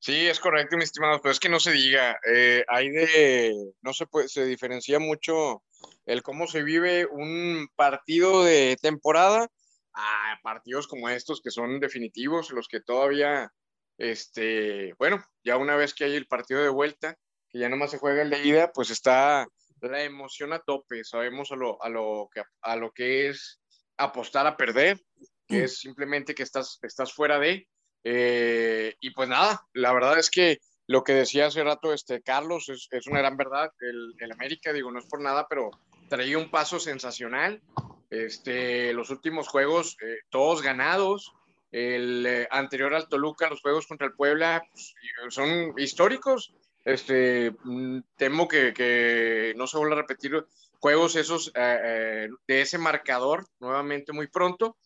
Sí, 0.00 0.26
es 0.26 0.40
correcto, 0.40 0.76
mis 0.76 0.86
estimados, 0.86 1.20
pero 1.22 1.30
es 1.30 1.38
que 1.38 1.48
no 1.48 1.60
se 1.60 1.70
diga, 1.70 2.18
eh, 2.28 2.64
hay 2.66 2.88
de, 2.90 3.54
no 3.82 3.92
se 3.92 4.06
puede, 4.06 4.26
se 4.28 4.44
diferencia 4.44 4.98
mucho 4.98 5.62
el 6.06 6.24
cómo 6.24 6.48
se 6.48 6.64
vive 6.64 7.06
un 7.06 7.68
partido 7.76 8.42
de 8.42 8.76
temporada 8.82 9.48
a 9.94 10.38
partidos 10.42 10.88
como 10.88 11.08
estos 11.08 11.40
que 11.40 11.52
son 11.52 11.78
definitivos, 11.78 12.50
los 12.50 12.66
que 12.66 12.80
todavía, 12.80 13.52
este, 13.98 14.94
bueno, 14.98 15.24
ya 15.44 15.56
una 15.56 15.76
vez 15.76 15.94
que 15.94 16.02
hay 16.04 16.16
el 16.16 16.26
partido 16.26 16.60
de 16.60 16.70
vuelta, 16.70 17.16
que 17.52 17.58
ya 17.58 17.68
nomás 17.68 17.90
se 17.90 17.98
juega 17.98 18.22
el 18.22 18.30
de 18.30 18.44
ida, 18.44 18.72
pues 18.72 18.90
está 18.90 19.46
la 19.80 20.02
emoción 20.02 20.52
a 20.52 20.60
tope, 20.60 21.04
sabemos 21.04 21.50
a 21.52 21.56
lo, 21.56 21.82
a 21.82 21.88
lo, 21.88 22.28
que, 22.32 22.42
a 22.62 22.76
lo 22.76 22.92
que 22.92 23.28
es 23.28 23.60
apostar 23.96 24.46
a 24.46 24.56
perder, 24.56 25.00
que 25.46 25.64
es 25.64 25.78
simplemente 25.78 26.34
que 26.34 26.44
estás, 26.44 26.78
estás 26.82 27.12
fuera 27.12 27.38
de, 27.38 27.66
eh, 28.04 28.96
y 29.00 29.10
pues 29.10 29.28
nada, 29.28 29.66
la 29.74 29.92
verdad 29.92 30.18
es 30.18 30.30
que 30.30 30.58
lo 30.86 31.04
que 31.04 31.14
decía 31.14 31.46
hace 31.46 31.62
rato 31.62 31.92
este 31.92 32.22
Carlos 32.22 32.68
es, 32.68 32.88
es 32.90 33.06
una 33.06 33.20
gran 33.20 33.36
verdad. 33.36 33.70
El, 33.80 34.14
el 34.18 34.32
América, 34.32 34.72
digo, 34.72 34.90
no 34.90 34.98
es 34.98 35.06
por 35.06 35.20
nada, 35.20 35.46
pero 35.48 35.70
traía 36.08 36.38
un 36.38 36.50
paso 36.50 36.80
sensacional. 36.80 37.62
Este, 38.10 38.92
los 38.92 39.10
últimos 39.10 39.48
juegos, 39.48 39.96
eh, 40.02 40.18
todos 40.30 40.62
ganados. 40.62 41.32
El 41.70 42.26
eh, 42.26 42.48
anterior 42.50 42.92
al 42.94 43.08
Toluca, 43.08 43.48
los 43.48 43.62
juegos 43.62 43.86
contra 43.86 44.06
el 44.06 44.12
Puebla, 44.12 44.62
pues, 44.70 44.94
son 45.30 45.72
históricos. 45.78 46.52
Este, 46.84 47.52
mm, 47.64 48.00
temo 48.16 48.48
que, 48.48 48.72
que 48.72 49.54
no 49.56 49.66
se 49.66 49.78
vuelva 49.78 49.96
a 49.96 50.00
repetir 50.00 50.44
juegos 50.78 51.14
esos 51.14 51.48
eh, 51.54 51.78
eh, 51.84 52.28
de 52.48 52.60
ese 52.60 52.76
marcador 52.76 53.46
nuevamente 53.60 54.12
muy 54.12 54.26
pronto. 54.26 54.76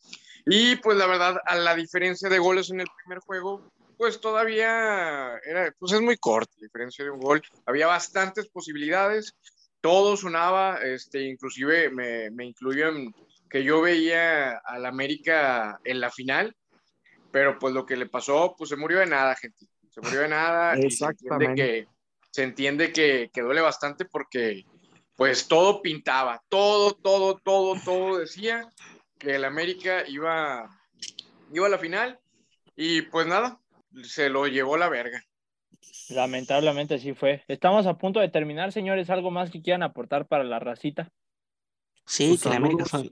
Y 0.44 0.76
pues 0.76 0.96
la 0.96 1.06
verdad, 1.06 1.38
a 1.44 1.56
la 1.56 1.74
diferencia 1.74 2.28
de 2.28 2.38
goles 2.38 2.70
en 2.70 2.80
el 2.80 2.86
primer 3.02 3.18
juego, 3.20 3.68
pues 3.96 4.20
todavía 4.20 5.38
era, 5.44 5.72
pues 5.78 5.92
es 5.92 6.00
muy 6.00 6.16
corta 6.18 6.52
la 6.58 6.66
diferencia 6.66 7.04
de 7.04 7.10
un 7.10 7.20
gol. 7.20 7.42
Había 7.64 7.86
bastantes 7.86 8.46
posibilidades, 8.48 9.34
todo 9.80 10.16
sonaba, 10.16 10.80
este, 10.82 11.22
inclusive 11.22 11.90
me, 11.90 12.30
me 12.30 12.52
que 13.48 13.64
yo 13.64 13.80
veía 13.80 14.58
al 14.58 14.84
América 14.86 15.80
en 15.84 16.00
la 16.00 16.10
final, 16.10 16.54
pero 17.32 17.58
pues 17.58 17.72
lo 17.72 17.86
que 17.86 17.96
le 17.96 18.06
pasó, 18.06 18.54
pues 18.56 18.70
se 18.70 18.76
murió 18.76 18.98
de 18.98 19.06
nada, 19.06 19.34
gente. 19.34 19.66
Se 19.96 20.02
murió 20.02 20.20
de 20.20 20.28
nada 20.28 20.78
y 20.78 20.90
se 20.90 21.06
entiende 21.06 21.14
Exactamente. 21.14 21.62
que, 21.62 21.88
se 22.30 22.42
entiende 22.42 22.92
que, 22.92 23.30
que 23.32 23.40
duele 23.40 23.62
bastante 23.62 24.04
porque 24.04 24.66
pues 25.14 25.48
todo 25.48 25.80
pintaba, 25.80 26.44
todo, 26.50 26.92
todo, 26.92 27.40
todo, 27.42 27.80
todo 27.82 28.18
decía 28.18 28.68
que 29.18 29.36
el 29.36 29.46
América 29.46 30.04
iba, 30.06 30.68
iba 31.50 31.66
a 31.66 31.70
la 31.70 31.78
final 31.78 32.20
y 32.76 33.00
pues 33.00 33.26
nada, 33.26 33.58
se 34.02 34.28
lo 34.28 34.46
llevó 34.46 34.76
la 34.76 34.90
verga. 34.90 35.24
Lamentablemente 36.10 36.96
así 36.96 37.14
fue. 37.14 37.42
Estamos 37.48 37.86
a 37.86 37.96
punto 37.96 38.20
de 38.20 38.28
terminar, 38.28 38.72
señores. 38.72 39.08
¿Algo 39.08 39.30
más 39.30 39.50
que 39.50 39.62
quieran 39.62 39.82
aportar 39.82 40.26
para 40.26 40.44
la 40.44 40.58
racita? 40.58 41.10
Sí, 42.04 42.32
Sus 42.32 42.42
que 42.42 42.48
la 42.50 42.56
América 42.56 42.84
son, 42.84 43.08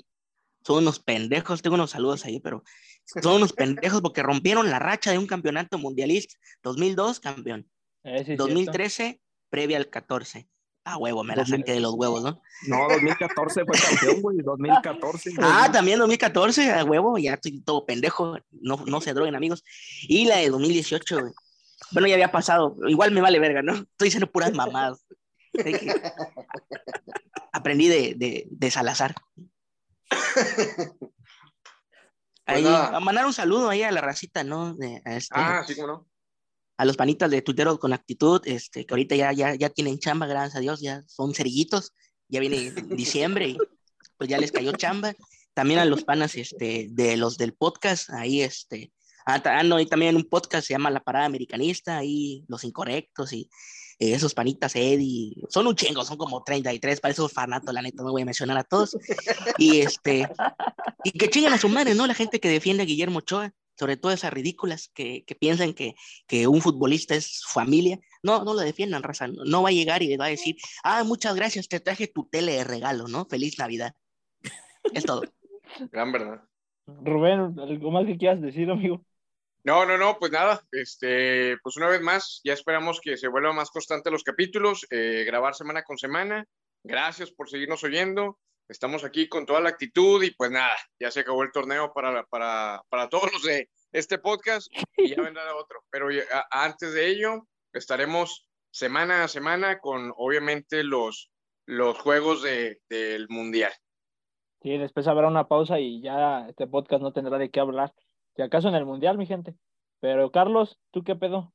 son 0.62 0.82
unos 0.82 1.01
pendejos. 1.01 1.62
Tengo 1.62 1.76
unos 1.76 1.93
saludos 1.93 2.26
ahí, 2.26 2.41
pero 2.41 2.62
son 3.05 3.37
unos 3.37 3.53
pendejos 3.53 4.01
porque 4.01 4.23
rompieron 4.23 4.71
la 4.71 4.79
racha 4.79 5.11
de 5.11 5.19
un 5.19 5.27
campeonato 5.27 5.79
mundialista. 5.79 6.37
2002, 6.63 7.21
campeón. 7.21 7.69
Eh, 8.05 8.19
sí, 8.19 8.25
cierto. 8.27 8.45
2013, 8.47 9.21
previa 9.51 9.77
al 9.77 9.89
14. 9.89 10.49
A 10.87 10.99
huevo, 10.99 11.25
me 11.25 11.35
la 11.35 11.43
2000. 11.45 11.61
saqué 11.61 11.73
de 11.73 11.81
los 11.81 11.95
huevos, 11.95 12.23
¿no? 12.23 12.43
No, 12.67 12.89
2014 12.91 13.65
fue 13.65 13.79
campeón, 13.79 14.21
güey, 14.21 14.37
2014. 14.39 15.31
güey. 15.35 15.49
Ah, 15.51 15.71
también 15.73 15.99
2014, 15.99 16.73
a 16.73 16.85
huevo, 16.85 17.17
ya 17.17 17.35
estoy 17.35 17.61
todo 17.63 17.87
pendejo. 17.87 18.37
No, 18.51 18.85
no 18.87 19.01
se 19.01 19.15
droguen, 19.15 19.35
amigos. 19.35 19.65
Y 20.03 20.27
la 20.27 20.37
de 20.37 20.51
2018, 20.51 21.21
güey. 21.21 21.33
Bueno, 21.93 22.07
ya 22.09 22.15
había 22.15 22.33
pasado. 22.33 22.77
Igual 22.87 23.13
me 23.13 23.23
vale 23.23 23.39
verga, 23.39 23.63
¿no? 23.63 23.73
Estoy 23.73 24.07
diciendo 24.09 24.31
puras 24.31 24.53
mamadas. 24.53 25.07
Aprendí 27.53 27.89
de, 27.89 28.15
de, 28.17 28.47
de 28.51 28.71
Salazar. 28.71 29.15
Ahí, 32.47 32.62
nada. 32.62 32.97
a 32.97 33.01
mandar 33.01 33.26
un 33.26 33.32
saludo 33.32 33.70
ahí 33.70 33.82
a 33.82 33.90
la 33.92 34.01
racita, 34.01 34.45
¿no? 34.45 34.74
De, 34.74 35.01
a 35.05 35.16
este- 35.16 35.34
Ah, 35.36 35.64
sí, 35.66 35.74
cómo 35.74 35.86
no. 35.86 36.09
a 36.76 36.84
los 36.84 36.97
panitas 36.97 37.30
de 37.30 37.40
Tuiteros 37.42 37.78
con 37.78 37.92
actitud, 37.92 38.40
este, 38.45 38.84
que 38.84 38.92
ahorita 38.95 39.14
ya, 39.16 39.32
ya, 39.32 39.55
ya 39.55 39.70
tienen 39.70 39.99
chamba, 39.99 40.26
gracias 40.26 40.57
a 40.57 40.61
Dios, 40.61 40.80
ya 40.80 41.03
son 41.07 41.32
cerillitos, 41.34 41.92
ya 42.28 42.40
viene 42.40 42.70
diciembre 42.88 43.49
y 43.49 43.59
pues 44.18 44.28
ya 44.28 44.38
les 44.38 44.53
cayó 44.53 44.72
chamba. 44.72 45.14
También 45.55 45.78
a 45.80 45.84
los 45.84 46.03
panas 46.05 46.34
este, 46.34 46.88
de 46.90 47.16
los 47.16 47.36
del 47.38 47.55
podcast, 47.55 48.11
ahí 48.11 48.42
este, 48.42 48.92
ah, 49.24 49.40
ah, 49.45 49.62
no, 49.62 49.78
y 49.78 49.86
también 49.86 50.16
un 50.16 50.24
podcast 50.24 50.66
se 50.66 50.74
llama 50.74 50.90
La 50.90 51.01
Parada 51.01 51.26
Americanista, 51.26 51.97
ahí 51.99 52.45
los 52.49 52.64
incorrectos 52.64 53.32
y 53.32 53.49
eh, 53.99 54.14
esos 54.14 54.34
panitas 54.34 54.74
Eddie, 54.76 55.34
son 55.49 55.66
un 55.66 55.76
chingo, 55.76 56.05
son 56.05 56.16
como 56.16 56.42
33, 56.42 57.01
para 57.01 57.12
esos 57.12 57.32
fanatos, 57.32 57.72
la 57.74 57.82
neta, 57.82 58.03
no 58.03 58.12
voy 58.12 58.22
a 58.22 58.26
mencionar 58.26 58.59
a 58.59 58.64
todos. 58.64 58.97
Y 59.59 59.80
este, 59.80 60.28
y 61.05 61.12
que 61.12 61.30
chinguen 61.30 61.53
a 61.53 61.59
su 61.59 61.68
madre, 61.68 61.95
¿no? 61.95 62.07
La 62.07 62.14
gente 62.14 62.40
que 62.40 62.49
defiende 62.49 62.82
a 62.82 62.86
Guillermo 62.86 63.18
Ochoa, 63.18 63.53
sobre 63.78 63.97
todo 63.97 64.12
esas 64.12 64.32
ridículas 64.32 64.88
que, 64.95 65.24
que 65.24 65.34
piensan 65.34 65.74
que, 65.74 65.95
que 66.26 66.47
un 66.47 66.61
futbolista 66.61 67.14
es 67.14 67.42
familia. 67.47 67.99
No, 68.22 68.45
no 68.45 68.55
lo 68.55 68.61
defiendan, 68.61 69.03
raza. 69.03 69.28
No, 69.28 69.45
no 69.45 69.62
va 69.62 69.68
a 69.68 69.72
llegar 69.72 70.03
y 70.03 70.09
le 70.09 70.16
va 70.16 70.26
a 70.26 70.28
decir, 70.28 70.57
ah, 70.82 71.05
muchas 71.05 71.34
gracias, 71.34 71.68
te 71.68 71.80
traje 71.80 72.07
tu 72.07 72.24
tele 72.28 72.53
de 72.53 72.64
regalo, 72.64 73.09
¿no? 73.09 73.26
Feliz 73.26 73.59
Navidad. 73.59 73.95
Es 74.92 75.05
todo. 75.05 75.22
Gran 75.90 76.12
verdad. 76.12 76.42
Rubén, 76.86 77.59
¿algo 77.59 77.90
más 77.90 78.07
que 78.07 78.18
quieras 78.18 78.40
decir, 78.40 78.70
amigo? 78.70 79.05
No, 79.65 79.87
no, 79.87 79.97
no, 79.97 80.19
pues 80.19 80.31
nada, 80.31 80.61
este, 80.73 81.57
pues 81.62 81.79
una 81.79 81.89
vez 81.89 82.03
más, 82.03 82.43
ya 82.45 82.53
esperamos 82.53 83.01
que 83.01 83.17
se 83.17 83.29
vuelvan 83.29 83.57
más 83.57 83.71
constantes 83.71 84.12
los 84.12 84.23
capítulos, 84.23 84.87
eh, 84.91 85.25
grabar 85.27 85.55
semana 85.55 85.83
con 85.83 85.97
semana. 85.97 86.45
Gracias 86.83 87.33
por 87.33 87.49
seguirnos 87.49 87.83
oyendo. 87.83 88.39
Estamos 88.69 89.05
aquí 89.05 89.27
con 89.27 89.47
toda 89.47 89.62
la 89.62 89.71
actitud 89.71 90.23
y 90.23 90.33
pues 90.33 90.51
nada, 90.51 90.77
ya 91.01 91.11
se 91.11 91.21
acabó 91.21 91.43
el 91.43 91.53
torneo 91.53 91.95
para, 91.95 92.25
para, 92.25 92.83
para 92.91 93.09
todos 93.09 93.33
los 93.33 93.43
de 93.43 93.71
este 93.93 94.19
podcast 94.19 94.71
y 94.99 95.09
ya 95.09 95.23
vendrá 95.23 95.57
otro. 95.57 95.83
Pero 95.91 96.09
antes 96.51 96.93
de 96.93 97.09
ello, 97.09 97.47
estaremos 97.73 98.47
semana 98.71 99.25
a 99.25 99.29
semana 99.29 99.79
con 99.79 100.12
obviamente 100.19 100.85
los, 100.85 101.31
los 101.65 101.99
juegos 101.99 102.43
de, 102.43 102.81
del 102.91 103.29
Mundial. 103.31 103.73
Sí, 104.61 104.77
después 104.77 105.07
habrá 105.09 105.29
una 105.29 105.49
pausa 105.49 105.81
y 105.81 106.03
ya 106.03 106.49
este 106.49 106.67
podcast 106.67 107.03
no 107.03 107.15
tendrá 107.15 107.39
de 107.39 107.51
qué 107.51 107.61
hablar. 107.61 107.95
Si 108.37 108.43
acaso 108.43 108.68
en 108.68 108.74
el 108.74 108.85
Mundial, 108.85 109.18
mi 109.18 109.26
gente. 109.26 109.55
Pero 110.01 110.30
Carlos, 110.30 110.78
¿tú 110.91 111.03
qué 111.03 111.14
pedo? 111.16 111.53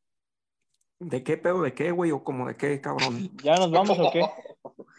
¿De 0.99 1.23
qué 1.23 1.37
pedo? 1.37 1.61
¿De 1.61 1.73
qué, 1.73 1.91
güey? 1.91 2.11
¿O 2.11 2.23
como 2.23 2.47
de 2.47 2.55
qué, 2.55 2.79
cabrón? 2.81 3.29
¿Ya 3.43 3.55
nos 3.55 3.71
vamos 3.71 3.97
o 3.99 4.11
qué? 4.11 4.21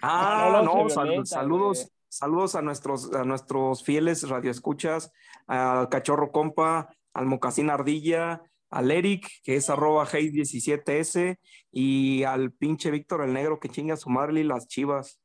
Ah, 0.02 0.62
No, 0.64 0.88
sal- 0.88 1.08
violenta, 1.08 1.26
saludos, 1.26 1.78
güey. 1.78 1.90
saludos 2.08 2.54
a 2.54 2.62
nuestros, 2.62 3.12
a 3.12 3.24
nuestros 3.24 3.82
fieles 3.84 4.28
radioescuchas, 4.28 5.12
al 5.46 5.88
Cachorro 5.88 6.32
Compa, 6.32 6.88
al 7.12 7.26
Mocasín 7.26 7.68
Ardilla, 7.70 8.42
al 8.70 8.90
Eric, 8.90 9.28
que 9.42 9.56
es 9.56 9.68
arroba 9.68 10.06
Hayes17S, 10.06 11.38
y 11.72 12.22
al 12.22 12.52
pinche 12.52 12.90
Víctor 12.90 13.22
el 13.22 13.32
Negro, 13.32 13.58
que 13.58 13.68
chinga 13.68 13.94
a 13.94 13.98
su 13.98 14.08
madre 14.10 14.40
y 14.40 14.44
las 14.44 14.68
chivas. 14.68 15.20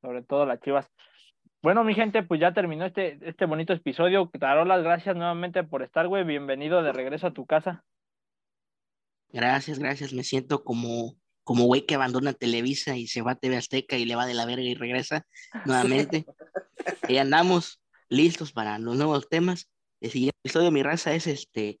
Sobre 0.00 0.22
todo 0.22 0.44
las 0.46 0.60
chivas. 0.60 0.86
Bueno, 1.62 1.84
mi 1.84 1.94
gente, 1.94 2.24
pues 2.24 2.40
ya 2.40 2.52
terminó 2.52 2.84
este, 2.84 3.20
este 3.22 3.44
bonito 3.44 3.72
episodio. 3.72 4.28
Tarolas, 4.40 4.82
gracias 4.82 5.14
nuevamente 5.14 5.62
por 5.62 5.84
estar, 5.84 6.08
güey. 6.08 6.24
Bienvenido 6.24 6.82
de 6.82 6.92
regreso 6.92 7.28
a 7.28 7.32
tu 7.32 7.46
casa. 7.46 7.84
Gracias, 9.28 9.78
gracias. 9.78 10.12
Me 10.12 10.24
siento 10.24 10.64
como, 10.64 11.14
como 11.44 11.66
güey 11.66 11.86
que 11.86 11.94
abandona 11.94 12.32
Televisa 12.32 12.96
y 12.96 13.06
se 13.06 13.22
va 13.22 13.32
a 13.32 13.34
TV 13.36 13.56
Azteca 13.56 13.96
y 13.96 14.06
le 14.06 14.16
va 14.16 14.26
de 14.26 14.34
la 14.34 14.44
verga 14.44 14.64
y 14.64 14.74
regresa 14.74 15.24
nuevamente. 15.64 16.26
y 17.08 17.18
andamos 17.18 17.80
listos 18.08 18.50
para 18.50 18.80
los 18.80 18.96
nuevos 18.96 19.28
temas. 19.28 19.70
El 20.00 20.10
siguiente 20.10 20.36
episodio, 20.42 20.72
mi 20.72 20.82
raza, 20.82 21.14
es 21.14 21.28
este 21.28 21.78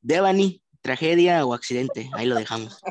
Devani, 0.00 0.60
tragedia 0.80 1.46
o 1.46 1.54
accidente. 1.54 2.10
Ahí 2.14 2.26
lo 2.26 2.34
dejamos. 2.34 2.82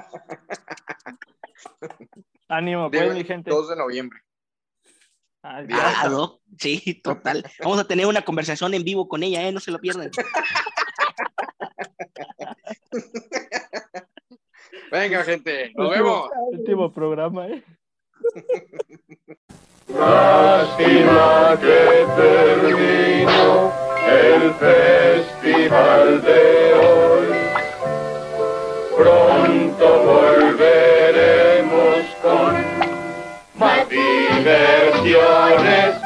Ánimo, 2.47 2.89
pues, 2.89 3.13
mi 3.13 3.25
gente. 3.25 3.51
2 3.51 3.69
de 3.71 3.75
noviembre. 3.75 4.21
Ah, 5.41 5.63
ah 5.71 6.07
no. 6.09 6.41
Sí, 6.57 6.99
total. 7.01 7.49
Vamos 7.63 7.79
a 7.79 7.87
tener 7.87 8.05
una 8.05 8.23
conversación 8.23 8.73
en 8.73 8.83
vivo 8.83 9.07
con 9.07 9.23
ella, 9.23 9.47
¿eh? 9.47 9.51
No 9.51 9.61
se 9.61 9.71
lo 9.71 9.79
pierdan. 9.79 10.11
Venga, 14.91 15.23
gente. 15.23 15.71
Nos 15.75 15.89
último, 15.89 16.05
vemos. 16.05 16.29
Último 16.51 16.91
programa, 16.91 17.47
¿eh? 17.47 17.63
Lástima 19.87 21.57
que 21.61 22.05
terminó 22.17 23.71
el 24.07 24.53
festival 24.55 26.21
de 26.23 26.73
hoy. 26.73 27.27
Pronto 28.95 30.03
volveré. 30.03 30.88
diversiones 34.49 35.98